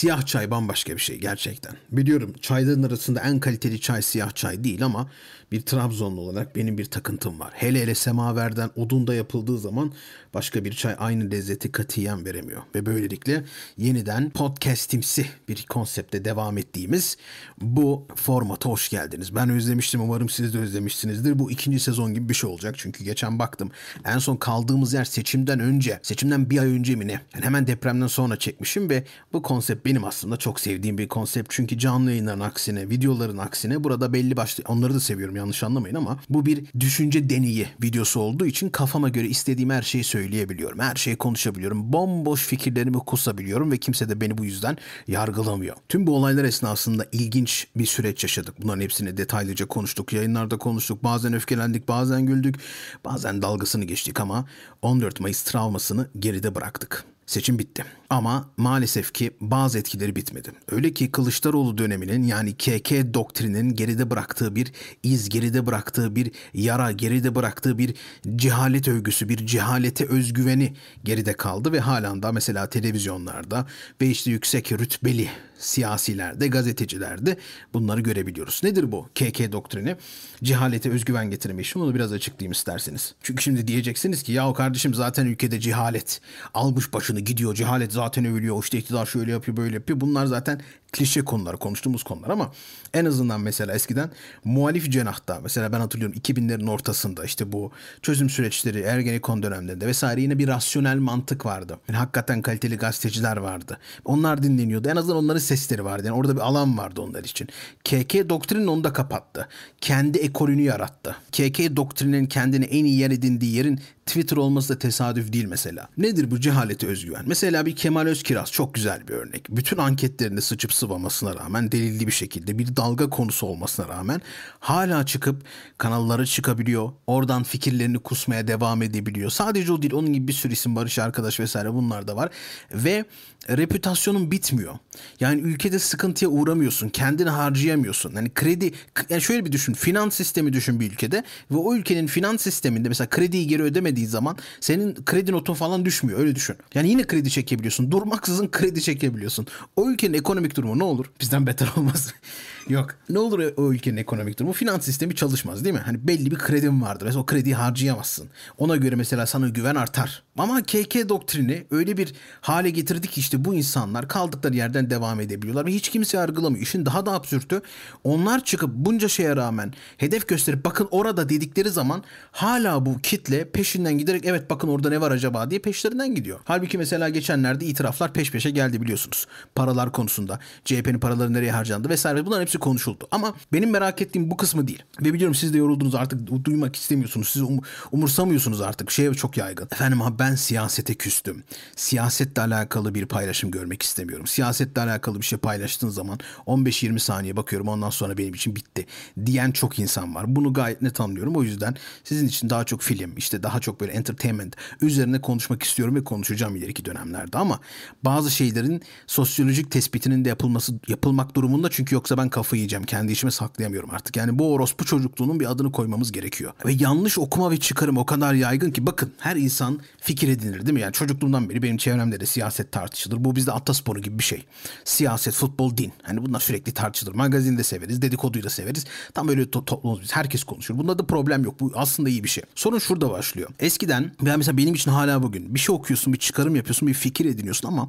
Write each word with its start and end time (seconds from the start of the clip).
Siyah 0.00 0.26
çay 0.26 0.50
bambaşka 0.50 0.92
bir 0.92 1.00
şey 1.00 1.18
gerçekten. 1.18 1.76
Biliyorum 1.92 2.32
çayların 2.40 2.82
arasında 2.82 3.20
en 3.20 3.40
kaliteli 3.40 3.80
çay 3.80 4.02
siyah 4.02 4.34
çay 4.34 4.64
değil 4.64 4.84
ama 4.84 5.10
bir 5.52 5.60
Trabzonlu 5.60 6.20
olarak 6.20 6.56
benim 6.56 6.78
bir 6.78 6.84
takıntım 6.84 7.40
var. 7.40 7.52
Hele 7.54 7.82
hele 7.82 7.94
semaverden 7.94 8.70
odunda 8.76 9.14
yapıldığı 9.14 9.58
zaman 9.58 9.92
başka 10.34 10.64
bir 10.64 10.72
çay 10.72 10.96
aynı 10.98 11.30
lezzeti 11.30 11.72
katiyen 11.72 12.24
veremiyor. 12.24 12.62
Ve 12.74 12.86
böylelikle 12.86 13.44
yeniden 13.76 14.30
podcastimsi 14.30 15.26
bir 15.48 15.66
konsepte 15.68 16.24
devam 16.24 16.58
ettiğimiz 16.58 17.16
bu 17.60 18.06
formata 18.16 18.68
hoş 18.68 18.88
geldiniz. 18.88 19.34
Ben 19.34 19.50
özlemiştim 19.50 20.00
umarım 20.00 20.28
siz 20.28 20.54
de 20.54 20.58
özlemişsinizdir. 20.58 21.38
Bu 21.38 21.50
ikinci 21.50 21.80
sezon 21.80 22.14
gibi 22.14 22.28
bir 22.28 22.34
şey 22.34 22.50
olacak 22.50 22.74
çünkü 22.78 23.04
geçen 23.04 23.38
baktım 23.38 23.70
en 24.04 24.18
son 24.18 24.36
kaldığımız 24.36 24.92
yer 24.92 25.04
seçimden 25.04 25.60
önce, 25.60 26.00
seçimden 26.02 26.50
bir 26.50 26.58
ay 26.58 26.68
önce 26.68 26.96
mi 26.96 27.06
ne? 27.06 27.12
Yani 27.12 27.44
hemen 27.44 27.66
depremden 27.66 28.06
sonra 28.06 28.36
çekmişim 28.36 28.90
ve 28.90 29.04
bu 29.32 29.42
konsept 29.42 29.89
benim 29.90 30.04
aslında 30.04 30.36
çok 30.36 30.60
sevdiğim 30.60 30.98
bir 30.98 31.08
konsept. 31.08 31.48
Çünkü 31.50 31.78
canlı 31.78 32.10
yayınların 32.10 32.40
aksine, 32.40 32.90
videoların 32.90 33.38
aksine 33.38 33.84
burada 33.84 34.12
belli 34.12 34.36
başlı 34.36 34.64
onları 34.68 34.94
da 34.94 35.00
seviyorum 35.00 35.36
yanlış 35.36 35.62
anlamayın 35.62 35.94
ama 35.94 36.18
bu 36.28 36.46
bir 36.46 36.64
düşünce 36.80 37.30
deneyi 37.30 37.66
videosu 37.82 38.20
olduğu 38.20 38.46
için 38.46 38.68
kafama 38.68 39.08
göre 39.08 39.28
istediğim 39.28 39.70
her 39.70 39.82
şeyi 39.82 40.04
söyleyebiliyorum. 40.04 40.78
Her 40.78 40.94
şeyi 40.94 41.16
konuşabiliyorum. 41.16 41.92
Bomboş 41.92 42.46
fikirlerimi 42.46 42.98
kusabiliyorum 42.98 43.72
ve 43.72 43.78
kimse 43.78 44.08
de 44.08 44.20
beni 44.20 44.38
bu 44.38 44.44
yüzden 44.44 44.76
yargılamıyor. 45.08 45.76
Tüm 45.88 46.06
bu 46.06 46.16
olaylar 46.16 46.44
esnasında 46.44 47.06
ilginç 47.12 47.66
bir 47.76 47.86
süreç 47.86 48.22
yaşadık. 48.22 48.54
Bunların 48.62 48.80
hepsini 48.80 49.16
detaylıca 49.16 49.66
konuştuk. 49.66 50.12
Yayınlarda 50.12 50.58
konuştuk. 50.58 51.04
Bazen 51.04 51.32
öfkelendik, 51.32 51.88
bazen 51.88 52.26
güldük, 52.26 52.56
bazen 53.04 53.42
dalgasını 53.42 53.84
geçtik 53.84 54.20
ama 54.20 54.44
14 54.82 55.20
Mayıs 55.20 55.42
travmasını 55.42 56.08
geride 56.18 56.54
bıraktık. 56.54 57.04
Seçim 57.26 57.58
bitti. 57.58 57.99
Ama 58.10 58.50
maalesef 58.56 59.14
ki 59.14 59.30
bazı 59.40 59.78
etkileri 59.78 60.16
bitmedi. 60.16 60.52
Öyle 60.70 60.94
ki 60.94 61.12
Kılıçdaroğlu 61.12 61.78
döneminin 61.78 62.22
yani 62.22 62.54
KK 62.54 63.14
doktrinin 63.14 63.74
geride 63.74 64.10
bıraktığı 64.10 64.56
bir 64.56 64.72
iz, 65.02 65.28
geride 65.28 65.66
bıraktığı 65.66 66.16
bir 66.16 66.30
yara, 66.54 66.92
geride 66.92 67.34
bıraktığı 67.34 67.78
bir 67.78 67.94
cehalet 68.36 68.88
övgüsü, 68.88 69.28
bir 69.28 69.46
cehalete 69.46 70.06
özgüveni 70.06 70.74
geride 71.04 71.32
kaldı 71.32 71.72
ve 71.72 71.80
halen 71.80 72.22
daha 72.22 72.32
mesela 72.32 72.70
televizyonlarda 72.70 73.66
ve 74.00 74.06
işte 74.06 74.30
yüksek 74.30 74.72
rütbeli 74.72 75.28
siyasilerde, 75.60 76.48
gazetecilerde 76.48 77.36
bunları 77.74 78.00
görebiliyoruz. 78.00 78.60
Nedir 78.64 78.92
bu 78.92 79.08
KK 79.14 79.52
doktrini? 79.52 79.96
Cehalete 80.42 80.90
özgüven 80.90 81.30
getirme 81.30 81.62
işi. 81.62 81.74
Bunu 81.74 81.94
biraz 81.94 82.12
açıklayayım 82.12 82.52
isterseniz. 82.52 83.14
Çünkü 83.22 83.42
şimdi 83.42 83.68
diyeceksiniz 83.68 84.22
ki 84.22 84.32
ya 84.32 84.52
kardeşim 84.52 84.94
zaten 84.94 85.26
ülkede 85.26 85.60
cehalet 85.60 86.20
almış 86.54 86.92
başını 86.92 87.20
gidiyor. 87.20 87.54
Cehalet 87.54 87.92
zaten 88.00 88.24
övülüyor. 88.24 88.62
İşte 88.62 88.78
iktidar 88.78 89.06
şöyle 89.06 89.30
yapıyor 89.30 89.56
böyle 89.56 89.74
yapıyor. 89.74 90.00
Bunlar 90.00 90.26
zaten 90.26 90.60
klişe 90.92 91.24
konular, 91.24 91.56
konuştuğumuz 91.56 92.02
konular 92.02 92.30
ama 92.30 92.52
en 92.94 93.04
azından 93.04 93.40
mesela 93.40 93.74
eskiden 93.74 94.10
muhalif 94.44 94.90
cenahta 94.90 95.40
mesela 95.42 95.72
ben 95.72 95.80
hatırlıyorum 95.80 96.16
2000'lerin 96.18 96.70
ortasında 96.70 97.24
işte 97.24 97.52
bu 97.52 97.72
çözüm 98.02 98.30
süreçleri 98.30 98.80
Ergenekon 98.80 99.42
dönemlerinde 99.42 99.86
vesaire 99.86 100.20
yine 100.20 100.38
bir 100.38 100.48
rasyonel 100.48 100.98
mantık 100.98 101.46
vardı. 101.46 101.78
Yani 101.88 101.98
hakikaten 101.98 102.42
kaliteli 102.42 102.76
gazeteciler 102.76 103.36
vardı. 103.36 103.78
Onlar 104.04 104.42
dinleniyordu. 104.42 104.88
En 104.88 104.96
azından 104.96 105.16
onların 105.16 105.40
sesleri 105.40 105.84
vardı. 105.84 106.06
Yani 106.06 106.16
orada 106.16 106.36
bir 106.36 106.40
alan 106.40 106.78
vardı 106.78 107.00
onlar 107.00 107.24
için. 107.24 107.48
KK 107.84 108.28
doktrinin 108.28 108.66
onu 108.66 108.84
da 108.84 108.92
kapattı. 108.92 109.48
Kendi 109.80 110.18
ekolünü 110.18 110.62
yarattı. 110.62 111.16
KK 111.32 111.76
doktrinin 111.76 112.26
kendine 112.26 112.64
en 112.64 112.84
iyi 112.84 112.98
yer 112.98 113.10
edindiği 113.10 113.54
yerin 113.54 113.80
Twitter 114.06 114.36
olması 114.36 114.74
da 114.74 114.78
tesadüf 114.78 115.32
değil 115.32 115.44
mesela. 115.44 115.88
Nedir 115.98 116.30
bu 116.30 116.40
cehaleti 116.40 116.86
özgüven? 116.86 117.24
Mesela 117.26 117.66
bir 117.66 117.76
Kemal 117.76 118.06
Özkiraz 118.06 118.52
çok 118.52 118.74
güzel 118.74 119.08
bir 119.08 119.14
örnek. 119.14 119.46
Bütün 119.50 119.76
anketlerinde 119.76 120.40
sıçıp 120.40 120.72
sıvamasına 120.80 121.34
rağmen 121.34 121.72
delilli 121.72 122.06
bir 122.06 122.12
şekilde 122.12 122.58
bir 122.58 122.76
dalga 122.76 123.10
konusu 123.10 123.46
olmasına 123.46 123.88
rağmen 123.88 124.20
hala 124.60 125.06
çıkıp 125.06 125.42
kanallara 125.78 126.26
çıkabiliyor. 126.26 126.92
Oradan 127.06 127.42
fikirlerini 127.42 127.98
kusmaya 127.98 128.48
devam 128.48 128.82
edebiliyor. 128.82 129.30
Sadece 129.30 129.72
o 129.72 129.82
değil 129.82 129.94
onun 129.94 130.12
gibi 130.12 130.28
bir 130.28 130.32
sürü 130.32 130.52
isim 130.52 130.76
Barış 130.76 130.98
Arkadaş 130.98 131.40
vesaire 131.40 131.74
bunlar 131.74 132.08
da 132.08 132.16
var. 132.16 132.30
Ve 132.72 133.04
reputasyonun 133.48 134.30
bitmiyor. 134.30 134.74
Yani 135.20 135.40
ülkede 135.40 135.78
sıkıntıya 135.78 136.30
uğramıyorsun. 136.30 136.88
Kendini 136.88 137.28
harcayamıyorsun. 137.28 138.12
Yani 138.14 138.34
kredi 138.34 138.72
yani 139.08 139.22
şöyle 139.22 139.44
bir 139.44 139.52
düşün. 139.52 139.72
Finans 139.72 140.14
sistemi 140.14 140.52
düşün 140.52 140.80
bir 140.80 140.92
ülkede 140.92 141.24
ve 141.50 141.56
o 141.56 141.74
ülkenin 141.74 142.06
finans 142.06 142.42
sisteminde 142.42 142.88
mesela 142.88 143.08
krediyi 143.08 143.46
geri 143.46 143.62
ödemediği 143.62 144.06
zaman 144.06 144.36
senin 144.60 144.94
kredi 145.04 145.32
notun 145.32 145.54
falan 145.54 145.84
düşmüyor. 145.84 146.18
Öyle 146.18 146.34
düşün. 146.34 146.56
Yani 146.74 146.88
yine 146.88 147.06
kredi 147.06 147.30
çekebiliyorsun. 147.30 147.90
Durmaksızın 147.90 148.50
kredi 148.50 148.82
çekebiliyorsun. 148.82 149.46
O 149.76 149.90
ülkenin 149.90 150.14
ekonomik 150.14 150.56
durumu 150.56 150.69
ne 150.78 150.84
olur? 150.84 151.06
Bizden 151.20 151.46
beter 151.46 151.68
olmaz. 151.76 152.14
Yok. 152.68 152.94
Ne 153.08 153.18
olur 153.18 153.52
o 153.56 153.72
ülkenin 153.72 153.96
ekonomik 153.96 154.38
durumu? 154.38 154.52
Finans 154.52 154.84
sistemi 154.84 155.14
çalışmaz 155.14 155.64
değil 155.64 155.74
mi? 155.74 155.80
Hani 155.84 156.08
belli 156.08 156.30
bir 156.30 156.38
kredin 156.38 156.82
vardır. 156.82 157.06
Mesela 157.06 157.22
o 157.22 157.26
krediyi 157.26 157.54
harcayamazsın. 157.54 158.28
Ona 158.58 158.76
göre 158.76 158.96
mesela 158.96 159.26
sana 159.26 159.48
güven 159.48 159.74
artar. 159.74 160.22
Ama 160.38 160.62
KK 160.62 161.08
doktrini 161.08 161.66
öyle 161.70 161.96
bir 161.96 162.14
hale 162.40 162.70
getirdi 162.70 163.08
ki 163.08 163.20
işte 163.20 163.44
bu 163.44 163.54
insanlar 163.54 164.08
kaldıkları 164.08 164.56
yerden 164.56 164.90
devam 164.90 165.20
edebiliyorlar 165.20 165.66
ve 165.66 165.70
hiç 165.70 165.88
kimse 165.88 166.16
yargılamıyor. 166.16 166.62
İşin 166.62 166.86
daha 166.86 167.06
da 167.06 167.12
absürtü 167.12 167.62
onlar 168.04 168.44
çıkıp 168.44 168.70
bunca 168.74 169.08
şeye 169.08 169.36
rağmen 169.36 169.72
hedef 169.96 170.28
gösterip 170.28 170.64
bakın 170.64 170.88
orada 170.90 171.28
dedikleri 171.28 171.70
zaman 171.70 172.04
hala 172.32 172.86
bu 172.86 172.98
kitle 172.98 173.50
peşinden 173.50 173.98
giderek 173.98 174.24
evet 174.24 174.50
bakın 174.50 174.68
orada 174.68 174.88
ne 174.88 175.00
var 175.00 175.10
acaba 175.10 175.50
diye 175.50 175.60
peşlerinden 175.60 176.14
gidiyor. 176.14 176.40
Halbuki 176.44 176.78
mesela 176.78 177.08
geçenlerde 177.08 177.66
itiraflar 177.66 178.12
peş 178.12 178.30
peşe 178.30 178.50
geldi 178.50 178.82
biliyorsunuz. 178.82 179.26
Paralar 179.54 179.92
konusunda 179.92 180.38
CHP'nin 180.64 180.98
paraları 180.98 181.32
nereye 181.32 181.52
harcandı 181.52 181.88
vesaire 181.88 182.26
bunların 182.26 182.42
hepsi 182.42 182.58
konuşuldu. 182.58 183.08
Ama 183.10 183.34
benim 183.52 183.70
merak 183.70 184.02
ettiğim 184.02 184.30
bu 184.30 184.36
kısmı 184.36 184.68
değil. 184.68 184.82
Ve 185.00 185.12
biliyorum 185.12 185.34
siz 185.34 185.54
de 185.54 185.58
yoruldunuz 185.58 185.94
artık 185.94 186.44
duymak 186.44 186.76
istemiyorsunuz. 186.76 187.28
Siz 187.28 187.42
um, 187.42 187.60
umursamıyorsunuz 187.92 188.60
artık. 188.60 188.90
Şey 188.90 189.12
çok 189.12 189.36
yaygın. 189.36 189.68
Efendim 189.72 190.02
abi 190.02 190.18
ben 190.18 190.34
siyasete 190.34 190.94
küstüm. 190.94 191.44
Siyasetle 191.76 192.42
alakalı 192.42 192.94
bir 192.94 193.06
paylaşım 193.06 193.50
görmek 193.50 193.82
istemiyorum. 193.82 194.26
Siyasetle 194.26 194.82
alakalı 194.82 195.20
bir 195.20 195.26
şey 195.26 195.38
paylaştığın 195.38 195.88
zaman 195.88 196.18
15-20 196.46 196.98
saniye 196.98 197.36
bakıyorum 197.36 197.68
ondan 197.68 197.90
sonra 197.90 198.18
benim 198.18 198.34
için 198.34 198.56
bitti 198.56 198.86
diyen 199.26 199.50
çok 199.50 199.78
insan 199.78 200.14
var. 200.14 200.36
Bunu 200.36 200.52
gayet 200.52 200.82
net 200.82 201.00
anlıyorum. 201.00 201.36
O 201.36 201.42
yüzden 201.42 201.76
sizin 202.04 202.28
için 202.28 202.50
daha 202.50 202.64
çok 202.64 202.82
film 202.82 203.16
işte 203.16 203.42
daha 203.42 203.60
çok 203.60 203.80
böyle 203.80 203.92
entertainment 203.92 204.56
üzerine 204.80 205.20
konuşmak 205.20 205.62
istiyorum 205.62 205.94
ve 205.94 206.04
konuşacağım 206.04 206.56
ileriki 206.56 206.84
dönemlerde 206.84 207.38
ama 207.38 207.60
bazı 208.04 208.30
şeylerin 208.30 208.82
sosyolojik 209.06 209.70
tespitinin 209.70 210.24
de 210.24 210.28
yapılması 210.28 210.49
yapılmak 210.88 211.34
durumunda 211.36 211.68
çünkü 211.70 211.94
yoksa 211.94 212.16
ben 212.16 212.28
kafayı 212.28 212.60
yiyeceğim. 212.60 212.84
Kendi 212.84 213.12
işime 213.12 213.30
saklayamıyorum 213.30 213.90
artık. 213.90 214.16
Yani 214.16 214.38
bu 214.38 214.52
orospu 214.52 214.84
çocukluğunun 214.84 215.40
bir 215.40 215.50
adını 215.50 215.72
koymamız 215.72 216.12
gerekiyor. 216.12 216.52
Ve 216.66 216.72
yanlış 216.72 217.18
okuma 217.18 217.50
ve 217.50 217.56
çıkarım 217.56 217.98
o 217.98 218.06
kadar 218.06 218.34
yaygın 218.34 218.70
ki 218.70 218.86
bakın 218.86 219.12
her 219.18 219.36
insan 219.36 219.80
fikir 220.00 220.28
edinir 220.28 220.60
değil 220.66 220.72
mi? 220.72 220.80
Yani 220.80 220.92
çocukluğumdan 220.92 221.50
beri 221.50 221.62
benim 221.62 221.76
çevremde 221.76 222.20
de 222.20 222.26
siyaset 222.26 222.72
tartışılır. 222.72 223.24
Bu 223.24 223.36
bizde 223.36 223.52
atasporu 223.52 224.02
gibi 224.02 224.18
bir 224.18 224.24
şey. 224.24 224.44
Siyaset, 224.84 225.34
futbol, 225.34 225.76
din. 225.76 225.92
Hani 226.02 226.26
bunlar 226.26 226.40
sürekli 226.40 226.72
tartışılır. 226.72 227.14
Magazin 227.14 227.58
de 227.58 227.64
severiz, 227.64 228.02
dedikoduyu 228.02 228.44
da 228.44 228.50
severiz. 228.50 228.84
Tam 229.14 229.28
böyle 229.28 229.42
to- 229.42 229.64
toplumumuz 229.64 230.02
biz. 230.02 230.16
Herkes 230.16 230.44
konuşur. 230.44 230.78
Bunda 230.78 230.98
da 230.98 231.06
problem 231.06 231.44
yok. 231.44 231.60
Bu 231.60 231.72
aslında 231.74 232.08
iyi 232.08 232.24
bir 232.24 232.28
şey. 232.28 232.44
Sorun 232.54 232.78
şurada 232.78 233.10
başlıyor. 233.10 233.48
Eskiden 233.60 234.12
ben 234.22 234.38
mesela 234.38 234.56
benim 234.56 234.74
için 234.74 234.90
hala 234.90 235.22
bugün 235.22 235.54
bir 235.54 235.60
şey 235.60 235.74
okuyorsun, 235.74 236.12
bir 236.12 236.18
çıkarım 236.18 236.56
yapıyorsun, 236.56 236.88
bir 236.88 236.94
fikir 236.94 237.24
ediniyorsun 237.24 237.68
ama 237.68 237.88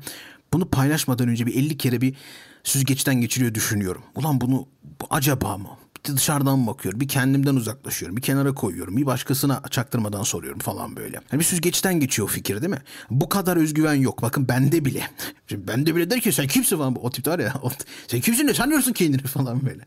bunu 0.54 0.70
paylaşmadan 0.70 1.28
önce 1.28 1.46
bir 1.46 1.56
50 1.56 1.78
kere 1.78 2.02
bir 2.02 2.16
süzgeçten 2.64 3.22
geçiriyor 3.22 3.54
düşünüyorum. 3.54 4.04
Ulan 4.16 4.42
bunu 4.42 4.68
bu 4.84 5.08
acaba 5.10 5.58
mı? 5.58 5.70
Bir 6.10 6.16
dışarıdan 6.16 6.68
bakıyorum? 6.68 7.00
Bir 7.00 7.08
kendimden 7.08 7.56
uzaklaşıyorum. 7.56 8.18
Bir 8.18 8.22
kenara 8.22 8.54
koyuyorum. 8.54 8.98
Bir 8.98 9.06
başkasına 9.06 9.62
çaktırmadan 9.70 10.24
soruyorum 10.24 10.60
falan 10.60 10.96
böyle. 10.96 11.20
Yani 11.32 11.40
bir 11.40 11.46
süzgeçten 11.46 12.00
geçiyor 12.00 12.28
o 12.28 12.32
fikir 12.32 12.62
değil 12.62 12.70
mi? 12.74 12.82
Bu 13.10 13.30
kadar 13.30 13.58
özgüven 13.58 13.94
yok. 13.94 14.22
Bakın 14.22 14.48
bende 14.48 14.86
bile. 14.86 15.04
Şimdi 15.48 15.68
bende 15.68 15.96
bile 15.96 16.10
der 16.10 16.22
ki 16.22 16.32
sen 16.32 16.48
kimsin 16.48 16.78
falan. 16.78 17.06
O 17.06 17.12
tip 17.12 17.28
var 17.28 17.40
ya. 17.40 17.54
Sen 18.08 18.22
kimsin 18.22 18.48
ne 18.48 18.54
sanıyorsun 18.54 18.94
kendini 18.94 19.22
falan 19.22 19.62
böyle. 19.66 19.86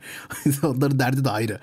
Onların 0.67 0.99
derdi 0.99 1.25
de 1.25 1.31
ayrı. 1.31 1.61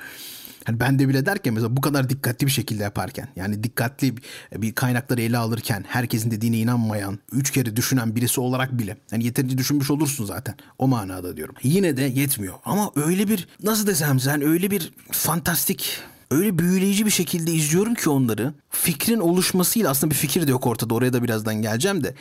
Hani 0.65 0.79
ben 0.79 0.99
de 0.99 1.09
bile 1.09 1.25
derken 1.25 1.53
mesela 1.53 1.77
bu 1.77 1.81
kadar 1.81 2.09
dikkatli 2.09 2.47
bir 2.47 2.51
şekilde 2.51 2.83
yaparken 2.83 3.27
yani 3.35 3.63
dikkatli 3.63 4.15
bir 4.55 4.75
kaynakları 4.75 5.21
ele 5.21 5.37
alırken 5.37 5.85
herkesin 5.87 6.31
dediğine 6.31 6.57
inanmayan, 6.57 7.19
üç 7.31 7.51
kere 7.51 7.75
düşünen 7.75 8.15
birisi 8.15 8.41
olarak 8.41 8.77
bile 8.77 8.97
yani 9.11 9.25
yeterince 9.25 9.57
düşünmüş 9.57 9.91
olursun 9.91 10.25
zaten 10.25 10.55
o 10.77 10.87
manada 10.87 11.37
diyorum. 11.37 11.55
Yine 11.63 11.97
de 11.97 12.01
yetmiyor 12.01 12.55
ama 12.65 12.91
öyle 12.95 13.27
bir 13.27 13.47
nasıl 13.63 13.87
desem 13.87 14.19
sen 14.19 14.41
öyle 14.41 14.71
bir 14.71 14.93
fantastik 15.11 15.97
öyle 16.31 16.59
büyüleyici 16.59 17.05
bir 17.05 17.11
şekilde 17.11 17.51
izliyorum 17.51 17.95
ki 17.95 18.09
onları. 18.09 18.53
Fikrin 18.69 19.19
oluşmasıyla 19.19 19.89
aslında 19.89 20.11
bir 20.11 20.15
fikir 20.15 20.47
de 20.47 20.51
yok 20.51 20.67
ortada 20.67 20.93
oraya 20.93 21.13
da 21.13 21.23
birazdan 21.23 21.61
geleceğim 21.61 22.03
de 22.03 22.15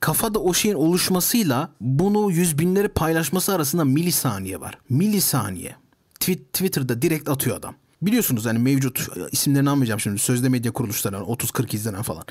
kafada 0.00 0.38
o 0.38 0.54
şeyin 0.54 0.74
oluşmasıyla 0.74 1.70
bunu 1.80 2.30
yüz 2.30 2.58
binleri 2.58 2.88
paylaşması 2.88 3.54
arasında 3.54 3.84
milisaniye 3.84 4.60
var. 4.60 4.78
Milisaniye. 4.88 5.76
Twitter'da 6.20 7.02
direkt 7.02 7.28
atıyor 7.28 7.56
adam. 7.56 7.74
Biliyorsunuz 8.06 8.46
hani 8.46 8.58
mevcut 8.58 9.08
isimlerini 9.32 9.70
almayacağım 9.70 10.00
şimdi 10.00 10.18
sözde 10.18 10.48
medya 10.48 10.72
kuruluşları 10.72 11.16
30-40 11.16 11.76
izlenen 11.76 12.02
falan 12.02 12.24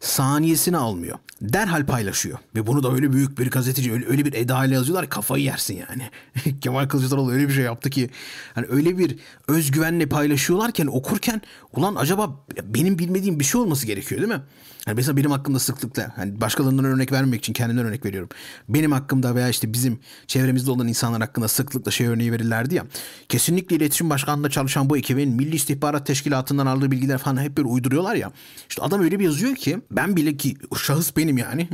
saniyesini 0.00 0.76
almıyor. 0.76 1.18
Derhal 1.42 1.86
paylaşıyor. 1.86 2.38
Ve 2.54 2.66
bunu 2.66 2.82
da 2.82 2.92
öyle 2.92 3.12
büyük 3.12 3.38
bir 3.38 3.50
gazeteci 3.50 3.92
öyle, 3.92 4.06
öyle 4.06 4.24
bir 4.24 4.32
edayla 4.32 4.74
yazıyorlar 4.74 5.08
kafayı 5.08 5.44
yersin 5.44 5.84
yani. 5.88 6.10
Kemal 6.60 6.88
Kılıçdaroğlu 6.88 7.32
öyle 7.32 7.48
bir 7.48 7.52
şey 7.52 7.64
yaptı 7.64 7.90
ki 7.90 8.10
hani 8.54 8.66
öyle 8.70 8.98
bir 8.98 9.16
özgüvenle 9.48 10.06
paylaşıyorlarken 10.06 10.86
okurken 10.86 11.42
ulan 11.72 11.94
acaba 11.94 12.44
benim 12.64 12.98
bilmediğim 12.98 13.40
bir 13.40 13.44
şey 13.44 13.60
olması 13.60 13.86
gerekiyor 13.86 14.20
değil 14.20 14.32
mi? 14.32 14.42
Yani 14.86 14.96
mesela 14.96 15.16
benim 15.16 15.30
hakkımda 15.30 15.58
sıklıkla 15.58 16.12
hani 16.16 16.40
başkalarından 16.40 16.84
örnek 16.84 17.12
vermemek 17.12 17.40
için 17.40 17.52
kendimden 17.52 17.84
örnek 17.86 18.04
veriyorum. 18.04 18.28
Benim 18.68 18.92
hakkımda 18.92 19.34
veya 19.34 19.48
işte 19.48 19.72
bizim 19.72 19.98
çevremizde 20.26 20.70
olan 20.70 20.88
insanlar 20.88 21.20
hakkında 21.20 21.48
sıklıkla 21.48 21.90
şey 21.90 22.06
örneği 22.06 22.32
verirlerdi 22.32 22.74
ya. 22.74 22.86
Kesinlikle 23.28 23.76
iletişim 23.76 24.10
başkanlığında 24.10 24.50
çalışan 24.50 24.90
bu 24.90 24.96
ekibin 24.96 25.28
Milli 25.32 25.56
İstihbarat 25.56 26.06
Teşkilatı'ndan 26.06 26.66
aldığı 26.66 26.90
bilgiler 26.90 27.18
falan 27.18 27.42
hep 27.42 27.56
böyle 27.56 27.68
uyduruyorlar 27.68 28.14
ya. 28.14 28.32
İşte 28.68 28.82
adam 28.82 29.02
öyle 29.02 29.18
bir 29.18 29.24
yazıyor 29.24 29.54
ki 29.54 29.80
ben 29.90 30.16
bile 30.16 30.36
ki 30.36 30.56
şahıs 30.76 31.16
benim 31.16 31.38
yani. 31.38 31.68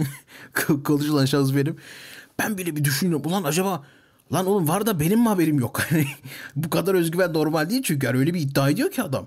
Konuşulan 0.85 1.25
şahıs 1.25 1.55
benim. 1.55 1.77
Ben 2.39 2.59
bile 2.59 2.77
bir 2.77 2.85
düşünüyorum. 2.85 3.27
Ulan 3.27 3.45
acaba 3.45 3.83
Lan 4.33 4.47
oğlum 4.47 4.69
var 4.69 4.87
da 4.87 5.01
benim 5.01 5.21
mi 5.21 5.29
haberim 5.29 5.59
yok? 5.59 5.83
Bu 6.57 6.71
kadar 6.71 6.95
özgüven 6.95 7.33
normal 7.33 7.71
değil 7.71 7.83
çünkü 7.83 8.07
yani 8.07 8.19
öyle 8.19 8.35
bir 8.35 8.41
iddia 8.41 8.71
ediyor 8.71 8.91
ki 8.91 9.03
adam. 9.03 9.27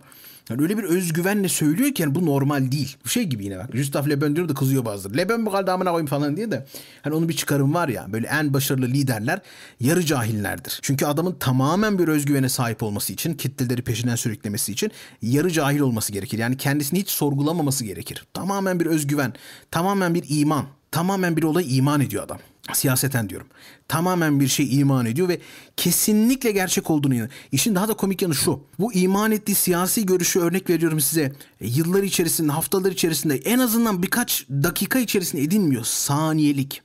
Yani 0.50 0.62
öyle 0.62 0.78
bir 0.78 0.84
özgüvenle 0.84 1.50
söylüyor 1.50 1.94
ki 1.94 2.02
yani 2.02 2.16
bu 2.16 2.26
normal 2.26 2.72
değil. 2.72 2.98
Bu 3.06 3.10
şey 3.10 3.24
gibi 3.24 3.46
yine 3.46 3.58
bak. 3.58 3.72
Gustav 3.72 4.10
Le 4.10 4.22
Bon 4.22 4.36
diyor 4.36 4.50
da 4.50 4.54
kızıyor 4.54 4.86
bazıları. 4.86 5.18
Le 5.18 5.30
Bon 5.30 5.42
mu 5.42 5.52
kaldı 5.52 5.72
amına 5.72 5.90
koyayım 5.90 6.08
falan 6.08 6.38
diye 6.38 6.52
de. 6.52 6.66
Hani 7.02 7.16
onun 7.16 7.30
bir 7.30 7.34
çıkarım 7.34 7.74
var 7.74 7.88
ya. 7.88 8.06
Böyle 8.14 8.28
en 8.28 8.54
başarılı 8.54 8.86
liderler 8.86 9.40
yarı 9.80 10.06
cahillerdir. 10.06 10.80
Çünkü 10.82 11.06
adamın 11.06 11.36
tamamen 11.40 12.00
bir 12.00 12.08
özgüvene 12.08 12.50
sahip 12.50 12.84
olması 12.84 13.14
için, 13.14 13.34
kitleleri 13.34 13.82
peşinden 13.82 14.16
sürüklemesi 14.16 14.72
için 14.72 14.92
yarı 15.22 15.52
cahil 15.52 15.80
olması 15.80 16.14
gerekir. 16.14 16.38
Yani 16.38 16.58
kendisini 16.58 17.00
hiç 17.00 17.10
sorgulamaması 17.10 17.86
gerekir. 17.86 18.26
Tamamen 18.34 18.80
bir 18.80 18.86
özgüven, 18.86 19.34
tamamen 19.72 20.16
bir 20.16 20.24
iman, 20.30 20.66
tamamen 20.92 21.38
bir 21.38 21.44
olay 21.44 21.78
iman 21.78 22.02
ediyor 22.02 22.24
adam. 22.24 22.40
Siyaseten 22.74 23.30
diyorum. 23.30 23.48
Tamamen 23.88 24.40
bir 24.40 24.48
şey 24.48 24.80
iman 24.80 25.06
ediyor 25.06 25.30
ve 25.30 25.40
kesinlikle 25.78 26.52
gerçek 26.52 26.90
olduğunu 26.90 27.14
inanıyor. 27.14 27.34
İşin 27.52 27.76
daha 27.76 27.88
da 27.88 27.94
komik 27.94 28.22
yanı 28.22 28.36
şu. 28.36 28.60
Bu 28.80 28.94
iman 28.94 29.32
ettiği 29.32 29.56
siyasi 29.56 30.06
görüşü 30.06 30.40
örnek 30.40 30.70
veriyorum 30.70 31.00
size. 31.00 31.34
E, 31.62 31.68
yıllar 31.68 32.04
içerisinde, 32.04 32.52
haftalar 32.52 32.92
içerisinde 32.92 33.38
en 33.38 33.60
azından 33.60 34.04
birkaç 34.04 34.46
dakika 34.50 35.00
içerisinde 35.00 35.42
edinmiyor. 35.42 35.84
Saniyelik 35.84 36.82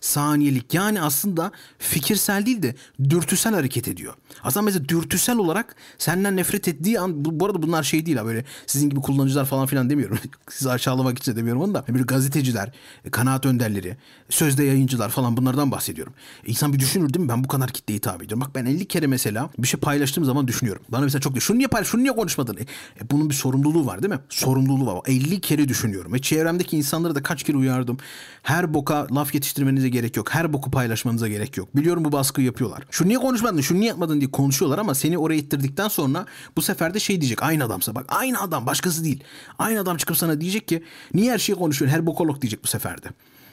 saniyelik 0.00 0.74
yani 0.74 1.00
aslında 1.02 1.52
fikirsel 1.78 2.46
değil 2.46 2.62
de 2.62 2.74
dürtüsel 3.10 3.54
hareket 3.54 3.88
ediyor. 3.88 4.14
Aslında 4.42 4.64
mesela 4.64 4.88
dürtüsel 4.88 5.36
olarak 5.36 5.76
senden 5.98 6.36
nefret 6.36 6.68
ettiği 6.68 7.00
an 7.00 7.24
bu, 7.24 7.40
bu 7.40 7.46
arada 7.46 7.62
bunlar 7.62 7.82
şey 7.82 8.06
değil 8.06 8.16
ha 8.16 8.26
böyle 8.26 8.44
sizin 8.66 8.90
gibi 8.90 9.00
kullanıcılar 9.00 9.44
falan 9.44 9.66
filan 9.66 9.90
demiyorum. 9.90 10.18
Sizi 10.50 10.70
aşağılamak 10.70 11.18
için 11.18 11.36
demiyorum 11.36 11.62
onu 11.62 11.74
da. 11.74 11.84
Böyle 11.88 12.02
gazeteciler, 12.02 12.72
kanaat 13.10 13.46
önderleri, 13.46 13.96
sözde 14.30 14.64
yayıncılar 14.64 15.08
falan 15.08 15.36
bunlardan 15.36 15.70
bahsediyorum. 15.72 16.12
E 16.44 16.50
insan 16.50 16.72
bir 16.72 16.78
düşünür 16.78 17.14
değil 17.14 17.24
mi? 17.24 17.28
Ben 17.28 17.44
bu 17.44 17.48
kadar 17.48 17.70
kitleye 17.70 17.96
hitap 17.96 18.22
ediyorum. 18.22 18.40
Bak 18.40 18.54
ben 18.54 18.66
50 18.66 18.88
kere 18.88 19.06
mesela 19.06 19.50
bir 19.58 19.68
şey 19.68 19.80
paylaştığım 19.80 20.24
zaman 20.24 20.48
düşünüyorum. 20.48 20.82
Bana 20.88 21.00
mesela 21.02 21.20
çok 21.20 21.32
diyor. 21.32 21.42
Şunu 21.42 21.58
niye 21.58 21.68
paylaş, 21.68 21.88
şunu 21.88 22.02
niye 22.02 22.12
konuşmadın? 22.12 22.56
E, 22.56 22.60
e, 22.60 23.10
bunun 23.10 23.30
bir 23.30 23.34
sorumluluğu 23.34 23.86
var 23.86 24.02
değil 24.02 24.14
mi? 24.14 24.20
Sorumluluğu 24.28 24.86
var. 24.86 25.00
50 25.06 25.40
kere 25.40 25.68
düşünüyorum. 25.68 26.12
Ve 26.12 26.18
çevremdeki 26.18 26.76
insanları 26.76 27.14
da 27.14 27.22
kaç 27.22 27.42
kere 27.42 27.56
uyardım. 27.56 27.98
Her 28.42 28.74
boka 28.74 29.06
laf 29.14 29.34
yetiştirmenize 29.34 29.87
gerek 29.88 30.16
yok. 30.16 30.34
Her 30.34 30.52
boku 30.52 30.70
paylaşmanıza 30.70 31.28
gerek 31.28 31.56
yok. 31.56 31.76
Biliyorum 31.76 32.04
bu 32.04 32.12
baskıyı 32.12 32.46
yapıyorlar. 32.46 32.82
Şunu 32.90 33.08
niye 33.08 33.18
konuşmadın, 33.18 33.60
şunu 33.60 33.80
niye 33.80 33.88
yapmadın 33.88 34.20
diye 34.20 34.30
konuşuyorlar 34.30 34.78
ama 34.78 34.94
seni 34.94 35.18
oraya 35.18 35.36
ittirdikten 35.36 35.88
sonra 35.88 36.26
bu 36.56 36.62
sefer 36.62 36.94
de 36.94 37.00
şey 37.00 37.20
diyecek. 37.20 37.42
Aynı 37.42 37.64
adamsa 37.64 37.94
bak 37.94 38.04
aynı 38.08 38.40
adam 38.40 38.66
başkası 38.66 39.04
değil. 39.04 39.24
Aynı 39.58 39.80
adam 39.80 39.96
çıkıp 39.96 40.16
sana 40.16 40.40
diyecek 40.40 40.68
ki 40.68 40.82
niye 41.14 41.32
her 41.32 41.38
şeyi 41.38 41.56
konuşuyorsun? 41.56 41.96
Her 41.96 42.06
bokolog 42.06 42.40
diyecek 42.42 42.64
bu 42.64 42.68
sefer 42.68 43.02
de. 43.02 43.08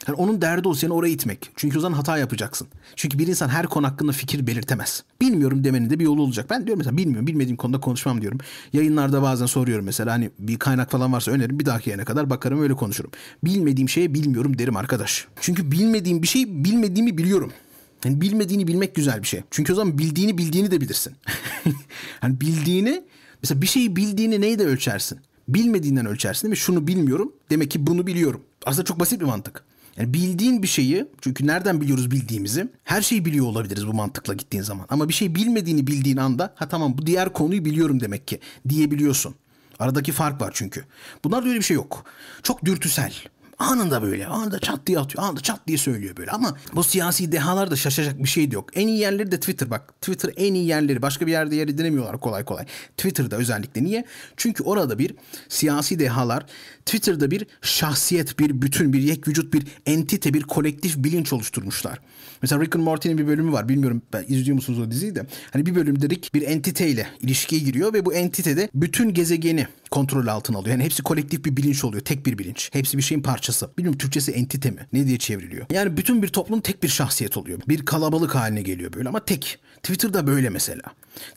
Yani 0.08 0.16
onun 0.16 0.42
derdi 0.42 0.68
o 0.68 0.74
seni 0.74 0.92
oraya 0.92 1.12
itmek. 1.12 1.50
Çünkü 1.56 1.78
o 1.78 1.80
zaman 1.80 1.96
hata 1.96 2.18
yapacaksın. 2.18 2.68
Çünkü 2.96 3.18
bir 3.18 3.26
insan 3.26 3.48
her 3.48 3.66
konu 3.66 3.86
hakkında 3.86 4.12
fikir 4.12 4.46
belirtemez. 4.46 5.04
Bilmiyorum 5.20 5.64
demenin 5.64 5.90
de 5.90 5.98
bir 5.98 6.04
yolu 6.04 6.22
olacak. 6.22 6.46
Ben 6.50 6.66
diyorum 6.66 6.78
mesela 6.78 6.96
bilmiyorum 6.96 7.26
bilmediğim 7.26 7.56
konuda 7.56 7.80
konuşmam 7.80 8.20
diyorum. 8.20 8.38
Yayınlarda 8.72 9.22
bazen 9.22 9.46
soruyorum 9.46 9.84
mesela 9.84 10.12
hani 10.12 10.30
bir 10.38 10.58
kaynak 10.58 10.90
falan 10.90 11.12
varsa 11.12 11.30
önerim 11.30 11.58
bir 11.58 11.66
dahaki 11.66 11.90
yayına 11.90 12.04
kadar 12.04 12.30
bakarım 12.30 12.62
öyle 12.62 12.74
konuşurum. 12.74 13.10
Bilmediğim 13.44 13.88
şeye 13.88 14.14
bilmiyorum 14.14 14.58
derim 14.58 14.76
arkadaş. 14.76 15.26
Çünkü 15.40 15.70
bilmediğim 15.70 16.22
bir 16.22 16.28
şey 16.28 16.64
bilmediğimi 16.64 17.18
biliyorum. 17.18 17.52
Yani 18.04 18.20
bilmediğini 18.20 18.66
bilmek 18.66 18.94
güzel 18.94 19.22
bir 19.22 19.26
şey. 19.26 19.42
Çünkü 19.50 19.72
o 19.72 19.76
zaman 19.76 19.98
bildiğini 19.98 20.38
bildiğini 20.38 20.70
de 20.70 20.80
bilirsin. 20.80 21.12
hani 22.20 22.40
bildiğini 22.40 23.04
mesela 23.42 23.62
bir 23.62 23.66
şeyi 23.66 23.96
bildiğini 23.96 24.40
neyi 24.40 24.58
de 24.58 24.66
ölçersin? 24.66 25.18
Bilmediğinden 25.48 26.06
ölçersin 26.06 26.42
değil 26.42 26.50
mi? 26.50 26.56
Şunu 26.56 26.86
bilmiyorum. 26.86 27.32
Demek 27.50 27.70
ki 27.70 27.86
bunu 27.86 28.06
biliyorum. 28.06 28.40
Aslında 28.66 28.84
çok 28.84 29.00
basit 29.00 29.20
bir 29.20 29.26
mantık. 29.26 29.65
Yani 29.96 30.14
bildiğin 30.14 30.62
bir 30.62 30.68
şeyi 30.68 31.06
çünkü 31.20 31.46
nereden 31.46 31.80
biliyoruz 31.80 32.10
bildiğimizi? 32.10 32.68
Her 32.84 33.02
şeyi 33.02 33.24
biliyor 33.24 33.46
olabiliriz 33.46 33.86
bu 33.86 33.94
mantıkla 33.94 34.34
gittiğin 34.34 34.62
zaman. 34.62 34.86
Ama 34.90 35.08
bir 35.08 35.14
şey 35.14 35.34
bilmediğini 35.34 35.86
bildiğin 35.86 36.16
anda 36.16 36.52
ha 36.54 36.68
tamam 36.68 36.98
bu 36.98 37.06
diğer 37.06 37.32
konuyu 37.32 37.64
biliyorum 37.64 38.00
demek 38.00 38.28
ki 38.28 38.40
diyebiliyorsun. 38.68 39.34
Aradaki 39.78 40.12
fark 40.12 40.40
var 40.40 40.50
çünkü. 40.54 40.84
Bunlarda 41.24 41.48
öyle 41.48 41.58
bir 41.58 41.64
şey 41.64 41.74
yok. 41.74 42.04
Çok 42.42 42.64
dürtüsel. 42.64 43.14
Anında 43.58 44.02
böyle 44.02 44.26
anında 44.26 44.58
çat 44.58 44.86
diye 44.86 44.98
atıyor 44.98 45.24
anında 45.24 45.40
çat 45.40 45.66
diye 45.66 45.78
söylüyor 45.78 46.16
böyle 46.16 46.30
ama 46.30 46.56
bu 46.72 46.84
siyasi 46.84 47.32
dehalar 47.32 47.70
da 47.70 47.76
şaşacak 47.76 48.18
bir 48.22 48.28
şey 48.28 48.50
de 48.50 48.54
yok. 48.54 48.70
En 48.74 48.88
iyi 48.88 48.98
yerleri 48.98 49.30
de 49.30 49.40
Twitter 49.40 49.70
bak 49.70 50.00
Twitter 50.00 50.32
en 50.36 50.54
iyi 50.54 50.66
yerleri 50.66 51.02
başka 51.02 51.26
bir 51.26 51.32
yerde 51.32 51.56
yer 51.56 51.68
edinemiyorlar 51.68 52.20
kolay 52.20 52.44
kolay. 52.44 52.66
Twitter'da 52.96 53.36
özellikle 53.36 53.84
niye? 53.84 54.04
Çünkü 54.36 54.62
orada 54.62 54.98
bir 54.98 55.14
siyasi 55.48 55.98
dehalar 55.98 56.46
Twitter'da 56.86 57.30
bir 57.30 57.46
şahsiyet 57.62 58.38
bir 58.38 58.62
bütün 58.62 58.92
bir 58.92 59.00
yek 59.00 59.28
vücut 59.28 59.52
bir 59.54 59.66
entite 59.86 60.34
bir 60.34 60.42
kolektif 60.42 60.96
bilinç 60.96 61.32
oluşturmuşlar. 61.32 62.00
Mesela 62.42 62.62
Rick 62.62 62.76
and 62.76 62.84
Morty'nin 62.84 63.18
bir 63.18 63.26
bölümü 63.26 63.52
var. 63.52 63.68
Bilmiyorum 63.68 64.02
ben 64.12 64.24
izliyor 64.28 64.54
musunuz 64.54 64.78
o 64.78 64.90
diziyi 64.90 65.14
de. 65.14 65.26
Hani 65.52 65.66
bir 65.66 65.74
bölümde 65.74 66.08
Rick 66.08 66.34
bir 66.34 66.42
entiteyle 66.42 67.06
ilişkiye 67.20 67.60
giriyor 67.60 67.92
ve 67.92 68.04
bu 68.04 68.14
entitede 68.14 68.68
bütün 68.74 69.14
gezegeni 69.14 69.66
kontrol 69.90 70.26
altına 70.26 70.58
alıyor. 70.58 70.72
Yani 70.72 70.84
hepsi 70.84 71.02
kolektif 71.02 71.44
bir 71.44 71.56
bilinç 71.56 71.84
oluyor. 71.84 72.04
Tek 72.04 72.26
bir 72.26 72.38
bilinç. 72.38 72.70
Hepsi 72.72 72.98
bir 72.98 73.02
şeyin 73.02 73.22
parçası. 73.22 73.70
Bilmiyorum 73.78 73.98
Türkçesi 73.98 74.32
entite 74.32 74.70
mi? 74.70 74.86
Ne 74.92 75.06
diye 75.06 75.18
çevriliyor? 75.18 75.66
Yani 75.70 75.96
bütün 75.96 76.22
bir 76.22 76.28
toplum 76.28 76.60
tek 76.60 76.82
bir 76.82 76.88
şahsiyet 76.88 77.36
oluyor. 77.36 77.60
Bir 77.68 77.84
kalabalık 77.84 78.34
haline 78.34 78.62
geliyor 78.62 78.92
böyle 78.92 79.08
ama 79.08 79.24
tek. 79.24 79.58
Twitter'da 79.82 80.26
böyle 80.26 80.50
mesela. 80.50 80.82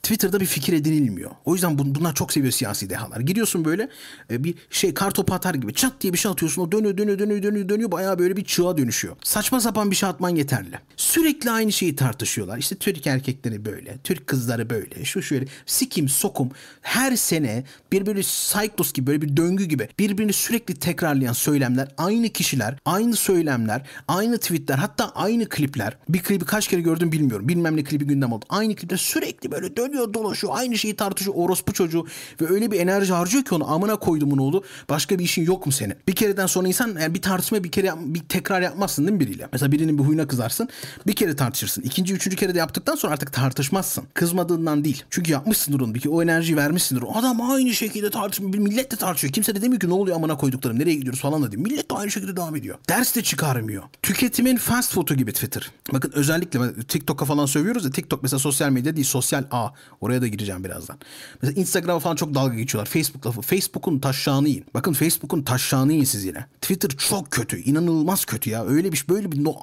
Twitter'da 0.03 0.39
bir 0.39 0.45
fikir 0.45 0.73
edinilmiyor. 0.73 1.31
O 1.45 1.53
yüzden 1.53 1.77
bunlar 1.77 2.15
çok 2.15 2.33
seviyor 2.33 2.51
siyasi 2.51 2.89
dehalar. 2.89 3.19
Giriyorsun 3.19 3.65
böyle 3.65 3.89
e, 4.31 4.43
bir 4.43 4.55
şey 4.69 4.93
kar 4.93 5.11
topu 5.11 5.33
atar 5.33 5.55
gibi 5.55 5.73
çat 5.73 5.93
diye 6.01 6.13
bir 6.13 6.17
şey 6.17 6.31
atıyorsun. 6.31 6.61
O 6.61 6.71
dönüyor 6.71 6.97
dönüyor 6.97 7.19
dönüyor 7.19 7.43
dönüyor 7.43 7.69
dönüyor. 7.69 7.91
Bayağı 7.91 8.19
böyle 8.19 8.37
bir 8.37 8.43
çığa 8.43 8.77
dönüşüyor. 8.77 9.15
Saçma 9.23 9.61
sapan 9.61 9.91
bir 9.91 9.95
şey 9.95 10.09
atman 10.09 10.29
yeterli. 10.29 10.79
Sürekli 10.97 11.51
aynı 11.51 11.71
şeyi 11.71 11.95
tartışıyorlar. 11.95 12.57
İşte 12.57 12.75
Türk 12.75 13.07
erkekleri 13.07 13.65
böyle. 13.65 13.97
Türk 14.03 14.27
kızları 14.27 14.69
böyle. 14.69 15.05
Şu 15.05 15.21
şöyle. 15.21 15.45
Sikim 15.65 16.09
sokum. 16.09 16.51
Her 16.81 17.15
sene 17.15 17.63
birbiri 17.91 18.21
cyclos 18.23 18.93
gibi 18.93 19.07
böyle 19.07 19.21
bir 19.21 19.37
döngü 19.37 19.65
gibi 19.65 19.89
birbirini 19.99 20.33
sürekli 20.33 20.75
tekrarlayan 20.75 21.33
söylemler. 21.33 21.87
Aynı 21.97 22.29
kişiler. 22.29 22.75
Aynı 22.85 23.15
söylemler. 23.15 23.81
Aynı 24.07 24.37
tweetler. 24.37 24.77
Hatta 24.77 25.09
aynı 25.09 25.49
klipler. 25.49 25.97
Bir 26.09 26.19
klibi 26.19 26.45
kaç 26.45 26.67
kere 26.67 26.81
gördüm 26.81 27.11
bilmiyorum. 27.11 27.47
Bilmem 27.47 27.75
ne 27.75 27.83
klibi 27.83 28.05
gündem 28.05 28.33
oldu. 28.33 28.45
Aynı 28.49 28.75
klipler 28.75 28.97
sürekli 28.97 29.51
böyle 29.51 29.68
dönüyor 29.77 30.13
dolaşıyor. 30.13 30.53
Aynı 30.55 30.77
şeyi 30.77 30.95
tartışıyor. 30.95 31.35
Orospu 31.35 31.73
çocuğu. 31.73 32.05
Ve 32.41 32.53
öyle 32.53 32.71
bir 32.71 32.79
enerji 32.79 33.13
harcıyor 33.13 33.43
ki 33.43 33.55
onu 33.55 33.71
amına 33.71 33.95
koydumun 33.95 34.37
oğlu. 34.37 34.63
Başka 34.89 35.19
bir 35.19 35.23
işin 35.23 35.45
yok 35.45 35.65
mu 35.65 35.71
senin? 35.71 35.95
Bir 36.07 36.15
kereden 36.15 36.47
sonra 36.47 36.67
insan 36.67 36.97
yani 37.01 37.13
bir 37.13 37.21
tartışma 37.21 37.63
bir 37.63 37.71
kere 37.71 37.91
bir 37.97 38.19
tekrar 38.19 38.61
yapmazsın 38.61 39.03
değil 39.07 39.13
mi 39.13 39.19
biriyle? 39.19 39.49
Mesela 39.53 39.71
birinin 39.71 39.97
bir 39.97 40.03
huyuna 40.03 40.27
kızarsın. 40.27 40.69
Bir 41.07 41.13
kere 41.13 41.35
tartışırsın. 41.35 41.81
İkinci, 41.81 42.13
üçüncü 42.13 42.37
kere 42.37 42.55
de 42.55 42.57
yaptıktan 42.57 42.95
sonra 42.95 43.13
artık 43.13 43.33
tartışmazsın. 43.33 44.03
Kızmadığından 44.13 44.83
değil. 44.83 45.03
Çünkü 45.09 45.31
yapmışsındır 45.31 45.79
onu. 45.79 45.95
Bir 45.95 45.99
kere 45.99 46.13
o 46.13 46.23
enerjiyi 46.23 46.57
vermişsindir. 46.57 47.03
Adam 47.13 47.41
aynı 47.41 47.73
şekilde 47.73 48.09
tartışmıyor. 48.09 48.53
Bir 48.53 48.59
millet 48.59 48.91
de 48.91 48.95
tartışıyor. 48.95 49.33
Kimse 49.33 49.55
de 49.55 49.61
demiyor 49.61 49.79
ki 49.79 49.89
ne 49.89 49.93
oluyor 49.93 50.15
amına 50.15 50.37
koyduklarım. 50.37 50.79
Nereye 50.79 50.95
gidiyoruz 50.95 51.21
falan 51.21 51.43
da 51.43 51.51
diyor. 51.51 51.63
Millet 51.63 51.91
de 51.91 51.95
aynı 51.95 52.11
şekilde 52.11 52.35
devam 52.35 52.55
ediyor. 52.55 52.77
Ders 52.89 53.15
de 53.15 53.23
çıkarmıyor. 53.23 53.83
Tüketimin 54.03 54.57
fast 54.57 54.93
food'u 54.93 55.15
gibi 55.15 55.33
Twitter. 55.33 55.71
Bakın 55.93 56.11
özellikle 56.15 56.73
TikTok'a 56.87 57.25
falan 57.25 57.45
sövüyoruz 57.45 57.85
ya. 57.85 57.91
TikTok 57.91 58.23
mesela 58.23 58.39
sosyal 58.39 58.69
medya 58.69 58.95
değil. 58.95 59.07
Sosyal 59.07 59.43
A. 59.59 59.73
Oraya 60.01 60.21
da 60.21 60.27
gireceğim 60.27 60.63
birazdan. 60.63 60.99
Mesela 61.41 61.61
Instagram'a 61.61 61.99
falan 61.99 62.15
çok 62.15 62.35
dalga 62.35 62.55
geçiyorlar. 62.55 62.91
Facebook 62.91 63.25
lafı. 63.25 63.41
Facebook'un 63.41 63.99
taşşağını 63.99 64.49
yiyin. 64.49 64.65
Bakın 64.73 64.93
Facebook'un 64.93 65.41
taşşağını 65.41 65.91
yiyin 65.91 66.05
siz 66.05 66.25
yine. 66.25 66.45
Twitter 66.61 66.89
çok 66.89 67.31
kötü. 67.31 67.61
inanılmaz 67.61 68.25
kötü 68.25 68.49
ya. 68.49 68.65
Öyle 68.65 68.91
bir 68.91 69.05
böyle 69.09 69.31
bir 69.31 69.43
no, 69.43 69.55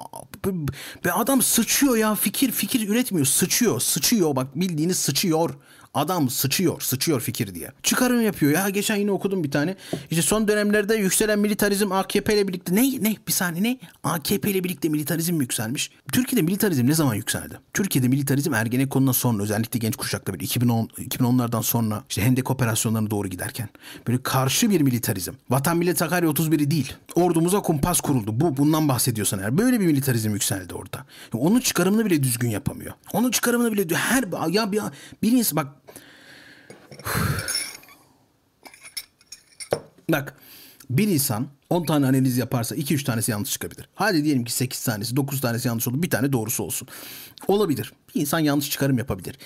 be 1.05 1.11
adam 1.11 1.41
sıçıyor 1.41 1.97
ya 1.97 2.15
fikir 2.15 2.51
fikir 2.51 2.89
üretmiyor 2.89 3.25
sıçıyor 3.25 3.79
sıçıyor 3.79 4.35
bak 4.35 4.55
bildiğini 4.55 4.93
sıçıyor 4.93 5.53
Adam 5.97 6.29
sıçıyor, 6.29 6.81
sıçıyor 6.81 7.21
fikir 7.21 7.55
diye. 7.55 7.71
Çıkarım 7.83 8.21
yapıyor. 8.21 8.51
Ya 8.51 8.69
geçen 8.69 8.95
yine 8.95 9.11
okudum 9.11 9.43
bir 9.43 9.51
tane. 9.51 9.75
İşte 10.11 10.21
son 10.21 10.47
dönemlerde 10.47 10.95
yükselen 10.95 11.39
militarizm 11.39 11.91
AKP 11.91 12.33
ile 12.33 12.47
birlikte 12.47 12.75
ne 12.75 12.81
ne 12.81 13.15
bir 13.27 13.31
saniye 13.31 13.63
ne? 13.63 13.79
AKP 14.03 14.51
ile 14.51 14.63
birlikte 14.63 14.89
militarizm 14.89 15.33
mi 15.35 15.41
yükselmiş? 15.41 15.91
Türkiye'de 16.11 16.45
militarizm 16.45 16.87
ne 16.87 16.93
zaman 16.93 17.15
yükseldi? 17.15 17.59
Türkiye'de 17.73 18.07
militarizm 18.07 18.53
Ergenekon'dan 18.53 19.11
sonra 19.11 19.43
özellikle 19.43 19.79
genç 19.79 19.95
kuşakta 19.95 20.33
bir 20.33 20.39
2010 20.39 20.85
2010'lardan 20.85 21.63
sonra 21.63 22.03
işte 22.09 22.21
Hendek 22.21 22.51
operasyonlarına 22.51 23.11
doğru 23.11 23.27
giderken 23.27 23.69
böyle 24.07 24.23
karşı 24.23 24.69
bir 24.69 24.81
militarizm. 24.81 25.33
Vatan 25.49 25.77
Millet 25.77 25.97
Sakarya 25.97 26.29
31'i 26.29 26.71
değil. 26.71 26.93
Ordumuza 27.15 27.61
kumpas 27.61 28.01
kuruldu. 28.01 28.39
Bu 28.39 28.57
bundan 28.57 28.87
bahsediyorsan 28.89 29.39
eğer 29.39 29.57
böyle 29.57 29.79
bir 29.79 29.85
militarizm 29.85 30.33
yükseldi 30.33 30.73
orada. 30.73 31.05
Onun 31.33 31.59
çıkarımını 31.59 32.05
bile 32.05 32.23
düzgün 32.23 32.49
yapamıyor. 32.49 32.93
Onun 33.13 33.31
çıkarımını 33.31 33.71
bile 33.71 33.95
her 33.95 34.49
ya 34.49 34.71
bir, 34.71 34.81
bir 35.23 35.31
insan 35.31 35.55
bak 35.55 35.67
Bak 40.11 40.37
bir 40.89 41.07
insan 41.07 41.47
10 41.69 41.85
tane 41.85 42.07
analiz 42.07 42.37
yaparsa 42.37 42.75
2-3 42.75 43.03
tanesi 43.03 43.31
yanlış 43.31 43.51
çıkabilir. 43.51 43.89
Hadi 43.95 44.23
diyelim 44.23 44.43
ki 44.43 44.51
8 44.51 44.83
tanesi 44.83 45.15
9 45.15 45.41
tanesi 45.41 45.67
yanlış 45.67 45.87
oldu 45.87 46.03
bir 46.03 46.09
tane 46.09 46.33
doğrusu 46.33 46.63
olsun. 46.63 46.87
Olabilir. 47.47 47.93
Bir 48.15 48.21
insan 48.21 48.39
yanlış 48.39 48.69
çıkarım 48.69 48.97
yapabilir. 48.97 49.37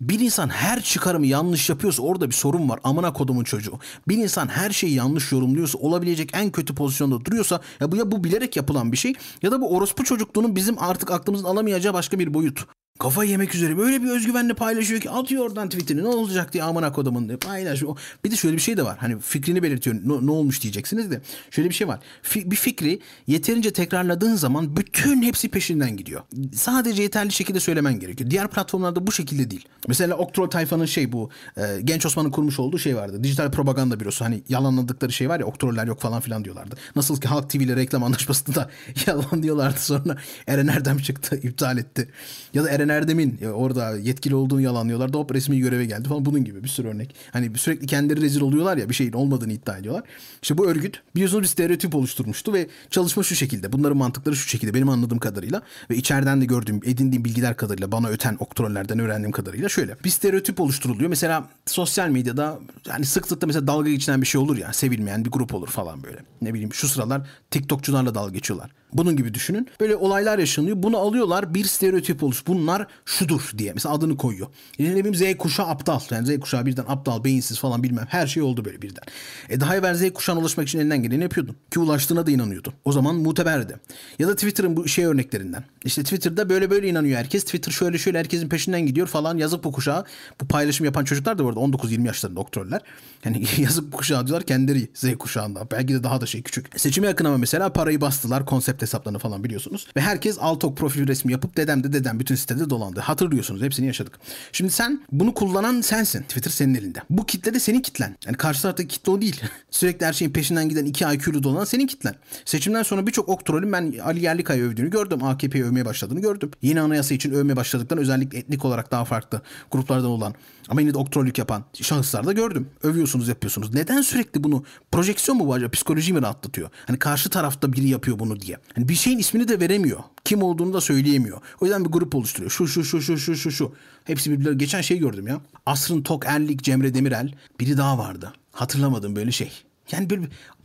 Bir 0.00 0.20
insan 0.20 0.48
her 0.48 0.82
çıkarımı 0.82 1.26
yanlış 1.26 1.70
yapıyorsa 1.70 2.02
orada 2.02 2.28
bir 2.28 2.34
sorun 2.34 2.68
var. 2.68 2.80
Amına 2.84 3.12
kodumun 3.12 3.44
çocuğu. 3.44 3.78
Bir 4.08 4.16
insan 4.16 4.48
her 4.48 4.70
şeyi 4.70 4.94
yanlış 4.94 5.32
yorumluyorsa 5.32 5.78
olabilecek 5.78 6.30
en 6.32 6.50
kötü 6.50 6.74
pozisyonda 6.74 7.24
duruyorsa 7.24 7.60
ya 7.80 7.92
bu 7.92 7.96
ya 7.96 8.10
bu 8.10 8.24
bilerek 8.24 8.56
yapılan 8.56 8.92
bir 8.92 8.96
şey 8.96 9.14
ya 9.42 9.50
da 9.50 9.60
bu 9.60 9.76
orospu 9.76 10.04
çocukluğunun 10.04 10.56
bizim 10.56 10.78
artık 10.78 11.10
aklımızın 11.10 11.44
alamayacağı 11.44 11.94
başka 11.94 12.18
bir 12.18 12.34
boyut. 12.34 12.66
Kafa 13.00 13.24
yemek 13.24 13.54
üzere 13.54 13.78
böyle 13.78 14.02
bir 14.02 14.10
özgüvenle 14.10 14.54
paylaşıyor 14.54 15.00
ki 15.00 15.10
atıyor 15.10 15.44
oradan 15.44 15.68
tweetini 15.68 16.02
ne 16.02 16.08
olacak 16.08 16.52
diye 16.52 16.64
amına 16.64 16.92
kodumun 16.92 17.28
diye 17.28 17.38
paylaşıyor. 17.38 17.98
Bir 18.24 18.30
de 18.30 18.36
şöyle 18.36 18.56
bir 18.56 18.60
şey 18.60 18.76
de 18.76 18.82
var. 18.82 18.96
Hani 18.98 19.20
fikrini 19.20 19.62
belirtiyor. 19.62 19.96
Ne, 19.96 20.26
ne 20.26 20.30
olmuş 20.30 20.62
diyeceksiniz 20.62 21.10
de. 21.10 21.20
Şöyle 21.50 21.68
bir 21.68 21.74
şey 21.74 21.88
var. 21.88 22.00
Fi, 22.22 22.50
bir 22.50 22.56
fikri 22.56 23.00
yeterince 23.26 23.72
tekrarladığın 23.72 24.34
zaman 24.34 24.76
bütün 24.76 25.22
hepsi 25.22 25.48
peşinden 25.48 25.96
gidiyor. 25.96 26.20
Sadece 26.54 27.02
yeterli 27.02 27.32
şekilde 27.32 27.60
söylemen 27.60 28.00
gerekiyor. 28.00 28.30
Diğer 28.30 28.48
platformlarda 28.48 29.06
bu 29.06 29.12
şekilde 29.12 29.50
değil. 29.50 29.68
Mesela 29.88 30.16
Oktrol 30.16 30.50
tayfanın 30.50 30.86
şey 30.86 31.12
bu 31.12 31.30
e, 31.56 31.80
Genç 31.84 32.06
Osman'ın 32.06 32.30
kurmuş 32.30 32.58
olduğu 32.58 32.78
şey 32.78 32.96
vardı. 32.96 33.24
Dijital 33.24 33.50
propaganda 33.50 34.00
bürosu. 34.00 34.24
Hani 34.24 34.42
yalanladıkları 34.48 35.12
şey 35.12 35.28
var 35.28 35.40
ya 35.40 35.46
Oktroller 35.46 35.86
yok 35.86 36.00
falan 36.00 36.20
filan 36.20 36.44
diyorlardı. 36.44 36.76
Nasıl 36.96 37.20
ki 37.20 37.28
Halk 37.28 37.50
TV 37.50 37.56
ile 37.56 37.76
reklam 37.76 38.02
anlaşmasında 38.02 38.56
da 38.56 38.70
yalan 39.06 39.42
diyorlardı 39.42 39.80
sonra 39.80 40.16
Eren 40.46 40.66
Erdem 40.66 40.98
çıktı 40.98 41.36
iptal 41.42 41.78
etti. 41.78 42.08
Ya 42.54 42.64
da 42.64 42.70
Eren 42.70 42.89
Erdem'in 42.90 43.38
orada 43.44 43.98
yetkili 43.98 44.34
olduğunu 44.34 44.60
yalanlıyorlar 44.60 45.12
da 45.12 45.18
hop 45.18 45.34
resmi 45.34 45.58
göreve 45.58 45.84
geldi 45.84 46.08
falan 46.08 46.24
bunun 46.24 46.44
gibi 46.44 46.64
bir 46.64 46.68
sürü 46.68 46.88
örnek. 46.88 47.14
Hani 47.32 47.58
sürekli 47.58 47.86
kendileri 47.86 48.20
rezil 48.20 48.40
oluyorlar 48.40 48.76
ya 48.76 48.88
bir 48.88 48.94
şeyin 48.94 49.12
olmadığını 49.12 49.52
iddia 49.52 49.78
ediyorlar. 49.78 50.04
İşte 50.42 50.58
bu 50.58 50.66
örgüt 50.66 51.02
biliyorsunuz 51.14 51.42
bir 51.42 51.48
stereotip 51.48 51.94
oluşturmuştu 51.94 52.52
ve 52.52 52.68
çalışma 52.90 53.22
şu 53.22 53.34
şekilde. 53.34 53.72
Bunların 53.72 53.96
mantıkları 53.96 54.36
şu 54.36 54.48
şekilde 54.48 54.74
benim 54.74 54.88
anladığım 54.88 55.18
kadarıyla 55.18 55.62
ve 55.90 55.96
içeriden 55.96 56.40
de 56.40 56.44
gördüğüm 56.44 56.80
edindiğim 56.84 57.24
bilgiler 57.24 57.56
kadarıyla 57.56 57.92
bana 57.92 58.08
öten 58.08 58.36
oktrollerden 58.40 58.98
öğrendiğim 58.98 59.32
kadarıyla 59.32 59.68
şöyle. 59.68 59.96
Bir 60.04 60.10
stereotip 60.10 60.60
oluşturuluyor. 60.60 61.10
Mesela 61.10 61.48
sosyal 61.66 62.08
medyada 62.08 62.58
yani 62.88 63.04
sık 63.04 63.28
sık 63.28 63.42
da 63.42 63.46
mesela 63.46 63.66
dalga 63.66 63.90
geçilen 63.90 64.22
bir 64.22 64.26
şey 64.26 64.40
olur 64.40 64.56
ya 64.56 64.72
sevilmeyen 64.72 65.24
bir 65.24 65.30
grup 65.30 65.54
olur 65.54 65.68
falan 65.68 66.02
böyle. 66.02 66.18
Ne 66.42 66.54
bileyim 66.54 66.72
şu 66.72 66.88
sıralar 66.88 67.22
TikTokçularla 67.50 68.14
dalga 68.14 68.32
geçiyorlar. 68.32 68.70
Bunun 68.92 69.16
gibi 69.16 69.34
düşünün. 69.34 69.68
Böyle 69.80 69.96
olaylar 69.96 70.38
yaşanıyor. 70.38 70.76
Bunu 70.82 70.98
alıyorlar 70.98 71.54
bir 71.54 71.64
stereotip 71.64 72.22
oluş. 72.22 72.46
Bunlar 72.46 72.86
şudur 73.04 73.50
diye. 73.58 73.72
Mesela 73.72 73.94
adını 73.94 74.16
koyuyor. 74.16 74.46
Yani 74.78 74.96
ne 74.96 75.04
bileyim 75.04 75.36
Z 75.36 75.38
kuşağı 75.38 75.66
aptal. 75.66 76.00
Yani 76.10 76.26
Z 76.26 76.40
kuşağı 76.40 76.66
birden 76.66 76.84
aptal, 76.88 77.24
beyinsiz 77.24 77.58
falan 77.58 77.82
bilmem. 77.82 78.06
Her 78.08 78.26
şey 78.26 78.42
oldu 78.42 78.64
böyle 78.64 78.82
birden. 78.82 79.02
E 79.48 79.60
daha 79.60 79.76
evvel 79.76 79.94
Z 79.94 80.12
kuşağına 80.12 80.40
ulaşmak 80.40 80.68
için 80.68 80.78
elinden 80.78 81.02
geleni 81.02 81.22
yapıyordun. 81.22 81.56
Ki 81.70 81.80
ulaştığına 81.80 82.26
da 82.26 82.30
inanıyordun. 82.30 82.72
O 82.84 82.92
zaman 82.92 83.16
muteberdi. 83.16 83.76
Ya 84.18 84.28
da 84.28 84.34
Twitter'ın 84.34 84.76
bu 84.76 84.88
şey 84.88 85.04
örneklerinden. 85.04 85.64
İşte 85.84 86.02
Twitter'da 86.02 86.48
böyle 86.48 86.70
böyle 86.70 86.88
inanıyor 86.88 87.18
herkes. 87.18 87.44
Twitter 87.44 87.72
şöyle 87.72 87.98
şöyle 87.98 88.18
herkesin 88.18 88.48
peşinden 88.48 88.86
gidiyor 88.86 89.06
falan. 89.06 89.38
Yazık 89.38 89.64
bu 89.64 89.72
kuşağı. 89.72 90.04
Bu 90.40 90.48
paylaşım 90.48 90.84
yapan 90.84 91.04
çocuklar 91.04 91.38
da 91.38 91.44
bu 91.44 91.48
arada 91.48 91.60
19-20 91.60 92.06
yaşlarında 92.06 92.40
doktorlar. 92.40 92.82
Yani 93.24 93.44
yazık 93.58 93.92
bu 93.92 93.96
kuşağı 93.96 94.26
diyorlar 94.26 94.46
kendileri 94.46 94.88
Z 94.94 95.18
kuşağında. 95.18 95.70
Belki 95.70 95.94
de 95.94 96.02
daha 96.02 96.20
da 96.20 96.26
şey 96.26 96.42
küçük. 96.42 96.80
Seçime 96.80 97.06
yakın 97.06 97.24
ama 97.24 97.38
mesela 97.38 97.72
parayı 97.72 98.00
bastılar. 98.00 98.46
Konsept 98.46 98.79
hesaplarını 98.82 99.18
falan 99.18 99.44
biliyorsunuz. 99.44 99.86
Ve 99.96 100.00
herkes 100.00 100.38
Altok 100.40 100.76
profil 100.76 101.06
resmi 101.06 101.32
yapıp 101.32 101.56
dedem 101.56 101.84
de 101.84 101.92
dedem 101.92 102.20
bütün 102.20 102.34
sitede 102.34 102.70
dolandı. 102.70 103.00
Hatırlıyorsunuz 103.00 103.62
hepsini 103.62 103.86
yaşadık. 103.86 104.18
Şimdi 104.52 104.70
sen 104.70 105.00
bunu 105.12 105.34
kullanan 105.34 105.80
sensin. 105.80 106.22
Twitter 106.22 106.50
senin 106.50 106.74
elinde. 106.74 106.98
Bu 107.10 107.26
kitle 107.26 107.54
de 107.54 107.60
senin 107.60 107.80
kitlen. 107.80 108.16
Yani 108.26 108.36
karşı 108.36 108.62
taraftaki 108.62 108.88
kitle 108.88 109.12
o 109.12 109.20
değil. 109.20 109.40
Sürekli 109.70 110.06
her 110.06 110.12
şeyin 110.12 110.32
peşinden 110.32 110.68
giden 110.68 110.84
iki 110.84 111.04
IQ'lu 111.04 111.42
dolanan 111.42 111.64
senin 111.64 111.86
kitlen. 111.86 112.14
Seçimden 112.44 112.82
sonra 112.82 113.06
birçok 113.06 113.28
ok 113.28 113.46
trolün 113.46 113.72
ben 113.72 113.94
Ali 114.04 114.22
Yerlikay'ı 114.22 114.62
övdüğünü 114.62 114.90
gördüm. 114.90 115.24
AKP'yi 115.24 115.64
övmeye 115.64 115.84
başladığını 115.84 116.20
gördüm. 116.20 116.50
Yeni 116.62 116.80
anayasa 116.80 117.14
için 117.14 117.30
övmeye 117.30 117.56
başladıktan 117.56 117.98
özellikle 117.98 118.38
etnik 118.38 118.64
olarak 118.64 118.90
daha 118.90 119.04
farklı 119.04 119.42
gruplardan 119.70 120.10
olan 120.10 120.34
ama 120.68 120.80
yine 120.80 120.94
de 120.94 120.98
oktrolük 120.98 121.38
yapan 121.38 121.64
şahıslar 121.82 122.26
da 122.26 122.32
gördüm. 122.32 122.68
Övüyorsunuz 122.82 123.28
yapıyorsunuz. 123.28 123.74
Neden 123.74 124.02
sürekli 124.02 124.44
bunu 124.44 124.64
projeksiyon 124.92 125.38
mu 125.38 125.46
bu 125.46 125.54
acaba 125.54 125.70
psikoloji 125.70 126.12
mi 126.12 126.22
rahatlatıyor? 126.22 126.70
Hani 126.86 126.98
karşı 126.98 127.30
tarafta 127.30 127.72
biri 127.72 127.88
yapıyor 127.88 128.18
bunu 128.18 128.40
diye. 128.40 128.58
Hani 128.74 128.88
bir 128.88 128.94
şeyin 128.94 129.18
ismini 129.18 129.48
de 129.48 129.60
veremiyor. 129.60 129.98
Kim 130.24 130.42
olduğunu 130.42 130.72
da 130.72 130.80
söyleyemiyor. 130.80 131.40
O 131.60 131.64
yüzden 131.64 131.84
bir 131.84 131.90
grup 131.90 132.14
oluşturuyor. 132.14 132.50
Şu 132.50 132.66
şu 132.66 132.84
şu 132.84 133.02
şu 133.02 133.18
şu 133.18 133.36
şu 133.36 133.50
şu. 133.50 133.74
Hepsi 134.04 134.30
birbirleri. 134.30 134.58
Geçen 134.58 134.80
şey 134.80 134.98
gördüm 134.98 135.26
ya. 135.26 135.40
Asrın 135.66 136.02
Tok 136.02 136.26
Erlik, 136.26 136.62
Cemre 136.62 136.94
Demirel. 136.94 137.34
Biri 137.60 137.76
daha 137.76 137.98
vardı. 137.98 138.32
Hatırlamadım 138.52 139.16
böyle 139.16 139.32
şey. 139.32 139.52
Yani 139.92 140.10
bir, 140.10 140.20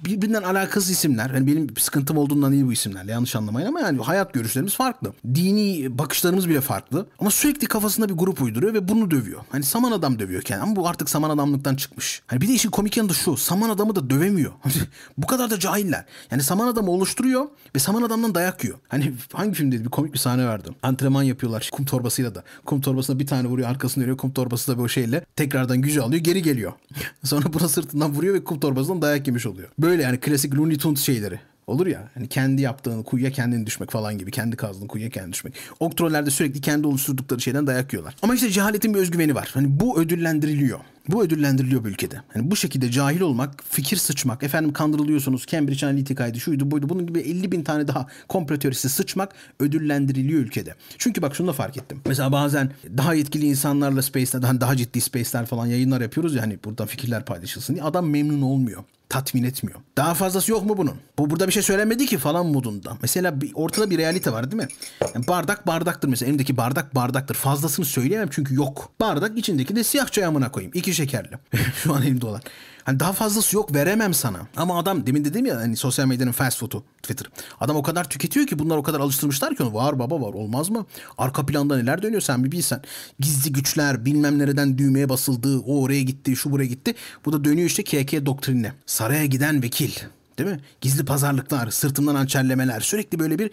birbirinden 0.05 0.43
alakasız 0.43 0.89
isimler. 0.89 1.29
Yani 1.29 1.47
benim 1.47 1.67
sıkıntım 1.77 2.17
olduğundan 2.17 2.53
iyi 2.53 2.65
bu 2.65 2.73
isimlerle 2.73 3.11
yanlış 3.11 3.35
anlamayın 3.35 3.67
ama 3.67 3.79
yani 3.79 4.01
hayat 4.01 4.33
görüşlerimiz 4.33 4.75
farklı. 4.75 5.13
Dini 5.35 5.97
bakışlarımız 5.97 6.49
bile 6.49 6.61
farklı. 6.61 7.07
Ama 7.19 7.31
sürekli 7.31 7.67
kafasında 7.67 8.09
bir 8.09 8.13
grup 8.13 8.41
uyduruyor 8.41 8.73
ve 8.73 8.87
bunu 8.87 9.11
dövüyor. 9.11 9.41
Hani 9.49 9.63
saman 9.63 9.91
adam 9.91 10.19
dövüyor 10.19 10.41
kendini 10.41 10.63
ama 10.63 10.75
bu 10.75 10.87
artık 10.87 11.09
saman 11.09 11.29
adamlıktan 11.29 11.75
çıkmış. 11.75 12.21
Hani 12.27 12.41
bir 12.41 12.47
de 12.47 12.53
işin 12.53 12.69
komik 12.69 12.97
yanı 12.97 13.09
da 13.09 13.13
şu. 13.13 13.37
Saman 13.37 13.69
adamı 13.69 13.95
da 13.95 14.09
dövemiyor. 14.09 14.51
bu 15.17 15.27
kadar 15.27 15.49
da 15.49 15.59
cahiller. 15.59 16.05
Yani 16.31 16.43
saman 16.43 16.67
adamı 16.67 16.91
oluşturuyor 16.91 17.45
ve 17.75 17.79
saman 17.79 18.01
adamdan 18.01 18.35
dayak 18.35 18.63
yiyor. 18.63 18.77
Hani 18.87 19.13
hangi 19.33 19.53
filmdeydi 19.53 19.85
bir 19.85 19.89
komik 19.89 20.13
bir 20.13 20.19
sahne 20.19 20.45
vardı. 20.45 20.75
Antrenman 20.83 21.23
yapıyorlar 21.23 21.69
kum 21.71 21.85
torbasıyla 21.85 22.35
da. 22.35 22.43
Kum 22.65 22.81
torbasına 22.81 23.19
bir 23.19 23.27
tane 23.27 23.47
vuruyor 23.47 23.69
arkasını 23.69 24.01
dönüyor. 24.01 24.17
Kum 24.17 24.31
torbası 24.31 24.71
da 24.71 24.77
bir 24.77 24.83
o 24.83 24.87
şeyle 24.87 25.25
tekrardan 25.35 25.81
gücü 25.81 26.01
alıyor 26.01 26.23
geri 26.23 26.41
geliyor. 26.41 26.73
Sonra 27.23 27.53
buna 27.53 27.67
sırtından 27.67 28.11
vuruyor 28.11 28.33
ve 28.33 28.43
kum 28.43 28.59
torbasından 28.59 29.01
dayak 29.01 29.27
yemiş 29.27 29.45
oluyor. 29.45 29.69
Böyle 29.79 29.84
yani 29.93 30.19
klasik 30.19 30.55
Looney 30.55 30.77
Tunes 30.77 31.01
şeyleri. 31.01 31.39
Olur 31.67 31.87
ya 31.87 32.09
hani 32.13 32.27
kendi 32.27 32.61
yaptığın 32.61 33.03
kuyuya 33.03 33.31
kendin 33.31 33.65
düşmek 33.65 33.91
falan 33.91 34.17
gibi. 34.17 34.31
Kendi 34.31 34.55
kazdığın 34.55 34.87
kuyuya 34.87 35.09
kendin 35.09 35.31
düşmek. 35.31 35.53
Oktrollerde 35.79 36.29
sürekli 36.29 36.61
kendi 36.61 36.87
oluşturdukları 36.87 37.41
şeyden 37.41 37.67
dayak 37.67 37.93
yiyorlar. 37.93 38.15
Ama 38.21 38.35
işte 38.35 38.49
cehaletin 38.49 38.93
bir 38.93 38.99
özgüveni 38.99 39.35
var. 39.35 39.49
Hani 39.53 39.79
bu 39.79 39.99
ödüllendiriliyor. 39.99 40.79
Bu 41.07 41.23
ödüllendiriliyor 41.23 41.83
bu 41.83 41.87
ülkede. 41.87 42.21
Hani 42.33 42.51
bu 42.51 42.55
şekilde 42.55 42.91
cahil 42.91 43.21
olmak, 43.21 43.63
fikir 43.69 43.97
sıçmak, 43.97 44.43
efendim 44.43 44.73
kandırılıyorsunuz, 44.73 45.45
Cambridge 45.47 45.85
Analytica'ydı, 45.85 46.39
şuydu 46.39 46.71
buydu, 46.71 46.89
bunun 46.89 47.07
gibi 47.07 47.19
50 47.19 47.51
bin 47.51 47.63
tane 47.63 47.87
daha 47.87 48.07
komplo 48.27 48.59
teorisi 48.59 48.89
sıçmak 48.89 49.33
ödüllendiriliyor 49.59 50.39
ülkede. 50.39 50.75
Çünkü 50.97 51.21
bak 51.21 51.35
şunu 51.35 51.47
da 51.47 51.53
fark 51.53 51.77
ettim. 51.77 52.01
Mesela 52.05 52.31
bazen 52.31 52.71
daha 52.97 53.13
yetkili 53.13 53.45
insanlarla 53.45 54.01
Space'ler, 54.01 54.41
daha, 54.41 54.61
daha 54.61 54.77
ciddi 54.77 55.01
Space'ler 55.01 55.45
falan 55.45 55.65
yayınlar 55.65 56.01
yapıyoruz 56.01 56.35
ya 56.35 56.41
hani 56.41 56.59
buradan 56.63 56.87
fikirler 56.87 57.25
paylaşılsın 57.25 57.73
diye. 57.73 57.83
Adam 57.83 58.09
memnun 58.09 58.41
olmuyor 58.41 58.83
tatmin 59.15 59.43
etmiyor. 59.43 59.79
Daha 59.97 60.13
fazlası 60.13 60.51
yok 60.51 60.65
mu 60.65 60.77
bunun? 60.77 60.95
Bu 61.19 61.29
burada 61.29 61.47
bir 61.47 61.53
şey 61.53 61.63
söylemedi 61.63 62.05
ki 62.05 62.17
falan 62.17 62.45
modunda. 62.45 62.97
Mesela 63.01 63.41
bir, 63.41 63.51
ortada 63.53 63.89
bir 63.89 63.97
realite 63.97 64.31
var 64.31 64.51
değil 64.51 64.63
mi? 64.63 64.67
Yani 65.15 65.27
bardak 65.27 65.67
bardaktır 65.67 66.07
mesela. 66.07 66.29
Elimdeki 66.29 66.57
bardak 66.57 66.95
bardaktır. 66.95 67.35
Fazlasını 67.35 67.85
söyleyemem 67.85 68.29
çünkü 68.31 68.55
yok. 68.55 68.91
Bardak 68.99 69.37
içindeki 69.37 69.75
de 69.75 69.83
siyah 69.83 70.07
çay 70.07 70.25
amına 70.25 70.51
koyayım. 70.51 70.71
İki 70.75 70.93
şekerli. 70.93 71.35
Şu 71.83 71.93
an 71.93 72.01
elimde 72.01 72.25
olan. 72.25 72.41
Hani 72.85 72.99
daha 72.99 73.13
fazlası 73.13 73.55
yok 73.55 73.75
veremem 73.75 74.13
sana. 74.13 74.39
Ama 74.57 74.79
adam 74.79 75.07
demin 75.07 75.25
dedim 75.25 75.45
ya 75.45 75.57
hani 75.57 75.77
sosyal 75.77 76.05
medyanın 76.05 76.31
fast 76.31 76.59
food'u 76.59 76.83
Twitter. 77.03 77.27
Adam 77.59 77.75
o 77.75 77.83
kadar 77.83 78.09
tüketiyor 78.09 78.47
ki 78.47 78.59
bunlar 78.59 78.77
o 78.77 78.83
kadar 78.83 78.99
alıştırmışlar 78.99 79.55
ki 79.55 79.63
onu. 79.63 79.73
Var 79.73 79.99
baba 79.99 80.21
var 80.21 80.33
olmaz 80.33 80.69
mı? 80.69 80.85
Arka 81.17 81.45
planda 81.45 81.77
neler 81.77 82.01
dönüyor 82.01 82.21
sen 82.21 82.43
bir 82.43 82.51
bilsen. 82.51 82.81
Gizli 83.19 83.51
güçler 83.51 84.05
bilmem 84.05 84.39
nereden 84.39 84.77
düğmeye 84.77 85.09
basıldı. 85.09 85.59
O 85.59 85.81
oraya 85.81 86.01
gitti 86.01 86.35
şu 86.35 86.51
buraya 86.51 86.67
gitti. 86.67 86.95
Bu 87.25 87.33
da 87.33 87.43
dönüyor 87.43 87.67
işte 87.67 87.83
KK 87.83 88.25
doktrinine. 88.25 88.73
Saraya 88.85 89.25
giden 89.25 89.63
vekil 89.63 89.91
Değil 90.39 90.49
mi? 90.49 90.59
Gizli 90.81 91.05
pazarlıklar, 91.05 91.69
sırtımdan 91.71 92.15
hançerlemeler, 92.15 92.79
sürekli 92.79 93.19
böyle 93.19 93.39
bir 93.39 93.51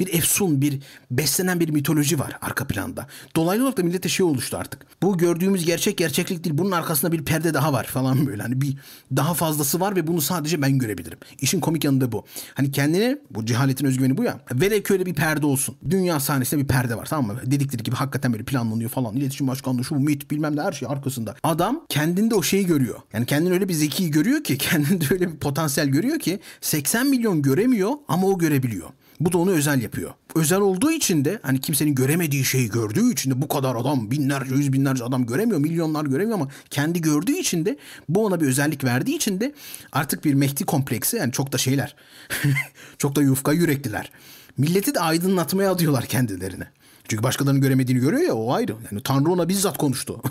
bir 0.00 0.14
efsun, 0.14 0.62
bir 0.62 0.80
beslenen 1.10 1.60
bir 1.60 1.68
mitoloji 1.68 2.18
var 2.18 2.38
arka 2.40 2.66
planda. 2.66 3.06
Dolaylı 3.36 3.62
olarak 3.62 3.78
da 3.78 3.82
millete 3.82 4.08
şey 4.08 4.26
oluştu 4.26 4.56
artık. 4.56 4.86
Bu 5.02 5.18
gördüğümüz 5.18 5.64
gerçek 5.64 5.98
gerçeklik 5.98 6.44
değil. 6.44 6.58
Bunun 6.58 6.70
arkasında 6.70 7.12
bir 7.12 7.24
perde 7.24 7.54
daha 7.54 7.72
var 7.72 7.84
falan 7.84 8.26
böyle. 8.26 8.42
Hani 8.42 8.60
bir 8.60 8.76
daha 9.16 9.34
fazlası 9.34 9.80
var 9.80 9.96
ve 9.96 10.06
bunu 10.06 10.20
sadece 10.20 10.62
ben 10.62 10.78
görebilirim. 10.78 11.18
İşin 11.40 11.60
komik 11.60 11.84
yanı 11.84 12.00
da 12.00 12.12
bu. 12.12 12.24
Hani 12.54 12.72
kendini, 12.72 13.18
bu 13.30 13.46
cehaletin 13.46 13.86
özgüveni 13.86 14.16
bu 14.16 14.24
ya. 14.24 14.40
Velev 14.52 14.82
ki 14.82 14.92
öyle 14.92 15.06
bir 15.06 15.14
perde 15.14 15.46
olsun. 15.46 15.76
Dünya 15.90 16.20
sahnesinde 16.20 16.62
bir 16.62 16.68
perde 16.68 16.96
var 16.96 17.06
tamam 17.06 17.26
mı? 17.26 17.40
Dedikleri 17.46 17.82
gibi 17.82 17.96
hakikaten 17.96 18.32
böyle 18.32 18.44
planlanıyor 18.44 18.90
falan. 18.90 19.16
İletişim 19.16 19.46
başkanlığı 19.48 19.84
şu 19.84 19.94
MIT 19.94 20.30
bilmem 20.30 20.56
ne 20.56 20.62
her 20.62 20.72
şey 20.72 20.88
arkasında. 20.88 21.34
Adam 21.42 21.86
kendinde 21.88 22.34
o 22.34 22.42
şeyi 22.42 22.66
görüyor. 22.66 22.98
Yani 23.12 23.26
kendini 23.26 23.52
öyle 23.52 23.68
bir 23.68 23.74
zeki 23.74 24.10
görüyor 24.10 24.44
ki 24.44 24.58
kendinde 24.64 25.04
öyle 25.10 25.32
bir 25.32 25.36
potansiyel 25.36 25.88
görüyor 25.88 26.18
ki 26.18 26.23
80 26.60 27.06
milyon 27.06 27.42
göremiyor 27.42 27.90
ama 28.08 28.26
o 28.26 28.38
görebiliyor. 28.38 28.88
Bu 29.20 29.32
da 29.32 29.38
onu 29.38 29.50
özel 29.50 29.82
yapıyor. 29.82 30.10
Özel 30.34 30.60
olduğu 30.60 30.90
için 30.90 31.24
de 31.24 31.38
hani 31.42 31.60
kimsenin 31.60 31.94
göremediği 31.94 32.44
şeyi 32.44 32.68
gördüğü 32.68 33.12
için 33.12 33.30
de 33.30 33.42
bu 33.42 33.48
kadar 33.48 33.76
adam 33.76 34.10
binlerce 34.10 34.54
yüz 34.54 34.72
binlerce 34.72 35.04
adam 35.04 35.26
göremiyor. 35.26 35.58
Milyonlar 35.60 36.04
göremiyor 36.04 36.38
ama 36.38 36.48
kendi 36.70 37.00
gördüğü 37.00 37.36
için 37.36 37.66
de 37.66 37.78
bu 38.08 38.24
ona 38.24 38.40
bir 38.40 38.46
özellik 38.46 38.84
verdiği 38.84 39.16
için 39.16 39.40
de 39.40 39.52
artık 39.92 40.24
bir 40.24 40.34
Mehdi 40.34 40.64
kompleksi 40.64 41.16
yani 41.16 41.32
çok 41.32 41.52
da 41.52 41.58
şeyler. 41.58 41.96
çok 42.98 43.16
da 43.16 43.22
yufka 43.22 43.52
yürekliler. 43.52 44.10
Milleti 44.58 44.94
de 44.94 45.00
aydınlatmaya 45.00 45.70
adıyorlar 45.72 46.04
kendilerine. 46.04 46.66
Çünkü 47.08 47.22
başkalarının 47.22 47.60
göremediğini 47.60 48.00
görüyor 48.00 48.22
ya 48.22 48.34
o 48.34 48.52
ayrı. 48.52 48.76
Yani 48.90 49.02
Tanrı 49.02 49.30
ona 49.30 49.48
bizzat 49.48 49.78
konuştu. 49.78 50.22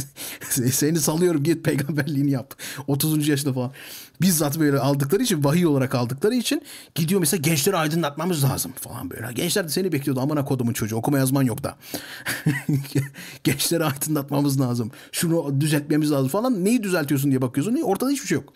Seni 0.72 1.00
salıyorum 1.00 1.42
git 1.42 1.64
peygamberliğini 1.64 2.30
yap. 2.30 2.54
30. 2.86 3.28
yaşında 3.28 3.52
falan. 3.52 3.72
Bizzat 4.22 4.58
böyle 4.58 4.78
aldıkları 4.78 5.22
için 5.22 5.44
vahiy 5.44 5.66
olarak 5.66 5.94
aldıkları 5.94 6.34
için 6.34 6.62
gidiyor 6.94 7.20
mesela 7.20 7.40
gençleri 7.40 7.76
aydınlatmamız 7.76 8.44
lazım 8.44 8.72
falan 8.80 9.10
böyle. 9.10 9.32
Gençler 9.32 9.64
de 9.64 9.68
seni 9.68 9.92
bekliyordu 9.92 10.20
amına 10.20 10.44
kodumun 10.44 10.72
çocuğu 10.72 10.96
okuma 10.96 11.18
yazman 11.18 11.42
yok 11.42 11.64
da. 11.64 11.76
gençleri 13.44 13.84
aydınlatmamız 13.84 14.60
lazım. 14.60 14.90
Şunu 15.12 15.60
düzeltmemiz 15.60 16.10
lazım 16.10 16.28
falan. 16.28 16.64
Neyi 16.64 16.82
düzeltiyorsun 16.82 17.30
diye 17.30 17.42
bakıyorsun. 17.42 17.82
Ortada 17.82 18.10
hiçbir 18.10 18.26
şey 18.26 18.36
yok. 18.36 18.52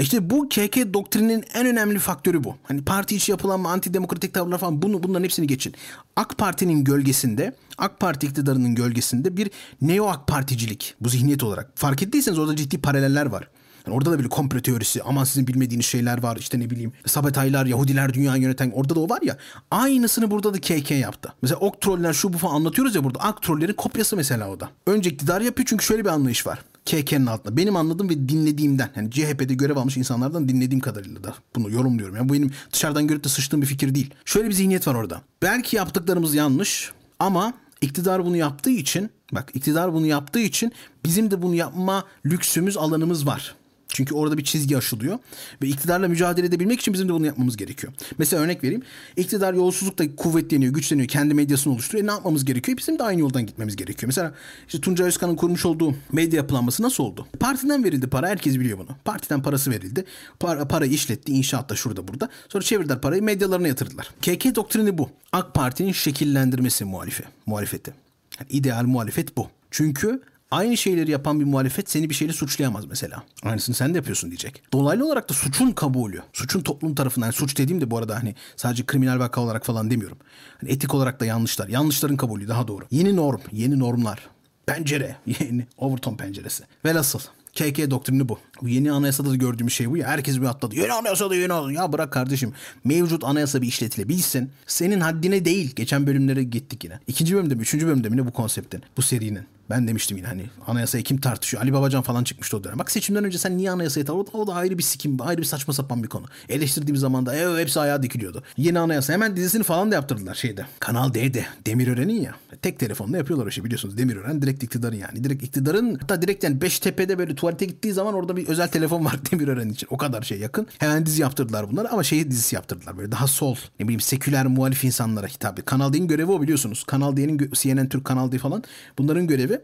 İşte 0.00 0.30
bu 0.30 0.48
KK 0.48 0.94
doktrinin 0.94 1.44
en 1.54 1.66
önemli 1.66 1.98
faktörü 1.98 2.44
bu. 2.44 2.56
Hani 2.62 2.84
parti 2.84 3.16
içi 3.16 3.30
yapılan 3.30 3.64
antidemokratik 3.64 4.34
tavırlar 4.34 4.58
falan 4.58 4.82
bunu, 4.82 5.02
bunların 5.02 5.24
hepsini 5.24 5.46
geçin. 5.46 5.74
AK 6.16 6.38
Parti'nin 6.38 6.84
gölgesinde, 6.84 7.54
AK 7.78 8.00
Parti 8.00 8.26
iktidarının 8.26 8.74
gölgesinde 8.74 9.36
bir 9.36 9.50
neo 9.82 10.08
AK 10.08 10.26
Particilik 10.26 10.94
bu 11.00 11.08
zihniyet 11.08 11.42
olarak. 11.42 11.70
Fark 11.74 12.02
ettiyseniz 12.02 12.38
orada 12.38 12.56
ciddi 12.56 12.80
paraleller 12.80 13.26
var. 13.26 13.48
Yani 13.86 13.96
orada 13.96 14.10
da 14.10 14.18
bir 14.18 14.28
komplo 14.28 14.60
teorisi 14.60 15.02
aman 15.02 15.24
sizin 15.24 15.46
bilmediğiniz 15.46 15.86
şeyler 15.86 16.22
var 16.22 16.36
işte 16.36 16.60
ne 16.60 16.70
bileyim 16.70 16.92
Sabetaylar 17.06 17.66
Yahudiler 17.66 18.14
dünyayı 18.14 18.42
yöneten 18.42 18.70
orada 18.70 18.94
da 18.94 19.00
o 19.00 19.08
var 19.08 19.22
ya 19.22 19.36
aynısını 19.70 20.30
burada 20.30 20.54
da 20.54 20.60
KK 20.60 20.90
yaptı. 20.90 21.32
Mesela 21.42 21.58
ok 21.58 21.80
troller 21.80 22.12
şu 22.12 22.32
bu 22.32 22.38
falan 22.38 22.54
anlatıyoruz 22.54 22.94
ya 22.94 23.04
burada 23.04 23.18
ak 23.18 23.42
trollerin 23.42 23.72
kopyası 23.72 24.16
mesela 24.16 24.50
o 24.50 24.60
da. 24.60 24.70
Önce 24.86 25.10
iktidar 25.10 25.40
yapıyor 25.40 25.66
çünkü 25.68 25.84
şöyle 25.84 26.04
bir 26.04 26.10
anlayış 26.10 26.46
var. 26.46 26.58
KK'nin 26.84 27.26
altında. 27.26 27.56
Benim 27.56 27.76
anladığım 27.76 28.08
ve 28.08 28.28
dinlediğimden 28.28 28.90
yani 28.96 29.10
CHP'de 29.10 29.54
görev 29.54 29.76
almış 29.76 29.96
insanlardan 29.96 30.48
dinlediğim 30.48 30.80
kadarıyla 30.80 31.24
da 31.24 31.34
bunu 31.56 31.70
yorumluyorum. 31.70 32.16
Yani 32.16 32.28
bu 32.28 32.32
benim 32.32 32.50
dışarıdan 32.72 33.06
görüp 33.06 33.24
de 33.24 33.28
sıçtığım 33.28 33.62
bir 33.62 33.66
fikir 33.66 33.94
değil. 33.94 34.10
Şöyle 34.24 34.48
bir 34.48 34.54
zihniyet 34.54 34.88
var 34.88 34.94
orada. 34.94 35.22
Belki 35.42 35.76
yaptıklarımız 35.76 36.34
yanlış 36.34 36.92
ama 37.18 37.54
iktidar 37.80 38.24
bunu 38.24 38.36
yaptığı 38.36 38.70
için 38.70 39.10
bak 39.32 39.50
iktidar 39.54 39.92
bunu 39.92 40.06
yaptığı 40.06 40.40
için 40.40 40.72
bizim 41.04 41.30
de 41.30 41.42
bunu 41.42 41.54
yapma 41.54 42.04
lüksümüz 42.26 42.76
alanımız 42.76 43.26
var. 43.26 43.54
Çünkü 43.92 44.14
orada 44.14 44.38
bir 44.38 44.44
çizgi 44.44 44.76
aşılıyor. 44.76 45.18
Ve 45.62 45.66
iktidarla 45.68 46.08
mücadele 46.08 46.46
edebilmek 46.46 46.80
için 46.80 46.94
bizim 46.94 47.08
de 47.08 47.12
bunu 47.12 47.26
yapmamız 47.26 47.56
gerekiyor. 47.56 47.92
Mesela 48.18 48.42
örnek 48.42 48.64
vereyim. 48.64 48.82
İktidar 49.16 49.54
yolsuzlukta 49.54 50.16
kuvvetleniyor, 50.16 50.74
güçleniyor, 50.74 51.08
kendi 51.08 51.34
medyasını 51.34 51.72
oluşturuyor. 51.72 52.04
E 52.04 52.06
ne 52.06 52.10
yapmamız 52.10 52.44
gerekiyor? 52.44 52.78
Bizim 52.78 52.98
de 52.98 53.02
aynı 53.02 53.20
yoldan 53.20 53.46
gitmemiz 53.46 53.76
gerekiyor. 53.76 54.08
Mesela 54.08 54.34
işte 54.66 54.80
Tuncay 54.80 55.06
Özkan'ın 55.08 55.36
kurmuş 55.36 55.66
olduğu 55.66 55.94
medya 56.12 56.36
yapılanması 56.36 56.82
nasıl 56.82 57.04
oldu? 57.04 57.26
Partiden 57.40 57.84
verildi 57.84 58.06
para. 58.06 58.28
Herkes 58.28 58.54
biliyor 58.58 58.78
bunu. 58.78 58.96
Partiden 59.04 59.42
parası 59.42 59.70
verildi. 59.70 60.04
Para, 60.40 60.68
para 60.68 60.86
işletti. 60.86 61.32
inşaatta 61.32 61.76
şurada 61.76 62.08
burada. 62.08 62.28
Sonra 62.48 62.64
çevirdiler 62.64 63.00
parayı 63.00 63.22
medyalarına 63.22 63.68
yatırdılar. 63.68 64.10
KK 64.22 64.54
doktrini 64.54 64.98
bu. 64.98 65.10
AK 65.32 65.54
Parti'nin 65.54 65.92
şekillendirmesi 65.92 66.84
muhalife, 66.84 67.24
muhalefeti. 67.46 67.92
Yani 68.40 68.50
ideal 68.50 68.84
muhalefet 68.84 69.36
bu. 69.36 69.48
Çünkü 69.70 70.22
Aynı 70.52 70.76
şeyleri 70.76 71.10
yapan 71.10 71.40
bir 71.40 71.44
muhalefet 71.44 71.90
seni 71.90 72.10
bir 72.10 72.14
şeyle 72.14 72.32
suçlayamaz 72.32 72.84
mesela. 72.84 73.22
Aynısını 73.42 73.74
sen 73.74 73.94
de 73.94 73.98
yapıyorsun 73.98 74.30
diyecek. 74.30 74.62
Dolaylı 74.72 75.06
olarak 75.06 75.30
da 75.30 75.34
suçun 75.34 75.70
kabulü. 75.70 76.22
Suçun 76.32 76.60
toplum 76.60 76.94
tarafından. 76.94 77.26
Yani 77.26 77.34
suç 77.34 77.58
dediğim 77.58 77.80
de 77.80 77.90
bu 77.90 77.98
arada 77.98 78.16
hani 78.16 78.34
sadece 78.56 78.86
kriminal 78.86 79.18
vaka 79.18 79.40
olarak 79.40 79.66
falan 79.66 79.90
demiyorum. 79.90 80.18
Hani 80.60 80.70
etik 80.72 80.94
olarak 80.94 81.20
da 81.20 81.26
yanlışlar. 81.26 81.68
Yanlışların 81.68 82.16
kabulü 82.16 82.48
daha 82.48 82.68
doğru. 82.68 82.84
Yeni 82.90 83.16
norm, 83.16 83.40
yeni 83.52 83.78
normlar. 83.78 84.28
Pencere, 84.66 85.16
yeni 85.26 85.66
Overton 85.78 86.16
penceresi. 86.16 86.64
Velhasıl 86.84 87.20
KK 87.54 87.90
doktrini 87.90 88.28
bu. 88.28 88.38
Bu 88.62 88.68
yeni 88.68 88.92
anayasada 88.92 89.30
da 89.30 89.36
gördüğümüz 89.36 89.72
şey 89.72 89.90
bu 89.90 89.96
ya. 89.96 90.08
Herkes 90.08 90.40
bir 90.40 90.46
atladı. 90.46 90.76
Yeni 90.76 90.92
anayasada 90.92 91.34
yeni 91.34 91.52
anayasa. 91.52 91.82
Ya 91.82 91.92
bırak 91.92 92.12
kardeşim. 92.12 92.52
Mevcut 92.84 93.24
anayasa 93.24 93.62
bir 93.62 93.66
işletilebilsin. 93.66 94.50
Senin 94.66 95.00
haddine 95.00 95.44
değil. 95.44 95.72
Geçen 95.76 96.06
bölümlere 96.06 96.42
gittik 96.42 96.84
yine. 96.84 96.98
İkinci 97.06 97.34
bölümde 97.34 97.54
mi? 97.54 97.62
Üçüncü 97.62 97.86
bölümde 97.86 98.08
mi 98.08 98.16
ne 98.16 98.26
bu 98.26 98.32
konseptin? 98.32 98.82
Bu 98.96 99.02
serinin. 99.02 99.46
Ben 99.72 99.88
demiştim 99.88 100.16
yine 100.16 100.26
hani 100.26 100.44
anayasayı 100.66 101.04
kim 101.04 101.20
tartışıyor? 101.20 101.62
Ali 101.62 101.72
Babacan 101.72 102.02
falan 102.02 102.24
çıkmıştı 102.24 102.56
o 102.56 102.64
dönem. 102.64 102.78
Bak 102.78 102.90
seçimden 102.90 103.24
önce 103.24 103.38
sen 103.38 103.56
niye 103.56 103.70
anayasayı 103.70 104.06
tartışıyorsun? 104.06 104.38
O 104.38 104.46
da 104.46 104.54
ayrı 104.54 104.78
bir 104.78 104.82
sikim, 104.82 105.22
ayrı 105.22 105.38
bir 105.38 105.46
saçma 105.46 105.74
sapan 105.74 106.02
bir 106.02 106.08
konu. 106.08 106.26
Eleştirdiğim 106.48 106.96
zaman 106.96 107.26
da 107.26 107.36
e, 107.36 107.60
hepsi 107.60 107.80
ayağa 107.80 108.02
dikiliyordu. 108.02 108.42
Yeni 108.56 108.78
anayasa 108.78 109.12
hemen 109.12 109.36
dizisini 109.36 109.62
falan 109.62 109.90
da 109.90 109.94
yaptırdılar 109.94 110.34
şeyde. 110.34 110.66
Kanal 110.80 111.14
D'de. 111.14 111.46
Demirören'in 111.66 112.20
ya. 112.20 112.34
Tek 112.62 112.78
telefonla 112.78 113.16
yapıyorlar 113.16 113.46
o 113.46 113.50
şey 113.50 113.64
biliyorsunuz. 113.64 113.98
Demirören 113.98 114.42
direkt 114.42 114.62
iktidarın 114.62 114.96
yani. 114.96 115.24
Direkt 115.24 115.42
iktidarın 115.42 115.94
hatta 116.00 116.22
direkt 116.22 116.44
yani 116.44 116.60
Beştepe'de 116.60 117.18
böyle 117.18 117.34
tuvalete 117.34 117.64
gittiği 117.64 117.92
zaman 117.92 118.14
orada 118.14 118.36
bir 118.36 118.48
özel 118.48 118.68
telefon 118.68 119.04
var 119.04 119.20
Demirören 119.32 119.68
için. 119.68 119.88
O 119.90 119.96
kadar 119.96 120.22
şey 120.22 120.38
yakın. 120.38 120.66
Hemen 120.78 121.06
dizi 121.06 121.22
yaptırdılar 121.22 121.70
bunları 121.70 121.90
ama 121.90 122.02
şey 122.02 122.30
dizisi 122.30 122.54
yaptırdılar 122.54 122.98
böyle 122.98 123.12
daha 123.12 123.26
sol. 123.26 123.56
Ne 123.80 123.84
bileyim 123.84 124.00
seküler 124.00 124.46
muhalif 124.46 124.84
insanlara 124.84 125.26
hitap. 125.26 125.66
Kanal 125.66 125.92
D'nin 125.92 126.08
görevi 126.08 126.30
o 126.32 126.42
biliyorsunuz. 126.42 126.84
Kanal 126.84 127.16
D'nin 127.16 127.50
CNN 127.52 127.88
Türk 127.88 128.04
Kanal 128.04 128.32
D 128.32 128.38
falan. 128.38 128.64
Bunların 128.98 129.26
görevi. 129.26 129.60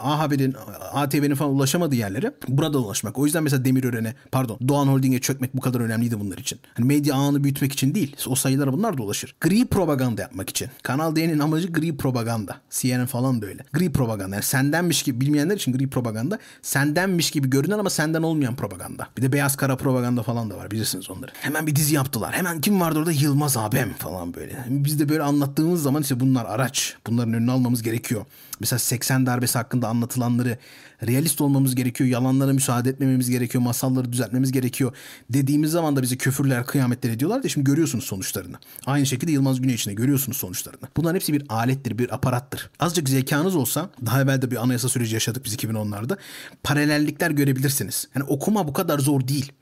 A 0.00 0.18
Haber'in, 0.18 0.56
ATV'nin 0.92 1.34
falan 1.34 1.54
ulaşamadığı 1.54 1.94
yerlere 1.94 2.34
burada 2.48 2.78
ulaşmak. 2.78 3.18
O 3.18 3.24
yüzden 3.24 3.42
mesela 3.42 3.64
Demirören'e 3.64 4.14
pardon 4.32 4.58
Doğan 4.68 4.86
Holding'e 4.86 5.18
çökmek 5.18 5.56
bu 5.56 5.60
kadar 5.60 5.80
önemliydi 5.80 6.20
bunlar 6.20 6.38
için. 6.38 6.60
Hani 6.74 6.86
medya 6.86 7.14
ağını 7.14 7.44
büyütmek 7.44 7.72
için 7.72 7.94
değil. 7.94 8.16
O 8.26 8.34
sayılara 8.34 8.72
bunlar 8.72 8.98
da 8.98 9.02
ulaşır. 9.02 9.34
Gri 9.40 9.66
propaganda 9.66 10.22
yapmak 10.22 10.50
için. 10.50 10.68
Kanal 10.82 11.16
D'nin 11.16 11.38
amacı 11.38 11.72
gri 11.72 11.96
propaganda. 11.96 12.56
CNN 12.70 13.06
falan 13.06 13.42
da 13.42 13.46
öyle. 13.46 13.64
Gri 13.72 13.92
propaganda. 13.92 14.34
Yani 14.34 14.44
sendenmiş 14.44 15.02
gibi 15.02 15.20
bilmeyenler 15.20 15.56
için 15.56 15.72
gri 15.72 15.90
propaganda. 15.90 16.38
Sendenmiş 16.62 17.30
gibi 17.30 17.50
görünen 17.50 17.78
ama 17.78 17.90
senden 17.90 18.22
olmayan 18.22 18.56
propaganda. 18.56 19.08
Bir 19.16 19.22
de 19.22 19.32
beyaz 19.32 19.56
kara 19.56 19.76
propaganda 19.76 20.22
falan 20.22 20.50
da 20.50 20.56
var 20.56 20.70
bilirsiniz 20.70 21.10
onları. 21.10 21.30
Hemen 21.40 21.66
bir 21.66 21.76
dizi 21.76 21.94
yaptılar. 21.94 22.34
Hemen 22.34 22.60
kim 22.60 22.80
vardı 22.80 22.98
orada? 22.98 23.12
Yılmaz 23.12 23.56
abim 23.56 23.92
falan 23.98 24.34
böyle. 24.34 24.64
Biz 24.68 25.00
de 25.00 25.08
böyle 25.08 25.22
anlattığımız 25.22 25.82
zaman 25.82 26.02
işte 26.02 26.20
bunlar 26.20 26.44
araç. 26.44 26.94
Bunların 27.06 27.34
önünü 27.34 27.50
almamız 27.50 27.82
gerekiyor. 27.82 28.24
Mesela 28.62 28.78
80 28.78 29.26
darbesi 29.26 29.58
hakkında 29.58 29.88
anlatılanları 29.88 30.58
realist 31.06 31.40
olmamız 31.40 31.74
gerekiyor. 31.74 32.10
Yalanlara 32.10 32.52
müsaade 32.52 32.90
etmememiz 32.90 33.30
gerekiyor. 33.30 33.64
Masalları 33.64 34.12
düzeltmemiz 34.12 34.52
gerekiyor. 34.52 34.96
Dediğimiz 35.30 35.70
zaman 35.70 35.96
da 35.96 36.02
bize 36.02 36.16
küfürler, 36.16 36.66
kıyametler 36.66 37.10
ediyorlar 37.10 37.42
da 37.42 37.48
şimdi 37.48 37.64
görüyorsunuz 37.64 38.04
sonuçlarını. 38.04 38.56
Aynı 38.86 39.06
şekilde 39.06 39.32
Yılmaz 39.32 39.60
Güney 39.60 39.74
için 39.74 39.90
de 39.90 39.94
görüyorsunuz 39.94 40.36
sonuçlarını. 40.36 40.88
Bunların 40.96 41.14
hepsi 41.14 41.32
bir 41.32 41.44
alettir, 41.48 41.98
bir 41.98 42.14
aparattır. 42.14 42.70
Azıcık 42.80 43.08
zekanız 43.08 43.56
olsa 43.56 43.90
daha 44.06 44.22
evvel 44.22 44.42
de 44.42 44.50
bir 44.50 44.62
anayasa 44.62 44.88
süreci 44.88 45.14
yaşadık 45.14 45.44
biz 45.44 45.54
2010'larda. 45.54 46.16
Paralellikler 46.62 47.30
görebilirsiniz. 47.30 48.08
Yani 48.14 48.24
okuma 48.24 48.68
bu 48.68 48.72
kadar 48.72 48.98
zor 48.98 49.28
değil. 49.28 49.52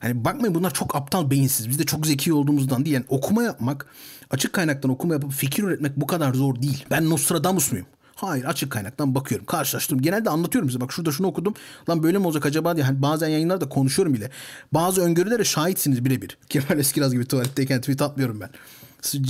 Hani 0.00 0.24
bakmayın 0.24 0.54
bunlar 0.54 0.74
çok 0.74 0.96
aptal 0.96 1.30
beyinsiz. 1.30 1.68
Biz 1.68 1.78
de 1.78 1.84
çok 1.84 2.06
zeki 2.06 2.32
olduğumuzdan 2.32 2.84
değil. 2.84 2.94
Yani 2.94 3.06
okuma 3.08 3.42
yapmak, 3.42 3.86
açık 4.30 4.52
kaynaktan 4.52 4.90
okuma 4.90 5.14
yapıp 5.14 5.32
fikir 5.32 5.62
üretmek 5.62 5.96
bu 5.96 6.06
kadar 6.06 6.34
zor 6.34 6.62
değil. 6.62 6.84
Ben 6.90 7.10
Nostradamus 7.10 7.72
muyum? 7.72 7.86
Hayır 8.16 8.44
açık 8.44 8.72
kaynaktan 8.72 9.14
bakıyorum. 9.14 9.46
Karşılaştırdım. 9.46 10.02
Genelde 10.02 10.30
anlatıyorum 10.30 10.70
size. 10.70 10.80
Bak 10.80 10.92
şurada 10.92 11.12
şunu 11.12 11.26
okudum. 11.26 11.54
Lan 11.88 12.02
böyle 12.02 12.18
mi 12.18 12.26
olacak 12.26 12.46
acaba 12.46 12.76
diye. 12.76 12.84
Hani 12.84 13.02
bazen 13.02 13.28
yayınlarda 13.28 13.68
konuşuyorum 13.68 14.14
bile. 14.14 14.30
Bazı 14.72 15.02
öngörülere 15.02 15.44
şahitsiniz 15.44 16.04
birebir. 16.04 16.38
Kemal 16.48 16.78
Eskiraz 16.78 17.12
gibi 17.12 17.24
tuvaletteyken 17.24 17.80
tweet 17.80 18.02
atmıyorum 18.02 18.40
ben. 18.40 18.50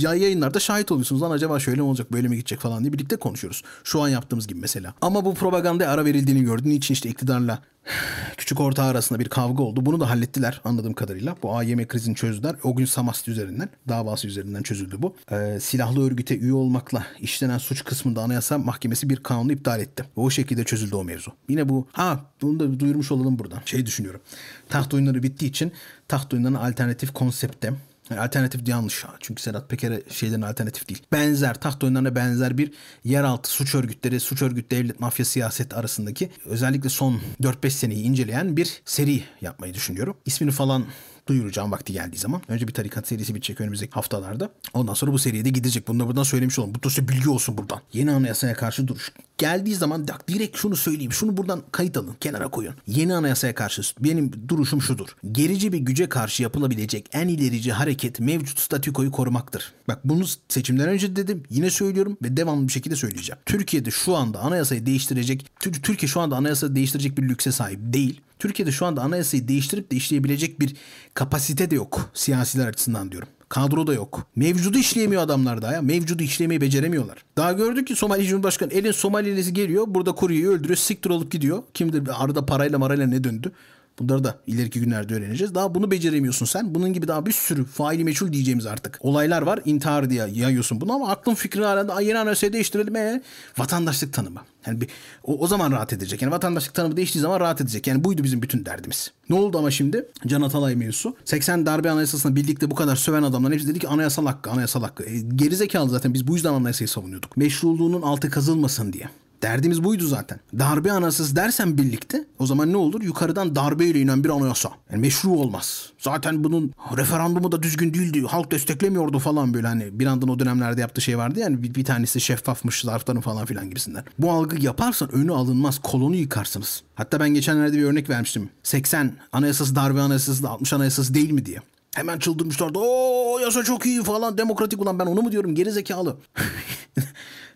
Yayınlarda 0.01 0.59
şahit 0.59 0.91
oluyorsunuz. 0.91 1.21
Lan 1.21 1.31
acaba 1.31 1.59
şöyle 1.59 1.81
mi 1.81 1.87
olacak 1.87 2.11
böyle 2.11 2.27
mi 2.27 2.35
gidecek 2.35 2.59
falan 2.59 2.83
diye 2.83 2.93
birlikte 2.93 3.15
konuşuyoruz. 3.15 3.63
Şu 3.83 4.01
an 4.01 4.07
yaptığımız 4.07 4.47
gibi 4.47 4.59
mesela. 4.59 4.93
Ama 5.01 5.25
bu 5.25 5.33
propagandaya 5.33 5.91
ara 5.91 6.05
verildiğini 6.05 6.43
gördün. 6.43 6.69
Niçin 6.69 6.93
işte 6.93 7.09
iktidarla 7.09 7.59
küçük 8.37 8.59
orta 8.59 8.83
arasında 8.83 9.19
bir 9.19 9.29
kavga 9.29 9.63
oldu. 9.63 9.85
Bunu 9.85 9.99
da 9.99 10.09
hallettiler 10.09 10.61
anladığım 10.63 10.93
kadarıyla. 10.93 11.35
Bu 11.43 11.55
AYM 11.55 11.87
krizini 11.87 12.15
çözdüler. 12.15 12.55
O 12.63 12.75
gün 12.75 12.85
Samast 12.85 13.27
üzerinden, 13.27 13.69
davası 13.89 14.27
üzerinden 14.27 14.63
çözüldü 14.63 14.95
bu. 14.99 15.15
Ee, 15.31 15.59
silahlı 15.59 16.07
örgüte 16.07 16.37
üye 16.37 16.53
olmakla 16.53 17.07
işlenen 17.19 17.57
suç 17.57 17.83
kısmında 17.83 18.21
Anayasa 18.21 18.57
Mahkemesi 18.57 19.09
bir 19.09 19.17
kanunu 19.17 19.51
iptal 19.51 19.81
etti. 19.81 20.05
O 20.15 20.29
şekilde 20.29 20.63
çözüldü 20.63 20.95
o 20.95 21.03
mevzu. 21.03 21.31
Yine 21.49 21.69
bu, 21.69 21.87
ha 21.91 22.25
bunu 22.41 22.59
da 22.59 22.79
duyurmuş 22.79 23.11
olalım 23.11 23.39
buradan. 23.39 23.59
Şey 23.65 23.85
düşünüyorum. 23.85 24.21
Taht 24.69 24.93
oyunları 24.93 25.23
bittiği 25.23 25.51
için 25.51 25.71
taht 26.07 26.33
oyunlarına 26.33 26.59
alternatif 26.59 27.13
konsepte 27.13 27.73
yani 28.09 28.21
alternatif 28.21 28.67
yanlış. 28.67 29.05
Çünkü 29.19 29.41
Sedat 29.41 29.69
Peker'e 29.69 30.01
şeylerin 30.09 30.41
alternatif 30.41 30.89
değil. 30.89 31.03
Benzer, 31.11 31.53
taht 31.53 31.83
oyunlarına 31.83 32.15
benzer 32.15 32.57
bir 32.57 32.71
yeraltı 33.03 33.49
suç 33.49 33.75
örgütleri, 33.75 34.19
suç 34.19 34.41
örgüt 34.41 34.71
devlet 34.71 34.99
mafya 34.99 35.25
siyaset 35.25 35.73
arasındaki 35.73 36.29
özellikle 36.45 36.89
son 36.89 37.21
4-5 37.41 37.69
seneyi 37.69 38.03
inceleyen 38.03 38.57
bir 38.57 38.81
seri 38.85 39.23
yapmayı 39.41 39.73
düşünüyorum. 39.73 40.17
İsmini 40.25 40.51
falan 40.51 40.85
duyuracağım 41.27 41.71
vakti 41.71 41.93
geldiği 41.93 42.17
zaman. 42.17 42.41
Önce 42.47 42.67
bir 42.67 42.73
tarikat 42.73 43.07
serisi 43.07 43.35
bitecek 43.35 43.61
önümüzdeki 43.61 43.91
haftalarda. 43.91 44.49
Ondan 44.73 44.93
sonra 44.93 45.11
bu 45.11 45.19
seriye 45.19 45.45
de 45.45 45.49
gidecek. 45.49 45.87
Bunu 45.87 45.99
da 45.99 46.07
buradan 46.07 46.23
söylemiş 46.23 46.59
olalım. 46.59 46.75
Bu 46.75 46.83
dosya 46.83 47.07
bilgi 47.07 47.29
olsun 47.29 47.57
buradan. 47.57 47.81
Yeni 47.93 48.11
anayasaya 48.11 48.53
karşı 48.53 48.87
duruş. 48.87 49.11
Geldiği 49.37 49.75
zaman 49.75 50.07
direkt 50.27 50.57
şunu 50.57 50.75
söyleyeyim. 50.75 51.13
Şunu 51.13 51.37
buradan 51.37 51.63
kayıt 51.71 51.97
alın. 51.97 52.15
Kenara 52.19 52.47
koyun. 52.47 52.73
Yeni 52.87 53.13
anayasaya 53.13 53.55
karşı 53.55 53.81
benim 53.99 54.31
duruşum 54.47 54.81
şudur. 54.81 55.07
Gerici 55.31 55.73
bir 55.73 55.77
güce 55.77 56.09
karşı 56.09 56.43
yapılabilecek 56.43 57.09
en 57.13 57.27
ilerici 57.27 57.71
hareket 57.71 58.19
mevcut 58.19 58.59
statükoyu 58.59 59.11
korumaktır. 59.11 59.73
Bak 59.87 59.99
bunu 60.03 60.23
seçimden 60.49 60.89
önce 60.89 61.15
dedim. 61.15 61.43
Yine 61.49 61.69
söylüyorum 61.69 62.17
ve 62.23 62.37
devamlı 62.37 62.67
bir 62.67 62.73
şekilde 62.73 62.95
söyleyeceğim. 62.95 63.39
Türkiye'de 63.45 63.91
şu 63.91 64.15
anda 64.15 64.39
anayasayı 64.39 64.85
değiştirecek, 64.85 65.45
Türkiye 65.59 66.09
şu 66.09 66.19
anda 66.21 66.35
anayasayı 66.35 66.75
değiştirecek 66.75 67.17
bir 67.17 67.29
lükse 67.29 67.51
sahip 67.51 67.79
değil. 67.81 68.21
Türkiye'de 68.39 68.71
şu 68.71 68.85
anda 68.85 69.01
anayasayı 69.01 69.47
değiştirip 69.47 69.91
de 69.91 69.95
işleyebilecek 69.95 70.59
bir 70.59 70.75
kapasite 71.13 71.71
de 71.71 71.75
yok 71.75 72.09
siyasiler 72.13 72.67
açısından 72.67 73.11
diyorum. 73.11 73.27
Kadro 73.49 73.87
da 73.87 73.93
yok. 73.93 74.27
Mevcudu 74.35 74.77
işleyemiyor 74.77 75.21
adamlar 75.21 75.61
daha 75.61 75.73
ya. 75.73 75.81
Mevcudu 75.81 76.23
işlemeyi 76.23 76.61
beceremiyorlar. 76.61 77.17
Daha 77.37 77.51
gördük 77.51 77.87
ki 77.87 77.95
Somali 77.95 78.27
Cumhurbaşkanı 78.27 78.73
elin 78.73 78.91
Somalilisi 78.91 79.53
geliyor. 79.53 79.85
Burada 79.87 80.11
kuruyu 80.11 80.51
öldürüyor. 80.51 80.77
Siktir 80.77 81.09
olup 81.09 81.31
gidiyor. 81.31 81.63
Kimdir 81.73 82.23
arada 82.23 82.45
parayla 82.45 82.79
marayla 82.79 83.07
ne 83.07 83.23
döndü. 83.23 83.51
Bunları 83.99 84.23
da 84.23 84.37
ileriki 84.47 84.79
günlerde 84.79 85.15
öğreneceğiz. 85.15 85.55
Daha 85.55 85.75
bunu 85.75 85.91
beceremiyorsun 85.91 86.45
sen. 86.45 86.75
Bunun 86.75 86.93
gibi 86.93 87.07
daha 87.07 87.25
bir 87.25 87.31
sürü 87.31 87.65
faili 87.65 88.03
meçhul 88.03 88.33
diyeceğimiz 88.33 88.65
artık. 88.65 88.97
Olaylar 89.01 89.41
var. 89.41 89.59
İntihar 89.65 90.09
diye 90.09 90.27
yayıyorsun 90.33 90.81
bunu 90.81 90.93
ama 90.93 91.09
aklın 91.09 91.35
fikrin 91.35 91.61
hala 91.61 92.01
yeni 92.01 92.19
anayasayı 92.19 92.53
değiştirelim. 92.53 92.95
E, 92.95 93.21
vatandaşlık 93.57 94.13
tanımı. 94.13 94.41
Yani 94.67 94.81
bir, 94.81 94.87
o, 95.23 95.37
o 95.39 95.47
zaman 95.47 95.71
rahat 95.71 95.93
edecek. 95.93 96.21
Yani 96.21 96.31
vatandaşlık 96.31 96.73
tanımı 96.73 96.97
değiştiği 96.97 97.21
zaman 97.21 97.39
rahat 97.39 97.61
edecek. 97.61 97.87
Yani 97.87 98.03
buydu 98.03 98.23
bizim 98.23 98.41
bütün 98.41 98.65
derdimiz. 98.65 99.11
Ne 99.29 99.35
oldu 99.35 99.57
ama 99.57 99.71
şimdi? 99.71 100.05
Can 100.27 100.41
Atalay 100.41 100.75
mevzusu. 100.75 101.15
80 101.25 101.65
darbe 101.65 101.91
anayasasını 101.91 102.35
birlikte 102.35 102.71
bu 102.71 102.75
kadar 102.75 102.95
söven 102.95 103.23
adamlar 103.23 103.53
hepsi 103.53 103.67
dedi 103.67 103.79
ki 103.79 103.87
anayasal 103.87 104.25
hakkı, 104.25 104.49
anayasal 104.51 104.81
hakkı. 104.81 105.03
E, 105.03 105.19
gerizekalı 105.19 105.89
zaten 105.89 106.13
biz 106.13 106.27
bu 106.27 106.35
yüzden 106.35 106.53
anayasayı 106.53 106.87
savunuyorduk. 106.87 107.37
Meşruluğunun 107.37 108.01
altı 108.01 108.29
kazılmasın 108.29 108.93
diye. 108.93 109.09
Derdimiz 109.41 109.83
buydu 109.83 110.07
zaten. 110.07 110.39
Darbe 110.59 110.91
anasız 110.91 111.35
dersen 111.35 111.77
birlikte 111.77 112.25
o 112.39 112.45
zaman 112.45 112.73
ne 112.73 112.77
olur? 112.77 113.01
Yukarıdan 113.01 113.55
darbeyle 113.55 113.99
inen 113.99 114.23
bir 114.23 114.29
anayasa. 114.29 114.69
Yani 114.91 115.01
meşru 115.01 115.29
olmaz. 115.29 115.89
Zaten 115.99 116.43
bunun 116.43 116.73
referandumu 116.97 117.51
da 117.51 117.63
düzgün 117.63 117.93
değildi. 117.93 118.21
Halk 118.27 118.51
desteklemiyordu 118.51 119.19
falan 119.19 119.53
böyle 119.53 119.67
hani 119.67 119.99
bir 119.99 120.05
andan 120.05 120.29
o 120.29 120.39
dönemlerde 120.39 120.81
yaptığı 120.81 121.01
şey 121.01 121.17
vardı 121.17 121.39
yani 121.39 121.63
bir, 121.63 121.75
bir 121.75 121.85
tanesi 121.85 122.21
şeffafmış 122.21 122.81
zarfların 122.81 123.21
falan 123.21 123.45
filan 123.45 123.69
gibisinden. 123.69 124.03
Bu 124.19 124.31
algı 124.31 124.63
yaparsan 124.63 125.11
önü 125.11 125.31
alınmaz. 125.31 125.79
Kolonu 125.79 126.15
yıkarsınız. 126.15 126.83
Hatta 126.95 127.19
ben 127.19 127.29
geçenlerde 127.29 127.77
bir 127.77 127.83
örnek 127.83 128.09
vermiştim. 128.09 128.49
80 128.63 129.11
anayasası 129.31 129.75
darbe 129.75 130.01
anayasası 130.01 130.49
60 130.49 130.73
anayasası 130.73 131.13
değil 131.13 131.31
mi 131.31 131.45
diye. 131.45 131.59
Hemen 131.95 132.19
çıldırmışlardı. 132.19 132.79
O 132.79 133.39
yasa 133.39 133.63
çok 133.63 133.85
iyi 133.85 134.03
falan 134.03 134.37
demokratik 134.37 134.81
ulan 134.81 134.99
ben 134.99 135.05
onu 135.05 135.21
mu 135.21 135.31
diyorum 135.31 135.55
geri 135.55 135.71
zekalı. 135.71 136.17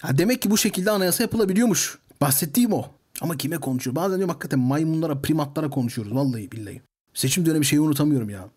Ha 0.02 0.18
demek 0.18 0.42
ki 0.42 0.52
bu 0.52 0.58
şekilde 0.58 0.92
anayasa 0.92 1.24
yapılabiliyormuş. 1.24 1.98
Bahsettiğim 2.22 2.74
o. 2.74 2.86
Ama 3.22 3.38
kime 3.38 3.58
konuşuyor? 3.58 3.96
Bazen 3.96 4.18
diyorum 4.18 4.30
hakikaten 4.30 4.60
maymunlara, 4.60 5.22
primatlara 5.22 5.70
konuşuyoruz. 5.70 6.16
Vallahi 6.16 6.52
billahi. 6.52 6.82
Seçim 7.14 7.46
dönemi 7.46 7.66
şeyi 7.66 7.80
unutamıyorum 7.80 8.30
ya. 8.30 8.50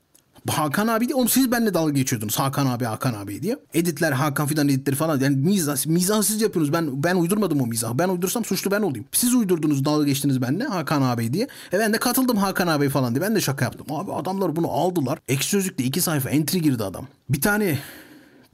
Hakan 0.48 0.88
abi 0.88 1.08
de 1.08 1.14
oğlum 1.14 1.28
siz 1.28 1.52
benimle 1.52 1.74
dalga 1.74 1.92
geçiyordunuz. 1.92 2.38
Hakan 2.38 2.66
abi 2.66 2.84
Hakan 2.84 3.14
abi 3.14 3.42
diye. 3.42 3.58
Editler 3.74 4.12
Hakan 4.12 4.46
Fidan 4.46 4.68
editleri 4.68 4.96
falan. 4.96 5.20
Yani 5.20 5.36
mizah, 5.36 5.86
mizah 5.86 6.22
siz 6.22 6.42
yapıyorsunuz. 6.42 6.72
Ben 6.72 7.02
ben 7.02 7.16
uydurmadım 7.16 7.60
o 7.60 7.66
mizahı. 7.66 7.98
Ben 7.98 8.08
uydursam 8.08 8.44
suçlu 8.44 8.70
ben 8.70 8.82
olayım. 8.82 9.06
Siz 9.12 9.34
uydurdunuz 9.34 9.84
dalga 9.84 10.04
geçtiniz 10.04 10.42
benimle 10.42 10.64
Hakan 10.64 11.02
abi 11.02 11.32
diye. 11.32 11.48
E 11.72 11.78
ben 11.78 11.92
de 11.92 11.98
katıldım 11.98 12.36
Hakan 12.36 12.66
abi 12.66 12.88
falan 12.88 13.14
diye. 13.14 13.22
Ben 13.22 13.34
de 13.34 13.40
şaka 13.40 13.64
yaptım. 13.64 13.86
Abi 13.90 14.12
adamlar 14.12 14.56
bunu 14.56 14.70
aldılar. 14.70 15.18
Ekşi 15.28 15.48
Sözlük'te 15.48 15.84
iki 15.84 16.00
sayfa 16.00 16.30
entry 16.30 16.58
girdi 16.58 16.84
adam. 16.84 17.06
Bir 17.28 17.40
tane 17.40 17.78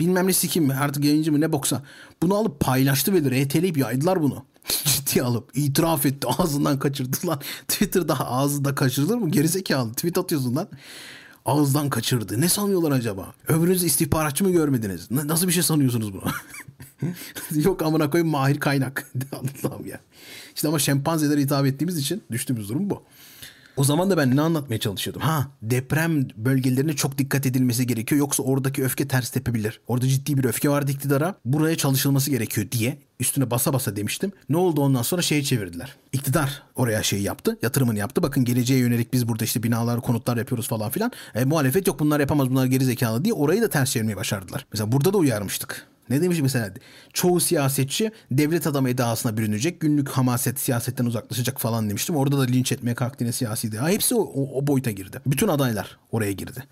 bilmem 0.01 0.27
ne 0.27 0.33
sikim 0.33 0.71
artık 0.71 1.05
yayıncı 1.05 1.33
mı 1.33 1.41
ne 1.41 1.53
boksa. 1.53 1.83
Bunu 2.23 2.35
alıp 2.35 2.61
paylaştı 2.61 3.13
ve 3.13 3.45
RT'leyip 3.45 3.77
yaydılar 3.79 4.23
bunu. 4.23 4.45
Ciddi 4.85 5.23
alıp 5.23 5.51
itiraf 5.55 6.07
etti 6.07 6.27
ağzından 6.39 6.79
kaçırdı 6.79 7.17
lan. 7.27 7.41
Twitter'da 7.69 8.31
ağzında 8.31 8.75
kaçırılır 8.75 9.17
mı? 9.17 9.31
Gerizekalı 9.31 9.93
tweet 9.93 10.19
atıyorsun 10.19 10.57
lan. 10.57 10.69
Ağızdan 11.45 11.91
kaçırdı. 11.91 12.41
Ne 12.41 12.49
sanıyorlar 12.49 12.91
acaba? 12.91 13.35
Öbürünüz 13.49 13.85
istihbaratçı 13.85 14.45
mı 14.45 14.51
görmediniz? 14.51 15.11
Nasıl 15.11 15.49
bir 15.49 15.53
şey 15.53 15.63
sanıyorsunuz 15.63 16.13
bunu? 16.13 16.23
Yok 17.65 17.83
amına 17.83 18.11
koyayım 18.11 18.31
mahir 18.31 18.61
kaynak. 18.61 19.11
Allah'ım 19.33 19.87
ya. 19.87 20.01
İşte 20.55 20.69
ama 20.69 20.79
şempanzelere 20.79 21.41
hitap 21.41 21.67
ettiğimiz 21.67 21.99
için 21.99 22.23
düştüğümüz 22.31 22.69
durum 22.69 22.91
bu. 22.91 23.03
O 23.77 23.85
zaman 23.85 24.11
da 24.11 24.17
ben 24.17 24.37
ne 24.37 24.41
anlatmaya 24.41 24.79
çalışıyordum? 24.79 25.23
Ha 25.23 25.49
deprem 25.63 26.29
bölgelerine 26.37 26.93
çok 26.93 27.19
dikkat 27.19 27.47
edilmesi 27.47 27.87
gerekiyor. 27.87 28.19
Yoksa 28.19 28.43
oradaki 28.43 28.85
öfke 28.85 29.09
ters 29.09 29.31
tepebilir. 29.31 29.81
Orada 29.87 30.09
ciddi 30.09 30.39
bir 30.39 30.45
öfke 30.45 30.69
vardı 30.69 30.91
iktidara. 30.91 31.35
Buraya 31.45 31.77
çalışılması 31.77 32.31
gerekiyor 32.31 32.71
diye 32.73 32.99
üstüne 33.21 33.51
basa 33.51 33.73
basa 33.73 33.97
demiştim. 33.97 34.33
Ne 34.49 34.57
oldu 34.57 34.81
ondan 34.81 35.03
sonra 35.03 35.23
şeyi 35.23 35.45
çevirdiler. 35.45 35.97
İktidar 36.13 36.63
oraya 36.77 37.03
şeyi 37.03 37.23
yaptı. 37.23 37.59
Yatırımını 37.63 37.99
yaptı. 37.99 38.23
Bakın 38.23 38.45
geleceğe 38.45 38.81
yönelik 38.81 39.13
biz 39.13 39.29
burada 39.29 39.45
işte 39.45 39.63
binalar, 39.63 40.01
konutlar 40.01 40.37
yapıyoruz 40.37 40.69
falan 40.69 40.91
filan. 40.91 41.13
E, 41.35 41.45
muhalefet 41.45 41.87
yok 41.87 42.01
bunlar 42.01 42.21
yapamaz 42.21 42.51
bunlar 42.51 42.67
geri 42.67 42.85
zekalı 42.85 43.25
diye 43.25 43.35
orayı 43.35 43.63
da 43.63 43.71
ters 43.71 43.91
çevirmeyi 43.91 44.17
başardılar. 44.17 44.67
Mesela 44.73 44.93
burada 44.93 45.13
da 45.13 45.19
uyarmıştık. 45.19 45.87
Ne 46.11 46.23
demiş 46.23 46.41
mesela? 46.41 46.75
Çoğu 47.13 47.41
siyasetçi 47.41 48.11
devlet 48.31 48.67
adamı 48.67 48.91
edasına 48.91 49.37
bürünecek. 49.37 49.81
Günlük 49.81 50.09
hamaset 50.09 50.61
siyasetten 50.61 51.05
uzaklaşacak 51.05 51.61
falan 51.61 51.89
demiştim. 51.89 52.17
Orada 52.17 52.39
da 52.39 52.43
linç 52.43 52.73
etmeye 52.73 52.95
kalktı 52.95 53.25
yine 53.25 53.33
siyasi 53.33 53.79
Ha, 53.79 53.89
hepsi 53.89 54.15
o, 54.15 54.21
o, 54.21 54.59
o 54.59 54.67
boyuta 54.67 54.91
girdi. 54.91 55.21
Bütün 55.27 55.49
adaylar 55.49 55.99
oraya 56.13 56.33
girdi. 56.33 56.65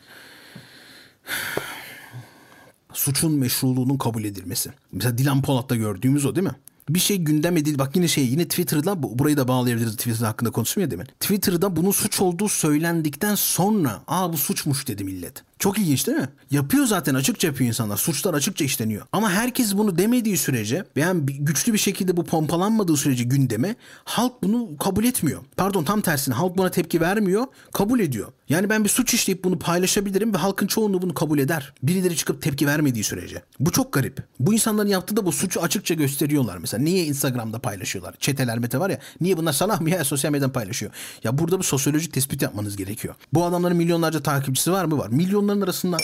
Suçun 2.92 3.33
meşruluğunun 3.33 3.98
kabul 3.98 4.24
edilmesi. 4.24 4.70
Mesela 4.92 5.18
Dilan 5.18 5.42
Polat'ta 5.42 5.77
gördüğümüz 5.77 6.27
o 6.27 6.35
değil 6.37 6.46
mi? 6.46 6.55
bir 6.88 6.98
şey 6.98 7.16
gündem 7.16 7.57
edil 7.57 7.79
bak 7.79 7.96
yine 7.96 8.09
şey 8.09 8.27
yine 8.27 8.48
Twitter'da 8.48 9.03
burayı 9.03 9.37
da 9.37 9.48
bağlayabiliriz 9.48 9.96
Twitter 9.96 10.27
hakkında 10.27 10.51
konuştum 10.51 10.83
ya 10.83 10.90
demin. 10.90 11.07
Twitter'da 11.20 11.77
bunun 11.77 11.90
suç 11.90 12.20
olduğu 12.20 12.48
söylendikten 12.48 13.35
sonra 13.35 14.03
aa 14.07 14.33
bu 14.33 14.37
suçmuş 14.37 14.88
dedi 14.88 15.05
millet. 15.05 15.47
Çok 15.59 15.79
ilginç 15.79 16.07
değil 16.07 16.18
mi? 16.18 16.29
Yapıyor 16.51 16.87
zaten 16.87 17.14
açıkça 17.14 17.47
yapıyor 17.49 17.68
insanlar. 17.68 17.97
Suçlar 17.97 18.35
açıkça 18.35 18.64
işleniyor. 18.64 19.07
Ama 19.12 19.31
herkes 19.31 19.77
bunu 19.77 19.99
demediği 19.99 20.37
sürece 20.37 20.85
veya 20.97 21.14
güçlü 21.27 21.73
bir 21.73 21.79
şekilde 21.79 22.16
bu 22.16 22.25
pompalanmadığı 22.25 22.97
sürece 22.97 23.25
gündeme 23.25 23.77
halk 24.05 24.42
bunu 24.42 24.77
kabul 24.77 25.05
etmiyor. 25.05 25.40
Pardon 25.57 25.85
tam 25.85 26.01
tersine 26.01 26.35
halk 26.35 26.59
buna 26.59 26.71
tepki 26.71 27.01
vermiyor, 27.01 27.47
kabul 27.73 28.01
ediyor. 28.01 28.33
Yani 28.49 28.71
ben 28.71 28.85
bir 28.85 28.88
suç 28.88 29.14
işleyip 29.14 29.44
bunu 29.44 29.59
paylaşabilirim 29.59 30.35
ve 30.35 30.38
halkın 30.38 30.66
çoğunluğu 30.66 31.03
bunu 31.03 31.14
kabul 31.14 31.38
eder. 31.38 31.73
Birileri 31.83 32.16
çıkıp 32.16 32.42
tepki 32.42 32.66
vermediği 32.66 33.05
sürece. 33.05 33.42
Bu 33.61 33.73
çok 33.73 33.92
garip. 33.92 34.23
Bu 34.40 34.55
insanların 34.55 34.88
yaptığı 34.88 35.16
da 35.16 35.27
bu 35.27 35.33
suçu 35.33 35.62
açıkça 35.62 35.94
gösteriyorlar 35.94 36.59
mesela. 36.59 36.83
Niye 36.83 37.05
Instagram'da 37.05 37.59
paylaşıyorlar? 37.59 38.14
Çeteler 38.21 38.59
mete 38.59 38.81
var 38.81 38.90
ya. 38.90 38.99
Niye 39.21 39.37
bunlar 39.37 39.53
sana 39.53 39.77
mı 39.77 39.90
ya 39.90 40.05
sosyal 40.05 40.33
medyadan 40.33 40.53
paylaşıyor? 40.53 40.92
Ya 41.25 41.38
burada 41.38 41.59
bir 41.59 41.64
sosyolojik 41.64 42.12
tespit 42.12 42.42
yapmanız 42.42 42.77
gerekiyor. 42.77 43.14
Bu 43.33 43.44
adamların 43.44 43.77
milyonlarca 43.77 44.23
takipçisi 44.23 44.73
var 44.73 44.85
mı? 44.85 44.99
Var. 44.99 45.09
Milyonların 45.48 45.66
arasında 45.66 45.96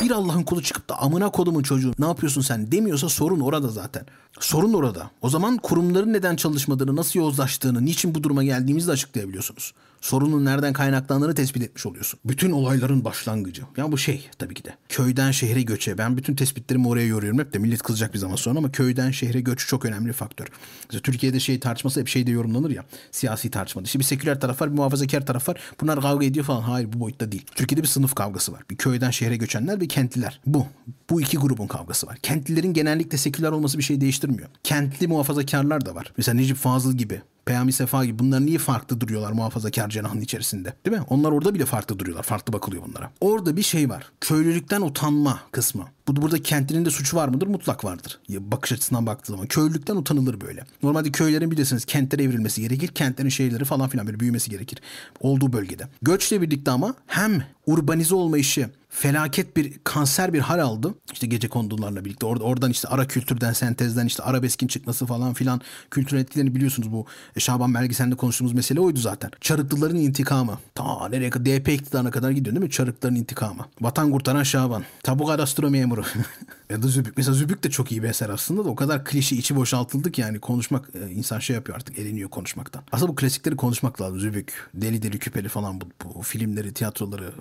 bir 0.00 0.10
Allah'ın 0.10 0.42
kulu 0.42 0.62
çıkıp 0.62 0.88
da 0.88 0.98
amına 0.98 1.30
kodumun 1.30 1.62
çocuğu 1.62 1.92
ne 1.98 2.06
yapıyorsun 2.06 2.40
sen 2.40 2.72
demiyorsa 2.72 3.08
sorun 3.08 3.40
orada 3.40 3.68
zaten. 3.68 4.06
Sorun 4.40 4.72
orada. 4.72 5.10
O 5.22 5.28
zaman 5.28 5.56
kurumların 5.58 6.12
neden 6.12 6.36
çalışmadığını, 6.36 6.96
nasıl 6.96 7.20
yozlaştığını, 7.20 7.84
niçin 7.84 8.14
bu 8.14 8.22
duruma 8.22 8.44
geldiğimizi 8.44 8.88
de 8.88 8.92
açıklayabiliyorsunuz 8.92 9.72
sorunun 10.02 10.44
nereden 10.44 10.72
kaynaklandığını 10.72 11.34
tespit 11.34 11.62
etmiş 11.62 11.86
oluyorsun. 11.86 12.20
Bütün 12.24 12.50
olayların 12.50 13.04
başlangıcı. 13.04 13.62
Ya 13.76 13.92
bu 13.92 13.98
şey 13.98 14.28
tabii 14.38 14.54
ki 14.54 14.64
de. 14.64 14.74
Köyden 14.88 15.30
şehre 15.30 15.62
göçe. 15.62 15.98
Ben 15.98 16.16
bütün 16.16 16.34
tespitlerimi 16.34 16.88
oraya 16.88 17.06
yoruyorum 17.06 17.38
hep 17.38 17.52
de 17.52 17.58
millet 17.58 17.82
kızacak 17.82 18.14
bir 18.14 18.18
zaman 18.18 18.36
sonra 18.36 18.58
ama 18.58 18.72
köyden 18.72 19.10
şehre 19.10 19.40
göç 19.40 19.66
çok 19.66 19.84
önemli 19.84 20.08
bir 20.08 20.12
faktör. 20.12 20.46
Mesela 20.88 21.02
Türkiye'de 21.02 21.40
şey 21.40 21.60
tartışması 21.60 22.00
hep 22.00 22.08
şeyde 22.08 22.30
yorumlanır 22.30 22.70
ya. 22.70 22.84
Siyasi 23.10 23.50
tartışmada. 23.50 23.86
İşte 23.86 23.98
bir 23.98 24.04
seküler 24.04 24.40
taraf 24.40 24.62
var, 24.62 24.70
bir 24.70 24.76
muhafazakar 24.76 25.26
taraf 25.26 25.48
var. 25.48 25.60
Bunlar 25.80 26.00
kavga 26.00 26.26
ediyor 26.26 26.46
falan. 26.46 26.60
Hayır 26.60 26.92
bu 26.92 27.00
boyutta 27.00 27.32
değil. 27.32 27.46
Türkiye'de 27.54 27.82
bir 27.82 27.88
sınıf 27.88 28.14
kavgası 28.14 28.52
var. 28.52 28.62
Bir 28.70 28.76
köy 28.76 28.92
köyden 28.92 29.10
şehre 29.10 29.36
göçenler 29.36 29.80
ve 29.80 29.86
kentliler. 29.86 30.40
Bu. 30.46 30.66
Bu 31.10 31.20
iki 31.20 31.36
grubun 31.36 31.66
kavgası 31.66 32.06
var. 32.06 32.16
Kentlilerin 32.22 32.72
genellikle 32.72 33.18
seküler 33.18 33.50
olması 33.50 33.78
bir 33.78 33.82
şey 33.82 34.00
değiştirmiyor. 34.00 34.48
Kentli 34.64 35.08
muhafazakarlar 35.08 35.86
da 35.86 35.94
var. 35.94 36.12
Mesela 36.16 36.34
Necip 36.34 36.56
Fazıl 36.56 36.96
gibi 36.96 37.22
Peyami 37.44 37.72
Sefa 37.72 38.04
gibi 38.04 38.18
bunlar 38.18 38.46
niye 38.46 38.58
farklı 38.58 39.00
duruyorlar 39.00 39.32
muhafazakar 39.32 39.88
cenahın 39.88 40.20
içerisinde? 40.20 40.72
Değil 40.86 40.96
mi? 40.96 41.04
Onlar 41.08 41.32
orada 41.32 41.54
bile 41.54 41.66
farklı 41.66 41.98
duruyorlar. 41.98 42.22
Farklı 42.22 42.52
bakılıyor 42.52 42.82
bunlara. 42.88 43.10
Orada 43.20 43.56
bir 43.56 43.62
şey 43.62 43.88
var. 43.88 44.12
Köylülükten 44.20 44.82
utanma 44.82 45.40
kısmı. 45.52 45.84
Bu 46.08 46.16
burada 46.22 46.42
kentlinin 46.42 46.84
de 46.84 46.90
suçu 46.90 47.16
var 47.16 47.28
mıdır? 47.28 47.46
Mutlak 47.46 47.84
vardır. 47.84 48.20
Bakış 48.30 48.72
açısından 48.72 49.06
baktığı 49.06 49.32
zaman. 49.32 49.46
Köylülükten 49.46 49.96
utanılır 49.96 50.40
böyle. 50.40 50.64
Normalde 50.82 51.12
köylerin 51.12 51.50
bilirsiniz 51.50 51.84
kentlere 51.84 52.22
evrilmesi 52.22 52.60
gerekir. 52.60 52.88
Kentlerin 52.88 53.28
şehirleri 53.28 53.64
falan 53.64 53.88
filan 53.88 54.06
böyle 54.06 54.20
büyümesi 54.20 54.50
gerekir. 54.50 54.78
Olduğu 55.20 55.52
bölgede. 55.52 55.88
Göçle 56.02 56.40
birlikte 56.42 56.70
ama 56.70 56.94
hem 57.06 57.44
urbanize 57.66 58.14
olma 58.14 58.38
işi 58.38 58.68
felaket 58.92 59.56
bir 59.56 59.72
kanser 59.84 60.32
bir 60.32 60.40
hal 60.40 60.58
aldı. 60.58 60.94
İşte 61.12 61.26
gece 61.26 61.48
kondularla 61.48 62.04
birlikte 62.04 62.26
orada 62.26 62.44
oradan 62.44 62.70
işte 62.70 62.88
ara 62.88 63.08
kültürden 63.08 63.52
sentezden 63.52 64.06
işte 64.06 64.22
arabeskin 64.22 64.66
çıkması 64.66 65.06
falan 65.06 65.34
filan 65.34 65.60
kültür 65.90 66.16
etkilerini 66.16 66.54
biliyorsunuz 66.54 66.92
bu 66.92 67.06
e, 67.36 67.40
Şaban 67.40 67.74
belgeselinde 67.74 68.14
konuştuğumuz 68.14 68.52
mesele 68.52 68.80
oydu 68.80 69.00
zaten. 69.00 69.30
Çarıklıların 69.40 69.96
intikamı. 69.96 70.58
Ta 70.74 71.08
nereye 71.08 71.30
kadar 71.30 71.46
DP 71.46 71.68
iktidarına 71.68 72.10
kadar 72.10 72.30
gidiyor 72.30 72.56
değil 72.56 72.64
mi? 72.64 72.70
Çarıklıların 72.70 73.16
intikamı. 73.16 73.66
Vatan 73.80 74.10
kurtaran 74.10 74.42
Şaban. 74.42 74.84
Tabu 75.02 75.26
kadastro 75.26 75.70
memuru. 75.70 75.91
ya 76.70 76.82
da 76.82 76.88
Zübük. 76.88 77.16
Mesela 77.16 77.34
Zübük 77.34 77.64
de 77.64 77.70
çok 77.70 77.92
iyi 77.92 78.02
bir 78.02 78.08
eser 78.08 78.28
aslında 78.28 78.64
da 78.64 78.68
o 78.68 78.76
kadar 78.76 79.04
klişe 79.04 79.36
içi 79.36 79.56
boşaltıldı 79.56 80.12
ki 80.12 80.20
yani 80.20 80.40
konuşmak 80.40 80.88
e, 80.94 81.10
insan 81.10 81.38
şey 81.38 81.56
yapıyor 81.56 81.76
artık 81.76 81.98
eleniyor 81.98 82.30
konuşmaktan. 82.30 82.82
Aslında 82.92 83.12
bu 83.12 83.16
klasikleri 83.16 83.56
konuşmak 83.56 84.00
lazım. 84.00 84.20
Zübük, 84.20 84.70
Deli 84.74 85.02
Deli 85.02 85.18
Küpeli 85.18 85.48
falan 85.48 85.80
bu, 85.80 85.84
bu 86.04 86.22
filmleri, 86.22 86.74
tiyatroları, 86.74 87.32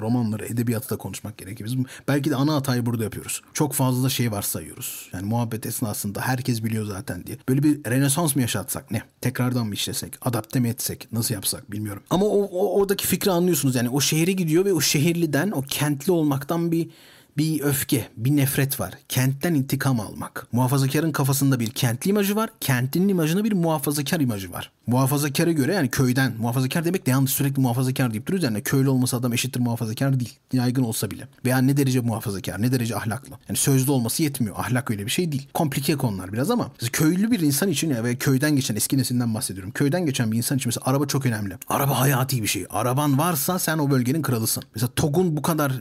romanları, 0.00 0.46
edebiyatı 0.46 0.90
da 0.90 0.96
konuşmak 0.96 1.38
gerekiyor. 1.38 1.70
Biz 1.70 1.86
belki 2.08 2.30
de 2.30 2.36
ana 2.36 2.54
hatayı 2.54 2.86
burada 2.86 3.04
yapıyoruz. 3.04 3.42
Çok 3.54 3.72
fazla 3.72 4.08
şey 4.08 4.32
varsayıyoruz. 4.32 5.10
Yani 5.12 5.26
muhabbet 5.26 5.66
esnasında 5.66 6.20
herkes 6.20 6.64
biliyor 6.64 6.84
zaten 6.84 7.26
diye. 7.26 7.38
Böyle 7.48 7.62
bir 7.62 7.84
renesans 7.90 8.36
mı 8.36 8.42
yaşatsak 8.42 8.90
ne? 8.90 9.02
Tekrardan 9.20 9.66
mı 9.66 9.74
işlesek? 9.74 10.18
Adapte 10.20 10.60
mi 10.60 10.68
etsek? 10.68 11.08
Nasıl 11.12 11.34
yapsak 11.34 11.72
bilmiyorum. 11.72 12.02
Ama 12.10 12.26
o, 12.26 12.42
o 12.42 12.80
oradaki 12.80 13.06
fikri 13.06 13.30
anlıyorsunuz. 13.30 13.74
Yani 13.74 13.88
o 13.88 14.00
şehre 14.00 14.32
gidiyor 14.32 14.64
ve 14.64 14.72
o 14.72 14.80
şehirliden, 14.80 15.50
o 15.50 15.62
kentli 15.62 16.12
olmaktan 16.12 16.72
bir 16.72 16.90
bir 17.38 17.60
öfke, 17.60 18.08
bir 18.16 18.36
nefret 18.36 18.80
var. 18.80 18.94
Kentten 19.08 19.54
intikam 19.54 20.00
almak. 20.00 20.46
Muhafazakarın 20.52 21.12
kafasında 21.12 21.60
bir 21.60 21.70
kentli 21.70 22.08
imajı 22.08 22.36
var. 22.36 22.50
Kentlinin 22.60 23.08
imajında 23.08 23.44
bir 23.44 23.52
muhafazakar 23.52 24.20
imajı 24.20 24.52
var. 24.52 24.70
Muhafazakara 24.86 25.52
göre 25.52 25.74
yani 25.74 25.88
köyden, 25.88 26.32
muhafazakar 26.38 26.84
demek 26.84 27.06
de 27.06 27.10
yanlış 27.10 27.32
sürekli 27.32 27.60
muhafazakar 27.62 28.12
deyip 28.12 28.26
duruyoruz. 28.26 28.44
Yani 28.44 28.62
köylü 28.62 28.88
olması 28.88 29.16
adam 29.16 29.32
eşittir 29.32 29.60
muhafazakar 29.60 30.20
değil. 30.20 30.38
Yaygın 30.52 30.82
olsa 30.82 31.10
bile. 31.10 31.28
Veya 31.44 31.58
ne 31.58 31.76
derece 31.76 32.00
muhafazakar, 32.00 32.62
ne 32.62 32.72
derece 32.72 32.96
ahlaklı. 32.96 33.30
Yani 33.48 33.56
sözlü 33.56 33.90
olması 33.90 34.22
yetmiyor. 34.22 34.56
Ahlak 34.58 34.90
öyle 34.90 35.06
bir 35.06 35.10
şey 35.10 35.32
değil. 35.32 35.48
Komplike 35.54 35.96
konular 35.96 36.32
biraz 36.32 36.50
ama 36.50 36.70
köylü 36.92 37.30
bir 37.30 37.40
insan 37.40 37.68
için 37.68 37.90
ya 37.90 38.04
ve 38.04 38.16
köyden 38.16 38.56
geçen 38.56 38.76
eski 38.76 38.98
nesilden 38.98 39.34
bahsediyorum. 39.34 39.70
Köyden 39.70 40.06
geçen 40.06 40.32
bir 40.32 40.36
insan 40.36 40.58
için 40.58 40.68
mesela 40.68 40.90
araba 40.90 41.06
çok 41.06 41.26
önemli. 41.26 41.54
Araba 41.68 42.00
hayati 42.00 42.42
bir 42.42 42.46
şey. 42.46 42.66
Araban 42.70 43.18
varsa 43.18 43.58
sen 43.58 43.78
o 43.78 43.90
bölgenin 43.90 44.22
kralısın. 44.22 44.62
Mesela 44.74 44.90
TOG'un 44.96 45.36
bu 45.36 45.42
kadar, 45.42 45.72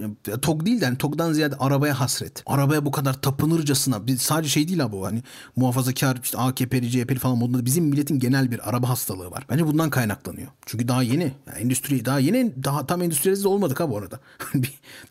TOG 0.42 0.66
değil 0.66 0.82
de 0.82 0.86
yani 0.86 0.98
TOG'dan 0.98 1.34
ziyade 1.34 1.45
arabaya 1.60 2.00
hasret. 2.00 2.44
Arabaya 2.46 2.86
bu 2.86 2.92
kadar 2.92 3.22
tapınırcasına 3.22 4.02
sadece 4.20 4.50
şey 4.50 4.68
değil 4.68 4.84
abi 4.84 4.96
o 4.96 5.06
hani 5.06 5.24
muhafazakar 5.56 6.20
işte 6.24 6.38
AKP'li 6.38 6.92
CHP'li 6.92 7.20
falan 7.20 7.38
modunda 7.38 7.66
bizim 7.66 7.86
milletin 7.86 8.20
genel 8.20 8.52
bir 8.52 8.70
araba 8.70 8.90
hastalığı 8.90 9.32
var. 9.32 9.46
Bence 9.50 9.68
bundan 9.68 9.90
kaynaklanıyor. 9.90 10.48
Çünkü 10.66 10.88
daha 10.88 11.04
yeni. 11.04 11.34
Yani 11.48 11.60
endüstri 11.60 12.06
daha 12.06 12.20
yeni 12.20 12.64
daha 12.64 12.88
tam 12.88 13.02
endüstriyelize 13.02 13.48
olmadık 13.48 13.80
ha 13.80 13.90
bu 13.90 13.98
arada. 13.98 14.20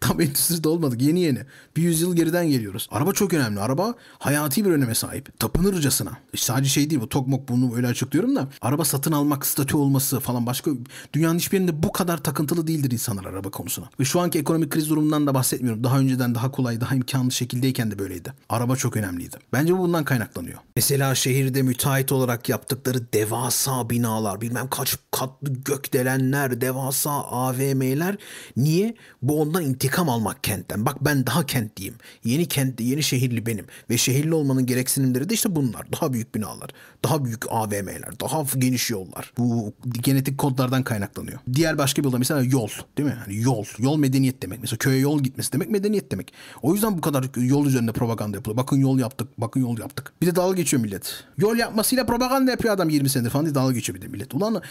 tam 0.00 0.20
endüstride 0.20 0.68
olmadık. 0.68 1.02
Yeni 1.02 1.20
yeni. 1.20 1.38
Bir 1.76 1.82
yüzyıl 1.82 2.16
geriden 2.16 2.48
geliyoruz. 2.48 2.88
Araba 2.90 3.12
çok 3.12 3.34
önemli. 3.34 3.60
Araba 3.60 3.94
hayati 4.18 4.64
bir 4.64 4.70
öneme 4.70 4.94
sahip. 4.94 5.40
Tapınırcasına. 5.40 6.10
İşte 6.32 6.46
sadece 6.46 6.68
şey 6.68 6.90
değil 6.90 7.00
bu 7.00 7.08
tokmok 7.08 7.48
bunu 7.48 7.76
öyle 7.76 7.86
açıklıyorum 7.86 8.36
da 8.36 8.48
araba 8.62 8.84
satın 8.84 9.12
almak 9.12 9.46
statü 9.46 9.76
olması 9.76 10.20
falan 10.20 10.46
başka 10.46 10.70
dünyanın 11.12 11.38
hiçbir 11.38 11.58
yerinde 11.58 11.82
bu 11.82 11.92
kadar 11.92 12.18
takıntılı 12.22 12.66
değildir 12.66 12.90
insanlar 12.90 13.24
araba 13.24 13.50
konusuna. 13.50 13.86
Ve 14.00 14.04
şu 14.04 14.20
anki 14.20 14.38
ekonomik 14.38 14.70
kriz 14.70 14.90
durumundan 14.90 15.26
da 15.26 15.34
bahsetmiyorum. 15.34 15.84
Daha 15.84 15.98
önceden 15.98 16.23
daha 16.34 16.50
kolay, 16.50 16.80
daha 16.80 16.94
imkanlı 16.94 17.32
şekildeyken 17.32 17.90
de 17.90 17.98
böyleydi. 17.98 18.32
Araba 18.48 18.76
çok 18.76 18.96
önemliydi. 18.96 19.36
Bence 19.52 19.72
bu 19.72 19.78
bundan 19.78 20.04
kaynaklanıyor. 20.04 20.58
Mesela 20.76 21.14
şehirde 21.14 21.62
müteahhit 21.62 22.12
olarak 22.12 22.48
yaptıkları 22.48 23.12
devasa 23.12 23.90
binalar, 23.90 24.40
bilmem 24.40 24.68
kaç 24.68 24.98
katlı 25.10 25.52
gökdelenler, 25.64 26.60
devasa 26.60 27.10
AVM'ler. 27.10 28.16
Niye? 28.56 28.94
Bu 29.22 29.40
ondan 29.40 29.62
intikam 29.62 30.08
almak 30.08 30.44
kentten. 30.44 30.86
Bak 30.86 31.04
ben 31.04 31.26
daha 31.26 31.46
kentliyim. 31.46 31.94
Yeni 32.24 32.48
kent, 32.48 32.80
yeni 32.80 33.02
şehirli 33.02 33.46
benim. 33.46 33.66
Ve 33.90 33.98
şehirli 33.98 34.34
olmanın 34.34 34.66
gereksinimleri 34.66 35.28
de 35.28 35.34
işte 35.34 35.56
bunlar. 35.56 35.92
Daha 35.92 36.12
büyük 36.12 36.34
binalar, 36.34 36.70
daha 37.04 37.24
büyük 37.24 37.52
AVM'ler, 37.52 38.20
daha 38.20 38.44
geniş 38.58 38.90
yollar. 38.90 39.32
Bu 39.38 39.74
genetik 39.90 40.38
kodlardan 40.38 40.82
kaynaklanıyor. 40.82 41.38
Diğer 41.52 41.78
başka 41.78 42.02
bir 42.02 42.08
olay 42.08 42.18
mesela 42.18 42.42
yol. 42.42 42.68
Değil 42.98 43.08
mi? 43.08 43.16
Yani 43.20 43.42
yol. 43.42 43.64
Yol 43.78 43.96
medeniyet 43.96 44.42
demek. 44.42 44.60
Mesela 44.60 44.78
köye 44.78 44.98
yol 44.98 45.22
gitmesi 45.22 45.52
demek 45.52 45.70
medeniyet 45.70 46.12
demek. 46.12 46.13
O 46.62 46.74
yüzden 46.74 46.96
bu 46.96 47.00
kadar 47.00 47.24
yol 47.36 47.66
üzerinde 47.66 47.92
propaganda 47.92 48.36
yapılıyor. 48.36 48.56
Bakın 48.56 48.76
yol 48.76 48.98
yaptık, 48.98 49.28
bakın 49.38 49.60
yol 49.60 49.78
yaptık. 49.78 50.12
Bir 50.22 50.26
de 50.26 50.36
dalga 50.36 50.54
geçiyor 50.54 50.82
millet. 50.82 51.24
Yol 51.38 51.56
yapmasıyla 51.56 52.06
propaganda 52.06 52.50
yapıyor 52.50 52.74
adam 52.74 52.88
20 52.88 53.08
senedir 53.08 53.30
falan 53.30 53.44
diye 53.44 53.54
dalga 53.54 53.72
geçiyor 53.72 53.96
bir 53.96 54.02
de 54.02 54.08
millet. 54.08 54.34
Ulan 54.34 54.62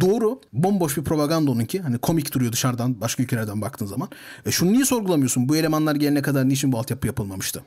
doğru 0.00 0.40
bomboş 0.52 0.96
bir 0.96 1.04
propaganda 1.04 1.50
onunki. 1.50 1.80
Hani 1.80 1.98
komik 1.98 2.34
duruyor 2.34 2.52
dışarıdan 2.52 3.00
başka 3.00 3.22
ülkelerden 3.22 3.60
baktığın 3.60 3.86
zaman. 3.86 4.08
E 4.46 4.50
şunu 4.50 4.72
niye 4.72 4.84
sorgulamıyorsun? 4.84 5.48
Bu 5.48 5.56
elemanlar 5.56 5.94
gelene 5.94 6.22
kadar 6.22 6.48
niçin 6.48 6.72
bu 6.72 6.78
altyapı 6.78 7.06
yapılmamıştı? 7.06 7.62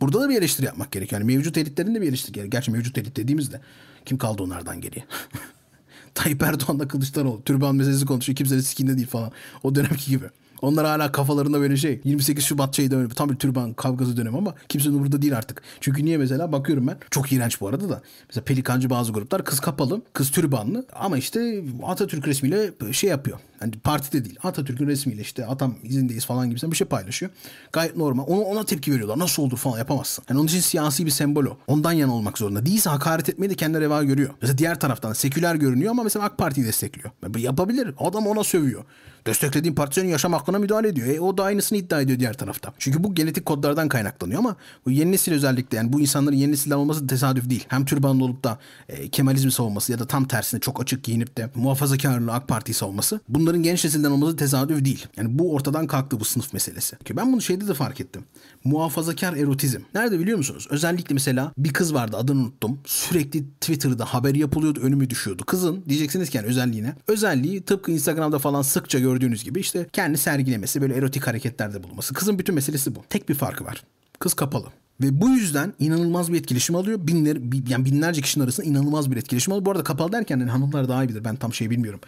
Burada 0.00 0.20
da 0.20 0.28
bir 0.28 0.38
eleştiri 0.38 0.66
yapmak 0.66 0.92
gerekiyor. 0.92 1.20
Yani 1.20 1.34
mevcut 1.34 1.56
elitlerin 1.56 1.94
de 1.94 2.00
bir 2.00 2.08
eleştiri 2.08 2.32
gerekiyor. 2.32 2.50
Gerçi 2.50 2.70
mevcut 2.70 2.98
elit 2.98 3.16
dediğimizde 3.16 3.60
kim 4.04 4.18
kaldı 4.18 4.42
onlardan 4.42 4.80
geriye? 4.80 5.04
Tayyip 6.14 6.42
Erdoğan'la 6.42 6.88
Kılıçdaroğlu. 6.88 7.42
Türban 7.44 7.76
meselesi 7.76 8.06
konuşuyor. 8.06 8.36
Kimsenin 8.36 8.60
sikinde 8.60 8.96
değil 8.96 9.06
falan. 9.06 9.32
O 9.62 9.74
dönemki 9.74 10.10
gibi. 10.10 10.26
Onlar 10.62 10.86
hala 10.86 11.12
kafalarında 11.12 11.60
böyle 11.60 11.76
şey 11.76 12.00
28 12.04 12.44
Şubat 12.44 12.76
şeyde 12.76 12.96
öyle 12.96 13.08
tam 13.08 13.30
bir 13.30 13.36
türban 13.36 13.72
kavgası 13.72 14.16
dönemi 14.16 14.38
ama 14.38 14.54
kimsenin 14.68 15.02
burada 15.04 15.22
değil 15.22 15.36
artık. 15.36 15.62
Çünkü 15.80 16.04
niye 16.04 16.18
mesela 16.18 16.52
bakıyorum 16.52 16.86
ben 16.86 16.96
çok 17.10 17.32
iğrenç 17.32 17.60
bu 17.60 17.68
arada 17.68 17.88
da. 17.88 18.02
Mesela 18.28 18.44
pelikancı 18.44 18.90
bazı 18.90 19.12
gruplar 19.12 19.44
kız 19.44 19.60
kapalı, 19.60 20.02
kız 20.12 20.30
türbanlı 20.30 20.86
ama 20.94 21.18
işte 21.18 21.64
Atatürk 21.86 22.28
resmiyle 22.28 22.70
şey 22.92 23.10
yapıyor. 23.10 23.38
Yani 23.62 23.72
partide 23.72 24.24
değil. 24.24 24.38
Atatürk'ün 24.42 24.86
resmiyle 24.86 25.22
işte 25.22 25.46
atam 25.46 25.74
izindeyiz 25.82 26.26
falan 26.26 26.48
gibisinden 26.48 26.70
bir 26.72 26.76
şey 26.76 26.86
paylaşıyor. 26.86 27.32
Gayet 27.72 27.96
normal. 27.96 28.24
Ona, 28.26 28.40
ona 28.40 28.64
tepki 28.64 28.92
veriyorlar. 28.92 29.18
Nasıl 29.18 29.42
olur 29.42 29.56
falan 29.56 29.78
yapamazsın. 29.78 30.24
Yani 30.28 30.38
onun 30.38 30.48
için 30.48 30.60
siyasi 30.60 31.06
bir 31.06 31.10
sembol 31.10 31.44
o. 31.44 31.56
Ondan 31.66 31.92
yana 31.92 32.14
olmak 32.14 32.38
zorunda. 32.38 32.66
Değilse 32.66 32.90
hakaret 32.90 33.28
etmeyi 33.28 33.50
de 33.50 33.54
kendine 33.54 33.80
reva 33.80 34.04
görüyor. 34.04 34.30
Mesela 34.42 34.58
diğer 34.58 34.80
taraftan 34.80 35.12
seküler 35.12 35.54
görünüyor 35.54 35.90
ama 35.90 36.02
mesela 36.02 36.24
AK 36.24 36.38
Parti'yi 36.38 36.66
destekliyor. 36.66 37.10
Yapabilir. 37.36 37.94
Adam 37.98 38.26
ona 38.26 38.44
sövüyor. 38.44 38.84
Desteklediğin 39.26 39.74
parti 39.74 39.94
senin 39.94 40.08
yaşam 40.08 40.32
hakkına 40.32 40.58
müdahale 40.58 40.88
ediyor. 40.88 41.06
E, 41.06 41.20
o 41.20 41.38
da 41.38 41.44
aynısını 41.44 41.78
iddia 41.78 42.00
ediyor 42.00 42.18
diğer 42.18 42.34
tarafta. 42.34 42.72
Çünkü 42.78 43.04
bu 43.04 43.14
genetik 43.14 43.46
kodlardan 43.46 43.88
kaynaklanıyor 43.88 44.38
ama 44.38 44.56
bu 44.86 44.90
yeni 44.90 45.12
nesil 45.12 45.32
özellikle 45.32 45.76
yani 45.76 45.92
bu 45.92 46.00
insanların 46.00 46.36
yeni 46.36 46.52
nesilden 46.52 46.76
olması 46.76 47.06
tesadüf 47.06 47.50
değil. 47.50 47.64
Hem 47.68 47.84
türbanlı 47.84 48.24
olup 48.24 48.44
da 48.44 48.58
e, 48.88 49.08
Kemalizmi 49.08 49.52
savunması 49.52 49.92
ya 49.92 49.98
da 49.98 50.06
tam 50.06 50.24
tersine 50.24 50.60
çok 50.60 50.80
açık 50.80 51.04
giyinip 51.04 51.36
de 51.36 51.50
muhafazakarlığı 51.54 52.32
AK 52.32 52.48
Parti'yi 52.48 52.74
savunması 52.74 53.20
bunların 53.52 53.62
genç 53.62 53.84
nesilden 53.84 54.10
olması 54.10 54.36
tesadüf 54.36 54.84
değil. 54.84 55.06
Yani 55.16 55.38
bu 55.38 55.52
ortadan 55.52 55.86
kalktı 55.86 56.20
bu 56.20 56.24
sınıf 56.24 56.52
meselesi. 56.52 56.96
Ki 56.98 57.16
ben 57.16 57.32
bunu 57.32 57.42
şeyde 57.42 57.68
de 57.68 57.74
fark 57.74 58.00
ettim. 58.00 58.24
Muhafazakar 58.64 59.36
erotizm. 59.36 59.80
Nerede 59.94 60.18
biliyor 60.18 60.38
musunuz? 60.38 60.66
Özellikle 60.70 61.14
mesela 61.14 61.52
bir 61.58 61.72
kız 61.72 61.94
vardı 61.94 62.16
adını 62.16 62.40
unuttum. 62.40 62.80
Sürekli 62.84 63.44
Twitter'da 63.60 64.04
haber 64.04 64.34
yapılıyordu 64.34 64.80
önümü 64.80 65.10
düşüyordu. 65.10 65.44
Kızın 65.46 65.84
diyeceksiniz 65.88 66.30
ki 66.30 66.36
yani 66.36 66.46
özelliğine. 66.46 66.94
Özelliği 67.08 67.62
tıpkı 67.62 67.92
Instagram'da 67.92 68.38
falan 68.38 68.62
sıkça 68.62 68.98
gördüğünüz 68.98 69.44
gibi 69.44 69.60
işte 69.60 69.86
kendi 69.92 70.18
sergilemesi 70.18 70.82
böyle 70.82 70.94
erotik 70.94 71.26
hareketlerde 71.26 71.82
bulunması. 71.82 72.14
Kızın 72.14 72.38
bütün 72.38 72.54
meselesi 72.54 72.94
bu. 72.94 73.04
Tek 73.10 73.28
bir 73.28 73.34
farkı 73.34 73.64
var. 73.64 73.84
Kız 74.18 74.34
kapalı. 74.34 74.66
Ve 75.02 75.20
bu 75.20 75.28
yüzden 75.28 75.72
inanılmaz 75.78 76.32
bir 76.32 76.38
etkileşim 76.38 76.76
alıyor. 76.76 77.06
Binler, 77.06 77.38
yani 77.68 77.84
binlerce 77.84 78.20
kişinin 78.20 78.44
arasında 78.44 78.66
inanılmaz 78.66 79.10
bir 79.10 79.16
etkileşim 79.16 79.52
alıyor. 79.52 79.66
Bu 79.66 79.70
arada 79.70 79.84
kapalı 79.84 80.12
derken 80.12 80.38
yani 80.38 80.50
hanımlar 80.50 80.88
daha 80.88 81.04
iyi 81.04 81.08
bilir. 81.08 81.24
Ben 81.24 81.36
tam 81.36 81.54
şey 81.54 81.70
bilmiyorum. 81.70 82.00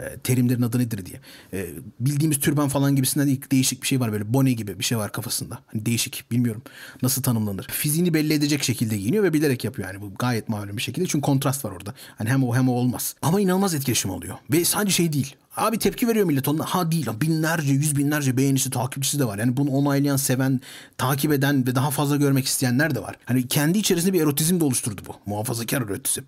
E, 0.00 0.16
terimlerin 0.18 0.62
adı 0.62 0.78
nedir 0.78 1.06
diye. 1.06 1.20
E, 1.52 1.68
bildiğimiz 2.00 2.40
türban 2.40 2.68
falan 2.68 2.96
gibisinden 2.96 3.38
değişik 3.50 3.82
bir 3.82 3.86
şey 3.86 4.00
var 4.00 4.12
böyle. 4.12 4.34
Bone 4.34 4.52
gibi 4.52 4.78
bir 4.78 4.84
şey 4.84 4.98
var 4.98 5.12
kafasında. 5.12 5.58
Hani 5.66 5.86
değişik 5.86 6.30
bilmiyorum 6.30 6.62
nasıl 7.02 7.22
tanımlanır. 7.22 7.66
Fiziğini 7.70 8.14
belli 8.14 8.32
edecek 8.32 8.62
şekilde 8.62 8.96
giyiniyor 8.96 9.24
ve 9.24 9.32
bilerek 9.32 9.64
yapıyor 9.64 9.88
yani. 9.88 10.00
Bu 10.00 10.14
gayet 10.18 10.48
malum 10.48 10.76
bir 10.76 10.82
şekilde. 10.82 11.06
Çünkü 11.06 11.22
kontrast 11.22 11.64
var 11.64 11.70
orada. 11.70 11.94
Hani 12.18 12.28
hem 12.28 12.44
o 12.44 12.56
hem 12.56 12.68
o 12.68 12.72
olmaz. 12.72 13.14
Ama 13.22 13.40
inanılmaz 13.40 13.74
etkileşim 13.74 14.10
oluyor. 14.10 14.34
Ve 14.52 14.64
sadece 14.64 14.92
şey 14.92 15.12
değil. 15.12 15.36
Abi 15.56 15.78
tepki 15.78 16.08
veriyor 16.08 16.26
millet 16.26 16.48
onunla. 16.48 16.64
Ha 16.64 16.92
değil. 16.92 17.06
Binlerce, 17.20 17.72
yüz 17.72 17.96
binlerce 17.96 18.36
beğenisi, 18.36 18.70
takipçisi 18.70 19.18
de 19.18 19.24
var. 19.24 19.38
Yani 19.38 19.56
bunu 19.56 19.70
onaylayan, 19.70 20.16
seven, 20.16 20.60
takip 20.98 21.32
eden 21.32 21.66
ve 21.66 21.74
daha 21.74 21.90
fazla 21.90 22.16
görmek 22.16 22.39
görmek 22.40 22.46
isteyenler 22.46 22.94
de 22.94 23.02
var. 23.02 23.16
Hani 23.24 23.48
kendi 23.48 23.78
içerisinde 23.78 24.12
bir 24.12 24.22
erotizm 24.22 24.60
de 24.60 24.64
oluşturdu 24.64 25.02
bu. 25.06 25.14
Muhafazakar 25.26 25.82
erotizm. 25.82 26.22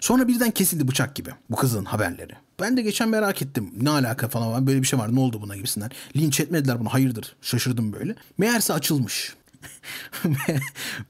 Sonra 0.00 0.28
birden 0.28 0.50
kesildi 0.50 0.88
bıçak 0.88 1.14
gibi 1.14 1.30
bu 1.50 1.56
kızın 1.56 1.84
haberleri. 1.84 2.32
Ben 2.60 2.76
de 2.76 2.82
geçen 2.82 3.08
merak 3.08 3.42
ettim. 3.42 3.70
Ne 3.80 3.90
alaka 3.90 4.28
falan 4.28 4.52
var. 4.52 4.66
Böyle 4.66 4.82
bir 4.82 4.86
şey 4.86 4.98
var. 4.98 5.14
Ne 5.14 5.20
oldu 5.20 5.40
buna 5.42 5.56
gibisinden. 5.56 5.90
Linç 6.16 6.40
etmediler 6.40 6.80
bunu. 6.80 6.88
Hayırdır. 6.88 7.36
Şaşırdım 7.42 7.92
böyle. 7.92 8.14
Meğerse 8.38 8.72
açılmış. 8.72 9.34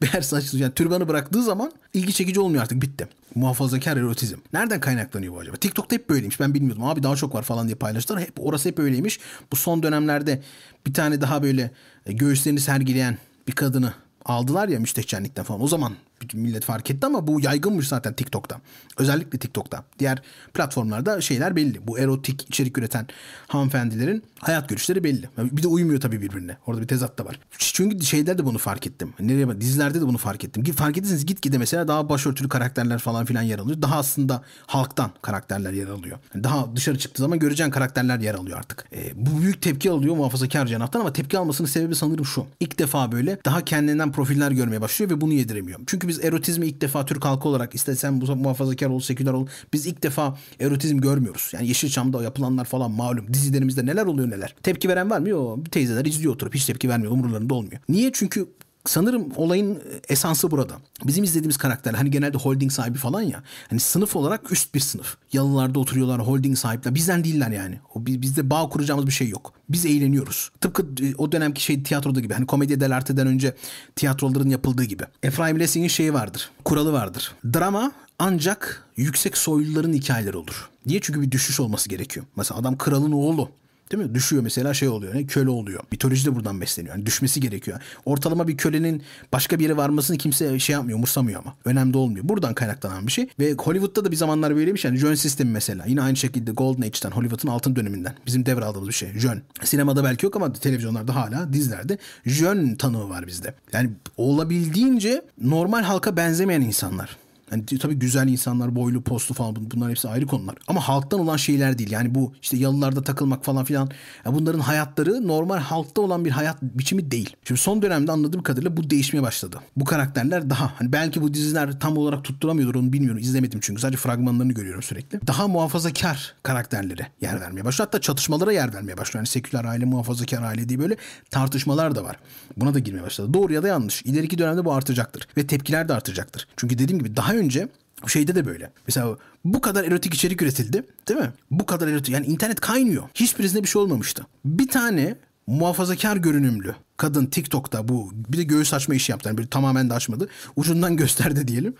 Meğerse 0.00 0.36
açılmış. 0.36 0.62
Yani 0.62 0.74
türbanı 0.74 1.08
bıraktığı 1.08 1.42
zaman 1.42 1.72
ilgi 1.94 2.12
çekici 2.12 2.40
olmuyor 2.40 2.62
artık. 2.62 2.82
Bitti. 2.82 3.08
Muhafazakar 3.34 3.96
erotizm. 3.96 4.38
Nereden 4.52 4.80
kaynaklanıyor 4.80 5.34
bu 5.34 5.38
acaba? 5.38 5.56
TikTok'ta 5.56 5.96
hep 5.96 6.10
böyleymiş. 6.10 6.40
Ben 6.40 6.54
bilmiyordum. 6.54 6.84
Abi 6.84 7.02
daha 7.02 7.16
çok 7.16 7.34
var 7.34 7.42
falan 7.42 7.66
diye 7.66 7.76
paylaştılar. 7.76 8.20
Hep, 8.20 8.32
orası 8.40 8.68
hep 8.68 8.78
öyleymiş. 8.78 9.20
Bu 9.52 9.56
son 9.56 9.82
dönemlerde 9.82 10.42
bir 10.86 10.94
tane 10.94 11.20
daha 11.20 11.42
böyle 11.42 11.70
göğüslerini 12.06 12.60
sergileyen 12.60 13.18
bir 13.48 13.52
kadını 13.52 13.92
aldılar 14.24 14.68
ya 14.68 14.80
müstehcenlikten 14.80 15.44
falan. 15.44 15.62
O 15.62 15.68
zaman 15.68 15.96
bütün 16.22 16.40
millet 16.40 16.64
fark 16.64 16.90
etti 16.90 17.06
ama 17.06 17.26
bu 17.26 17.40
yaygınmış 17.40 17.88
zaten 17.88 18.14
TikTok'ta. 18.14 18.60
Özellikle 18.98 19.38
TikTok'ta. 19.38 19.84
Diğer 19.98 20.22
platformlarda 20.54 21.20
şeyler 21.20 21.56
belli. 21.56 21.86
Bu 21.86 21.98
erotik 21.98 22.48
içerik 22.48 22.78
üreten 22.78 23.06
hanımefendilerin 23.48 24.22
hayat 24.38 24.68
görüşleri 24.68 25.04
belli. 25.04 25.28
Bir 25.38 25.62
de 25.62 25.68
uymuyor 25.68 26.00
tabii 26.00 26.20
birbirine. 26.20 26.56
Orada 26.66 26.82
bir 26.82 26.88
tezat 26.88 27.18
da 27.18 27.24
var. 27.24 27.40
Çünkü 27.58 28.06
şeylerde 28.06 28.38
de 28.38 28.44
bunu 28.44 28.58
fark 28.58 28.86
ettim. 28.86 29.14
Nereye? 29.20 29.60
Dizilerde 29.60 30.00
de 30.00 30.06
bunu 30.06 30.18
fark 30.18 30.44
ettim. 30.44 30.64
Fark 30.64 30.98
etseniz 30.98 31.26
gitgide 31.26 31.58
mesela 31.58 31.88
daha 31.88 32.08
başörtülü 32.08 32.48
karakterler 32.48 32.98
falan 32.98 33.24
filan 33.24 33.42
yer 33.42 33.58
alıyor. 33.58 33.82
Daha 33.82 33.98
aslında 33.98 34.42
halktan 34.66 35.10
karakterler 35.22 35.72
yer 35.72 35.88
alıyor. 35.88 36.18
Daha 36.34 36.76
dışarı 36.76 36.98
çıktığı 36.98 37.22
zaman 37.22 37.38
göreceğin 37.38 37.70
karakterler 37.70 38.18
yer 38.18 38.34
alıyor 38.34 38.58
artık. 38.58 38.84
E, 38.92 39.26
bu 39.26 39.42
büyük 39.42 39.62
tepki 39.62 39.90
alıyor 39.90 40.16
muhafazakar 40.16 40.66
cenahtan 40.66 41.00
ama 41.00 41.12
tepki 41.12 41.38
almasının 41.38 41.68
sebebi 41.68 41.94
sanırım 41.94 42.24
şu. 42.24 42.46
İlk 42.60 42.78
defa 42.78 43.12
böyle 43.12 43.38
daha 43.44 43.64
kendinden 43.64 44.12
profiller 44.12 44.50
görmeye 44.50 44.80
başlıyor 44.80 45.10
ve 45.10 45.20
bunu 45.20 45.32
yediremiyor. 45.32 45.80
Çünkü 45.86 46.07
biz 46.08 46.24
erotizmi 46.24 46.66
ilk 46.66 46.80
defa 46.80 47.04
Türk 47.06 47.24
halkı 47.24 47.48
olarak 47.48 47.74
istesen 47.74 48.14
muhafazakar 48.14 48.86
ol, 48.86 49.00
seküler 49.00 49.32
ol. 49.32 49.46
Biz 49.72 49.86
ilk 49.86 50.02
defa 50.02 50.38
erotizm 50.60 50.98
görmüyoruz. 50.98 51.50
Yani 51.54 51.68
Yeşilçam'da 51.68 52.22
yapılanlar 52.22 52.64
falan 52.64 52.90
malum. 52.90 53.34
Dizilerimizde 53.34 53.86
neler 53.86 54.06
oluyor 54.06 54.30
neler. 54.30 54.54
Tepki 54.62 54.88
veren 54.88 55.10
var 55.10 55.18
mı? 55.18 55.28
Yok. 55.28 55.72
Teyzeler 55.72 56.04
izliyor 56.04 56.34
oturup 56.34 56.54
hiç 56.54 56.64
tepki 56.64 56.88
vermiyor. 56.88 57.12
Umurlarında 57.12 57.54
olmuyor. 57.54 57.80
Niye? 57.88 58.10
Çünkü 58.12 58.48
sanırım 58.88 59.28
olayın 59.36 59.82
esansı 60.08 60.50
burada. 60.50 60.74
Bizim 61.04 61.24
izlediğimiz 61.24 61.56
karakterler 61.56 61.98
hani 61.98 62.10
genelde 62.10 62.38
holding 62.38 62.72
sahibi 62.72 62.98
falan 62.98 63.22
ya. 63.22 63.42
Hani 63.70 63.80
sınıf 63.80 64.16
olarak 64.16 64.52
üst 64.52 64.74
bir 64.74 64.80
sınıf. 64.80 65.16
Yalılarda 65.32 65.78
oturuyorlar 65.78 66.26
holding 66.26 66.58
sahipler. 66.58 66.94
Bizden 66.94 67.24
değiller 67.24 67.50
yani. 67.50 67.80
O 67.94 68.06
bizde 68.06 68.50
bağ 68.50 68.68
kuracağımız 68.68 69.06
bir 69.06 69.12
şey 69.12 69.28
yok. 69.28 69.52
Biz 69.68 69.86
eğleniyoruz. 69.86 70.50
Tıpkı 70.60 70.82
e, 70.82 71.14
o 71.14 71.32
dönemki 71.32 71.62
şey 71.62 71.82
tiyatroda 71.82 72.20
gibi. 72.20 72.34
Hani 72.34 72.46
komedi 72.46 72.80
dell'arte'den 72.80 73.26
önce 73.26 73.54
tiyatroların 73.96 74.50
yapıldığı 74.50 74.84
gibi. 74.84 75.04
Efraim 75.22 75.60
Lessing'in 75.60 75.88
şeyi 75.88 76.14
vardır. 76.14 76.50
Kuralı 76.64 76.92
vardır. 76.92 77.32
Drama 77.54 77.92
ancak 78.18 78.84
yüksek 78.96 79.36
soyluların 79.36 79.92
hikayeleri 79.92 80.36
olur. 80.36 80.70
Niye? 80.86 81.00
Çünkü 81.02 81.22
bir 81.22 81.30
düşüş 81.30 81.60
olması 81.60 81.88
gerekiyor. 81.88 82.26
Mesela 82.36 82.60
adam 82.60 82.78
kralın 82.78 83.12
oğlu. 83.12 83.50
Değil 83.92 84.04
mi? 84.04 84.14
Düşüyor 84.14 84.42
mesela 84.42 84.74
şey 84.74 84.88
oluyor. 84.88 85.14
Ne? 85.14 85.26
Köle 85.26 85.50
oluyor. 85.50 85.80
Mitoloji 85.90 86.26
de 86.26 86.34
buradan 86.34 86.60
besleniyor. 86.60 86.94
Yani 86.94 87.06
düşmesi 87.06 87.40
gerekiyor. 87.40 87.80
Ortalama 88.04 88.48
bir 88.48 88.56
kölenin 88.56 89.02
başka 89.32 89.58
bir 89.58 89.64
yere 89.64 89.76
varmasını 89.76 90.18
kimse 90.18 90.58
şey 90.58 90.72
yapmıyor, 90.72 90.98
umursamıyor 90.98 91.40
ama. 91.40 91.54
Önemli 91.64 91.96
olmuyor. 91.96 92.28
Buradan 92.28 92.54
kaynaklanan 92.54 93.06
bir 93.06 93.12
şey. 93.12 93.28
Ve 93.40 93.52
Hollywood'da 93.52 94.04
da 94.04 94.10
bir 94.10 94.16
zamanlar 94.16 94.56
böyleymiş. 94.56 94.84
Yani 94.84 94.98
Jön 94.98 95.14
sistemi 95.14 95.50
mesela. 95.50 95.84
Yine 95.86 96.02
aynı 96.02 96.16
şekilde 96.16 96.52
Golden 96.52 96.82
Age'den, 96.82 97.10
Hollywood'un 97.10 97.48
altın 97.48 97.76
döneminden. 97.76 98.14
Bizim 98.26 98.46
devraldığımız 98.46 98.88
bir 98.88 98.94
şey. 98.94 99.08
Jön. 99.14 99.42
Sinemada 99.64 100.04
belki 100.04 100.26
yok 100.26 100.36
ama 100.36 100.52
televizyonlarda 100.52 101.14
hala 101.14 101.52
dizilerde 101.52 101.98
Jön 102.26 102.74
tanığı 102.74 103.08
var 103.08 103.26
bizde. 103.26 103.54
Yani 103.72 103.90
olabildiğince 104.16 105.22
normal 105.40 105.82
halka 105.82 106.16
benzemeyen 106.16 106.60
insanlar. 106.60 107.16
Yani 107.52 107.66
tabii 107.66 107.94
güzel 107.94 108.28
insanlar, 108.28 108.76
boylu, 108.76 109.02
postlu 109.02 109.34
falan 109.34 109.56
bunlar 109.56 109.90
hepsi 109.90 110.08
ayrı 110.08 110.26
konular. 110.26 110.54
Ama 110.68 110.80
halktan 110.80 111.20
olan 111.20 111.36
şeyler 111.36 111.78
değil. 111.78 111.90
Yani 111.90 112.14
bu 112.14 112.32
işte 112.42 112.56
yalılarda 112.56 113.02
takılmak 113.02 113.44
falan 113.44 113.64
filan. 113.64 113.90
Yani 114.24 114.36
bunların 114.36 114.60
hayatları 114.60 115.28
normal 115.28 115.58
halkta 115.58 116.00
olan 116.00 116.24
bir 116.24 116.30
hayat 116.30 116.62
biçimi 116.62 117.10
değil. 117.10 117.36
Şimdi 117.44 117.60
son 117.60 117.82
dönemde 117.82 118.12
anladığım 118.12 118.42
kadarıyla 118.42 118.76
bu 118.76 118.90
değişmeye 118.90 119.22
başladı. 119.22 119.60
Bu 119.76 119.84
karakterler 119.84 120.50
daha 120.50 120.72
hani 120.78 120.92
belki 120.92 121.22
bu 121.22 121.34
diziler 121.34 121.80
tam 121.80 121.96
olarak 121.96 122.24
tutturamıyordur 122.24 122.74
onu 122.74 122.92
bilmiyorum. 122.92 123.18
İzlemedim 123.18 123.60
çünkü 123.62 123.82
sadece 123.82 123.98
fragmanlarını 123.98 124.52
görüyorum 124.52 124.82
sürekli. 124.82 125.26
Daha 125.26 125.48
muhafazakar 125.48 126.34
karakterlere 126.42 127.06
yer 127.20 127.40
vermeye 127.40 127.64
başlıyor. 127.64 127.86
Hatta 127.86 128.00
çatışmalara 128.00 128.52
yer 128.52 128.74
vermeye 128.74 128.96
başlıyor. 128.96 129.20
Yani 129.20 129.26
seküler 129.26 129.64
aile, 129.64 129.84
muhafazakar 129.84 130.42
aile 130.42 130.68
diye 130.68 130.78
böyle 130.78 130.96
tartışmalar 131.30 131.94
da 131.94 132.04
var. 132.04 132.16
Buna 132.56 132.74
da 132.74 132.78
girmeye 132.78 133.02
başladı. 133.02 133.34
Doğru 133.34 133.52
ya 133.52 133.62
da 133.62 133.68
yanlış. 133.68 134.02
İleriki 134.02 134.38
dönemde 134.38 134.64
bu 134.64 134.72
artacaktır. 134.72 135.28
Ve 135.36 135.46
tepkiler 135.46 135.88
de 135.88 135.94
artacaktır. 135.94 136.48
Çünkü 136.56 136.78
dediğim 136.78 136.98
gibi 136.98 137.16
daha 137.16 137.34
önce 137.38 137.68
şeyde 138.06 138.34
de 138.34 138.46
böyle. 138.46 138.72
Mesela 138.86 139.16
bu 139.44 139.60
kadar 139.60 139.84
erotik 139.84 140.14
içerik 140.14 140.42
üretildi 140.42 140.84
değil 141.08 141.20
mi? 141.20 141.32
Bu 141.50 141.66
kadar 141.66 141.88
erotik 141.88 142.14
yani 142.14 142.26
internet 142.26 142.60
kaynıyor. 142.60 143.02
Hiçbirisinde 143.14 143.62
bir 143.62 143.68
şey 143.68 143.82
olmamıştı. 143.82 144.26
Bir 144.44 144.68
tane 144.68 145.16
muhafazakar 145.46 146.16
görünümlü 146.16 146.74
kadın 146.96 147.26
TikTok'ta 147.26 147.88
bu 147.88 148.10
bir 148.14 148.38
de 148.38 148.42
göğüs 148.42 148.74
açma 148.74 148.94
işi 148.94 149.12
yaptı. 149.12 149.28
Yani 149.28 149.38
bir 149.38 149.46
tamamen 149.46 149.90
de 149.90 149.94
açmadı. 149.94 150.28
Ucundan 150.56 150.96
gösterdi 150.96 151.48
diyelim. 151.48 151.74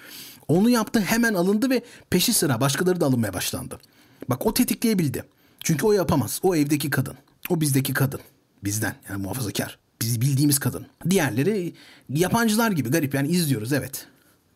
Onu 0.49 0.71
yaptı 0.71 1.01
hemen 1.01 1.35
alındı 1.35 1.71
ve 1.71 1.83
peşi 2.11 2.33
sıra 2.33 2.61
başkaları 2.61 3.01
da 3.01 3.07
alınmaya 3.07 3.35
başlandı. 3.35 3.79
Bak 4.29 4.47
o 4.47 4.55
tetikleyebildi. 4.55 5.25
Çünkü 5.65 5.87
o 5.87 5.93
yapamaz. 5.93 6.41
O 6.43 6.57
evdeki 6.57 6.91
kadın. 6.91 7.15
O 7.49 7.61
bizdeki 7.61 7.95
kadın. 7.95 8.21
Bizden 8.65 8.95
yani 9.11 9.23
muhafazakar. 9.23 9.79
Biz 10.03 10.21
bildiğimiz 10.21 10.59
kadın. 10.59 10.87
Diğerleri 11.11 11.75
yabancılar 12.09 12.71
gibi 12.71 12.91
garip 12.91 13.15
yani 13.15 13.29
izliyoruz 13.29 13.73
evet. 13.73 14.07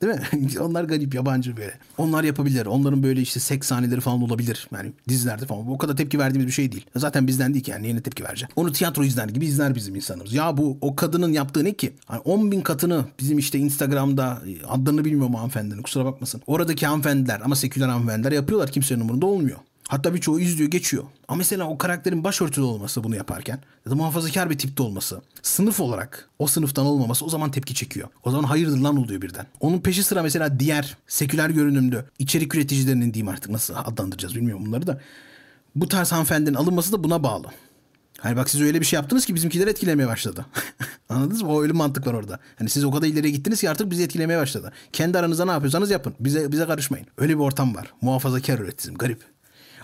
Değil 0.03 0.15
mi? 0.15 0.51
Onlar 0.61 0.85
garip 0.85 1.15
yabancı 1.15 1.57
böyle. 1.57 1.75
Onlar 1.99 2.25
yapabilir. 2.25 2.67
Onların 2.67 3.03
böyle 3.03 3.21
işte 3.21 3.41
seks 3.41 3.69
sahneleri 3.69 4.01
falan 4.01 4.23
olabilir. 4.23 4.69
Yani 4.75 4.93
dizilerde 5.09 5.47
falan. 5.47 5.71
O 5.71 5.79
kadar 5.79 5.97
tepki 5.97 6.19
verdiğimiz 6.19 6.47
bir 6.47 6.53
şey 6.53 6.73
değil. 6.73 6.87
Zaten 6.97 7.27
bizden 7.27 7.55
değil 7.55 7.65
ki 7.65 7.71
yani. 7.71 7.83
Neyine 7.83 8.01
tepki 8.01 8.25
verecek? 8.25 8.51
Onu 8.57 8.73
tiyatro 8.73 9.05
izler 9.05 9.29
gibi 9.29 9.47
izler 9.47 9.75
bizim 9.75 9.95
insanımız. 9.95 10.33
Ya 10.33 10.57
bu 10.57 10.79
o 10.81 10.97
kadının 10.97 11.33
yaptığı 11.33 11.65
ne 11.65 11.73
ki? 11.73 11.93
Hani 12.07 12.21
10 12.21 12.53
bin 12.53 12.61
katını 12.61 13.05
bizim 13.21 13.39
işte 13.39 13.59
Instagram'da 13.59 14.43
adlarını 14.69 15.05
bilmiyorum 15.05 15.35
hanımefendinin 15.35 15.83
kusura 15.83 16.05
bakmasın. 16.05 16.43
Oradaki 16.47 16.87
hanımefendiler 16.87 17.41
ama 17.45 17.57
seküler 17.57 17.89
hanımefendiler 17.89 18.33
yapıyorlar. 18.33 18.71
Kimsenin 18.71 19.01
umurunda 19.01 19.27
olmuyor. 19.27 19.59
Hatta 19.93 20.15
birçoğu 20.15 20.41
izliyor 20.41 20.71
geçiyor. 20.71 21.05
Ama 21.29 21.39
mesela 21.39 21.69
o 21.69 21.79
karakterin 21.79 22.25
başörtülü 22.25 22.65
olması 22.65 23.05
bunu 23.05 23.17
yaparken 23.17 23.59
ya 23.87 23.93
da 23.93 23.95
muhafazakar 23.95 24.51
bir 24.51 24.59
tipte 24.59 24.83
olması, 24.83 25.23
sınıf 25.43 25.81
olarak 25.81 26.29
o 26.39 26.47
sınıftan 26.47 26.87
olmaması 26.87 27.25
o 27.25 27.29
zaman 27.29 27.51
tepki 27.51 27.75
çekiyor. 27.75 28.09
O 28.25 28.31
zaman 28.31 28.45
hayırdır 28.45 28.79
lan 28.79 28.97
oluyor 28.97 29.23
birden. 29.23 29.47
Onun 29.61 29.81
peşi 29.81 30.03
sıra 30.03 30.23
mesela 30.23 30.61
diğer 30.61 30.97
seküler 31.07 31.51
görünümlü 31.51 32.05
içerik 32.19 32.55
üreticilerinin 32.55 33.15
diyeyim 33.15 33.29
artık 33.29 33.51
nasıl 33.51 33.75
adlandıracağız 33.77 34.35
bilmiyorum 34.35 34.67
bunları 34.67 34.87
da. 34.87 35.01
Bu 35.75 35.89
tarz 35.89 36.13
hanımefendinin 36.13 36.55
alınması 36.55 36.93
da 36.93 37.05
buna 37.05 37.23
bağlı. 37.23 37.47
Hani 38.19 38.37
bak 38.37 38.51
siz 38.51 38.61
öyle 38.61 38.81
bir 38.81 38.87
şey 38.87 38.97
yaptınız 38.97 39.27
ki 39.27 39.35
bizimkiler 39.35 39.67
etkilemeye 39.67 40.09
başladı. 40.09 40.47
Anladınız 41.09 41.43
mı? 41.43 41.49
O 41.49 41.63
öyle 41.63 41.73
mantık 41.73 42.07
var 42.07 42.15
orada. 42.15 42.39
Hani 42.59 42.69
siz 42.69 42.85
o 42.85 42.91
kadar 42.91 43.07
ileriye 43.07 43.33
gittiniz 43.33 43.61
ki 43.61 43.71
artık 43.71 43.91
bizi 43.91 44.03
etkilemeye 44.03 44.39
başladı. 44.39 44.73
Kendi 44.93 45.19
aranızda 45.19 45.45
ne 45.45 45.51
yapıyorsanız 45.51 45.91
yapın. 45.91 46.15
Bize 46.21 46.53
bize 46.53 46.67
karışmayın. 46.67 47.07
Öyle 47.19 47.35
bir 47.35 47.43
ortam 47.43 47.75
var. 47.75 47.93
Muhafazakar 48.01 48.59
üretizm. 48.59 48.95
Garip. 48.95 49.32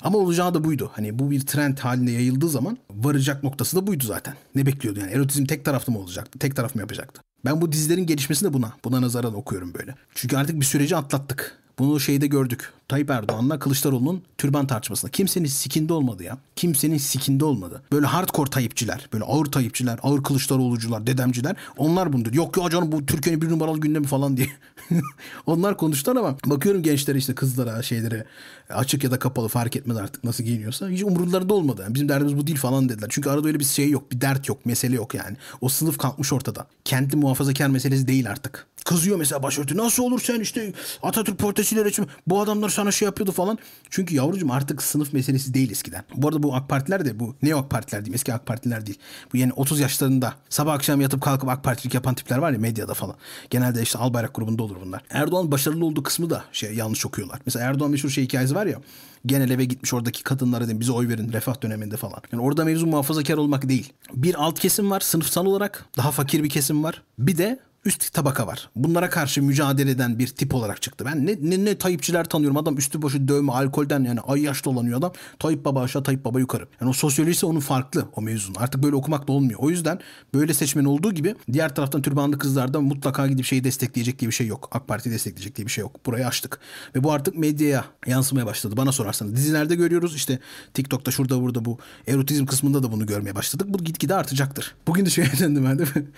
Ama 0.03 0.19
olacağı 0.19 0.55
da 0.55 0.65
buydu. 0.65 0.91
Hani 0.95 1.19
bu 1.19 1.31
bir 1.31 1.41
trend 1.41 1.79
halinde 1.79 2.11
yayıldığı 2.11 2.49
zaman 2.49 2.79
varacak 2.91 3.45
noktası 3.45 3.77
da 3.77 3.87
buydu 3.87 4.05
zaten. 4.05 4.35
Ne 4.55 4.67
bekliyordu 4.67 5.01
yani? 5.01 5.13
Erotizm 5.13 5.45
tek 5.45 5.65
taraflı 5.65 5.93
mı 5.93 5.99
olacaktı? 5.99 6.39
Tek 6.39 6.57
taraf 6.57 6.75
mı 6.75 6.81
yapacaktı? 6.81 7.23
Ben 7.45 7.61
bu 7.61 7.73
dizilerin 7.73 8.07
gelişmesini 8.07 8.49
de 8.49 8.53
buna, 8.53 8.73
buna 8.85 9.03
nazaran 9.03 9.35
okuyorum 9.35 9.75
böyle. 9.75 9.95
Çünkü 10.15 10.37
artık 10.37 10.61
bir 10.61 10.65
süreci 10.65 10.97
atlattık. 10.97 11.59
Bunu 11.79 12.01
şeyde 12.01 12.27
gördük. 12.27 12.73
Tayyip 12.89 13.11
Erdoğan'la 13.11 13.59
Kılıçdaroğlu'nun 13.59 14.23
türban 14.39 14.67
tartışmasında. 14.67 15.11
Kimsenin 15.11 15.47
sikinde 15.47 15.93
olmadı 15.93 16.23
ya. 16.23 16.39
Kimsenin 16.57 16.99
sikinde 16.99 17.45
olmadı. 17.45 17.83
Böyle 17.93 18.07
hardcore 18.07 18.51
Tayyipçiler, 18.51 19.09
böyle 19.13 19.25
ağır 19.25 19.47
Tayyipçiler, 19.47 19.99
ağır 20.03 20.23
Kılıçdaroğlucular, 20.23 21.07
dedemciler. 21.07 21.57
Onlar 21.77 22.13
bunu 22.13 22.25
dedi. 22.25 22.37
Yok 22.37 22.57
ya 22.57 22.71
canım 22.71 22.93
bu 22.93 23.07
Türkiye'nin 23.07 23.43
bir 23.43 23.51
numaralı 23.51 23.79
gündemi 23.81 24.07
falan 24.07 24.37
diye. 24.37 24.47
onlar 25.46 25.77
konuştular 25.77 26.16
ama 26.16 26.37
bakıyorum 26.46 26.83
gençlere 26.83 27.18
işte 27.18 27.35
kızlara 27.35 27.83
şeylere 27.83 28.24
açık 28.70 29.05
ya 29.05 29.11
da 29.11 29.18
kapalı 29.18 29.48
fark 29.48 29.77
etmez 29.77 29.96
artık 29.96 30.24
nasıl 30.24 30.44
giyiniyorsa. 30.44 30.88
Hiç 30.88 31.03
umurlarında 31.03 31.55
olmadı. 31.55 31.83
Yani 31.83 31.94
bizim 31.94 32.09
derdimiz 32.09 32.37
bu 32.37 32.46
değil 32.46 32.59
falan 32.59 32.88
dediler. 32.88 33.09
Çünkü 33.11 33.31
arada 33.31 33.48
öyle 33.48 33.61
bir 33.61 33.64
şey 33.64 33.90
yok. 33.90 34.12
Bir 34.12 34.20
dert 34.20 34.48
yok. 34.48 34.66
Mesele 34.66 34.96
yok 34.96 35.14
yani. 35.14 35.37
O 35.61 35.68
sınıf 35.68 35.98
kalkmış 35.98 36.33
ortada. 36.33 36.66
Kentli 36.85 37.16
muhafazakar 37.16 37.68
meselesi 37.68 38.09
değil 38.09 38.31
artık. 38.31 38.66
Kızıyor 38.85 39.16
mesela 39.16 39.42
başörtü. 39.42 39.77
Nasıl 39.77 40.03
olur 40.03 40.20
sen 40.20 40.40
işte 40.40 40.72
Atatürk 41.03 41.38
portresiyle 41.38 41.85
resim. 41.85 42.07
Bu 42.27 42.40
adamlar 42.40 42.68
sana 42.68 42.92
şey 42.92 43.07
yapıyordu 43.07 43.33
falan. 43.33 43.59
Çünkü 43.90 44.14
yavrucuğum 44.14 44.53
artık 44.53 44.83
sınıf 44.83 45.12
meselesi 45.12 45.55
değil 45.55 45.70
eskiden. 45.70 46.05
Bu 46.16 46.29
arada 46.29 46.42
bu 46.42 46.55
AK 46.55 46.68
Partiler 46.68 47.05
de 47.05 47.20
bu 47.20 47.35
ne 47.42 47.55
AK 47.55 47.70
Partiler 47.70 48.05
diyeyim 48.05 48.14
eski 48.14 48.35
AK 48.35 48.46
Partiler 48.46 48.87
değil. 48.87 48.98
Bu 49.33 49.37
yani 49.37 49.53
30 49.53 49.81
yaşlarında 49.81 50.35
sabah 50.48 50.72
akşam 50.72 51.01
yatıp 51.01 51.22
kalkıp 51.22 51.48
AK 51.48 51.64
Partilik 51.64 51.94
yapan 51.94 52.14
tipler 52.14 52.38
var 52.38 52.53
ya 52.53 52.59
medyada 52.59 52.94
falan. 52.94 53.16
Genelde 53.51 53.83
işte 53.83 53.98
Albayrak 53.98 54.35
grubunda 54.35 54.62
olur 54.62 54.77
bunlar. 54.87 55.03
Erdoğan 55.11 55.53
başarılı 55.53 55.85
olduğu 55.85 56.03
kısmı 56.03 56.31
da 56.31 56.45
şey 56.53 56.75
yanlış 56.75 57.07
okuyorlar. 57.07 57.41
Mesela 57.47 57.67
Erdoğan 57.67 57.91
meşhur 57.91 58.11
şey 58.11 58.25
hikayesi 58.25 58.55
var 58.55 58.67
ya 58.67 58.81
genel 59.27 59.51
eve 59.51 59.64
gitmiş 59.64 59.95
oradaki 59.95 60.23
kadınlara 60.23 60.64
dedim 60.64 60.81
bize 60.81 60.93
oy 60.93 61.09
verin 61.09 61.33
refah 61.33 61.62
döneminde 61.62 61.97
falan. 61.97 62.21
Yani 62.33 62.43
orada 62.43 62.64
mevzu 62.64 62.87
muhafazakar 62.87 63.37
olmak 63.37 63.69
değil. 63.69 63.93
Bir 64.14 64.35
alt 64.35 64.59
kesim 64.59 64.91
var 64.91 65.01
sınıfsal 65.01 65.47
olarak 65.47 65.85
daha 65.97 66.11
fakir 66.11 66.45
bir 66.45 66.49
kesim 66.49 66.85
var. 66.85 67.03
Bir 67.19 67.38
de 67.38 67.59
üst 67.85 68.12
tabaka 68.12 68.47
var. 68.47 68.71
Bunlara 68.77 69.11
karşı 69.11 69.43
mücadele 69.43 69.91
eden 69.91 70.19
bir 70.19 70.27
tip 70.27 70.55
olarak 70.55 70.83
çıktı. 70.83 71.05
Ben 71.05 71.27
ne, 71.27 71.37
ne, 71.43 71.64
ne 71.64 71.79
Tayyipçiler 71.79 72.25
tanıyorum. 72.25 72.57
Adam 72.57 72.79
üstü 72.79 73.03
başı 73.03 73.29
dövme, 73.29 73.53
alkolden 73.53 74.05
yani 74.05 74.21
ay 74.21 74.43
yaş 74.43 74.64
dolanıyor 74.64 74.99
adam. 74.99 75.12
Tayyip 75.38 75.64
Baba 75.64 75.83
aşağı, 75.83 76.03
Tayyip 76.03 76.25
Baba 76.25 76.41
yukarı. 76.41 76.69
Yani 76.81 76.91
o 76.91 76.93
sosyolojisi 76.93 77.47
onun 77.47 77.61
farklı 77.61 78.09
o 78.17 78.23
mevzun. 78.23 78.55
Artık 78.55 78.83
böyle 78.83 78.97
okumak 78.97 79.29
da 79.29 79.33
olmuyor. 79.33 79.61
O 79.62 79.71
yüzden 79.71 80.01
böyle 80.35 80.55
seçmen 80.55 80.85
olduğu 80.85 81.12
gibi 81.12 81.35
diğer 81.53 81.75
taraftan 81.75 82.03
türbanlı 82.03 82.38
kızlarda 82.38 82.81
mutlaka 82.81 83.27
gidip 83.27 83.45
şeyi 83.45 83.64
destekleyecek 83.64 84.19
diye 84.19 84.29
bir 84.29 84.35
şey 84.35 84.47
yok. 84.47 84.69
AK 84.73 84.88
Parti 84.88 85.11
destekleyecek 85.11 85.57
diye 85.57 85.67
bir 85.67 85.73
şey 85.73 85.83
yok. 85.83 86.07
Burayı 86.07 86.27
açtık. 86.27 86.59
Ve 86.95 87.05
bu 87.05 87.12
artık 87.12 87.38
medyaya 87.38 87.85
yansımaya 88.07 88.47
başladı. 88.47 88.77
Bana 88.77 88.93
sorarsanız. 88.93 89.37
Dizilerde 89.37 89.75
görüyoruz. 89.75 90.17
işte 90.17 90.38
TikTok'ta 90.75 91.11
şurada 91.11 91.43
burada 91.43 91.64
bu 91.64 91.79
erotizm 92.07 92.47
kısmında 92.47 92.83
da 92.83 92.93
bunu 92.93 93.07
görmeye 93.07 93.35
başladık. 93.35 93.67
Bu 93.71 93.79
gitgide 93.85 94.14
artacaktır. 94.14 94.75
Bugün 94.87 95.07
de 95.07 95.11
şeye 95.11 95.38
döndüm 95.41 95.64
ben 95.64 95.79
değil 95.79 95.91
mi? 95.97 96.09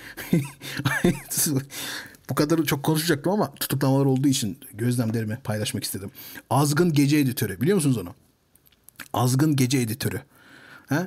Bu 2.30 2.34
kadar 2.34 2.64
çok 2.64 2.82
konuşacaktım 2.82 3.32
ama 3.32 3.54
tutuklamalar 3.54 4.06
olduğu 4.06 4.28
için 4.28 4.58
gözlemlerimi 4.74 5.38
paylaşmak 5.44 5.84
istedim. 5.84 6.10
Azgın 6.50 6.92
Gece 6.92 7.18
Editörü. 7.18 7.60
Biliyor 7.60 7.74
musunuz 7.74 7.98
onu? 7.98 8.14
Azgın 9.12 9.56
Gece 9.56 9.78
Editörü. 9.78 10.20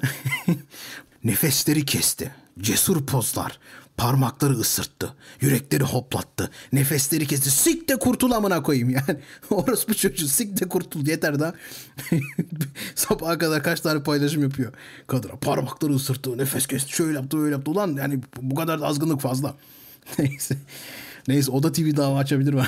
Nefesleri 1.23 1.85
kesti. 1.85 2.31
Cesur 2.59 3.05
pozlar. 3.05 3.59
Parmakları 3.97 4.53
ısırttı. 4.53 5.13
Yürekleri 5.41 5.83
hoplattı. 5.83 6.49
Nefesleri 6.73 7.27
kesti. 7.27 7.51
Sik 7.51 7.89
de 7.89 7.95
kurtul 7.95 8.31
amına 8.31 8.63
koyayım 8.63 8.89
yani. 8.89 9.19
Orası 9.49 9.87
bu 9.87 9.93
çocuğu 9.93 10.27
sik 10.27 10.61
de 10.61 10.69
kurtul 10.69 11.07
yeter 11.07 11.39
daha. 11.39 11.53
Sabaha 12.95 13.37
kadar 13.37 13.63
kaç 13.63 13.81
tane 13.81 14.03
paylaşım 14.03 14.43
yapıyor. 14.43 14.73
Kadına 15.07 15.35
parmakları 15.35 15.93
ısırttı. 15.93 16.37
Nefes 16.37 16.67
kesti. 16.67 16.91
Şöyle 16.91 17.17
yaptı 17.17 17.37
böyle 17.37 17.55
yaptı. 17.55 17.71
Ulan 17.71 17.95
yani 17.97 18.19
bu 18.41 18.55
kadar 18.55 18.81
da 18.81 18.87
azgınlık 18.87 19.21
fazla. 19.21 19.55
Neyse. 20.19 20.57
Neyse 21.27 21.51
Oda 21.51 21.71
TV 21.71 21.97
dava 21.97 22.17
açabilir 22.19 22.53
mi? 22.53 22.63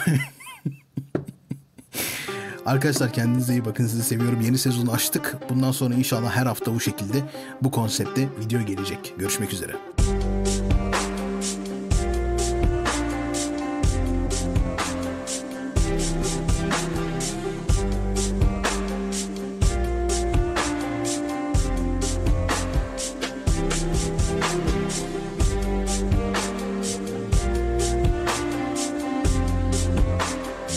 Arkadaşlar 2.65 3.13
kendinize 3.13 3.53
iyi 3.53 3.65
bakın 3.65 3.88
sizi 3.88 4.03
seviyorum. 4.03 4.41
Yeni 4.41 4.57
sezonu 4.57 4.91
açtık. 4.91 5.38
Bundan 5.49 5.71
sonra 5.71 5.93
inşallah 5.93 6.31
her 6.36 6.45
hafta 6.45 6.73
bu 6.75 6.79
şekilde 6.79 7.23
bu 7.61 7.71
konsepte 7.71 8.29
video 8.39 8.61
gelecek. 8.61 9.13
Görüşmek 9.17 9.53
üzere. 9.53 9.94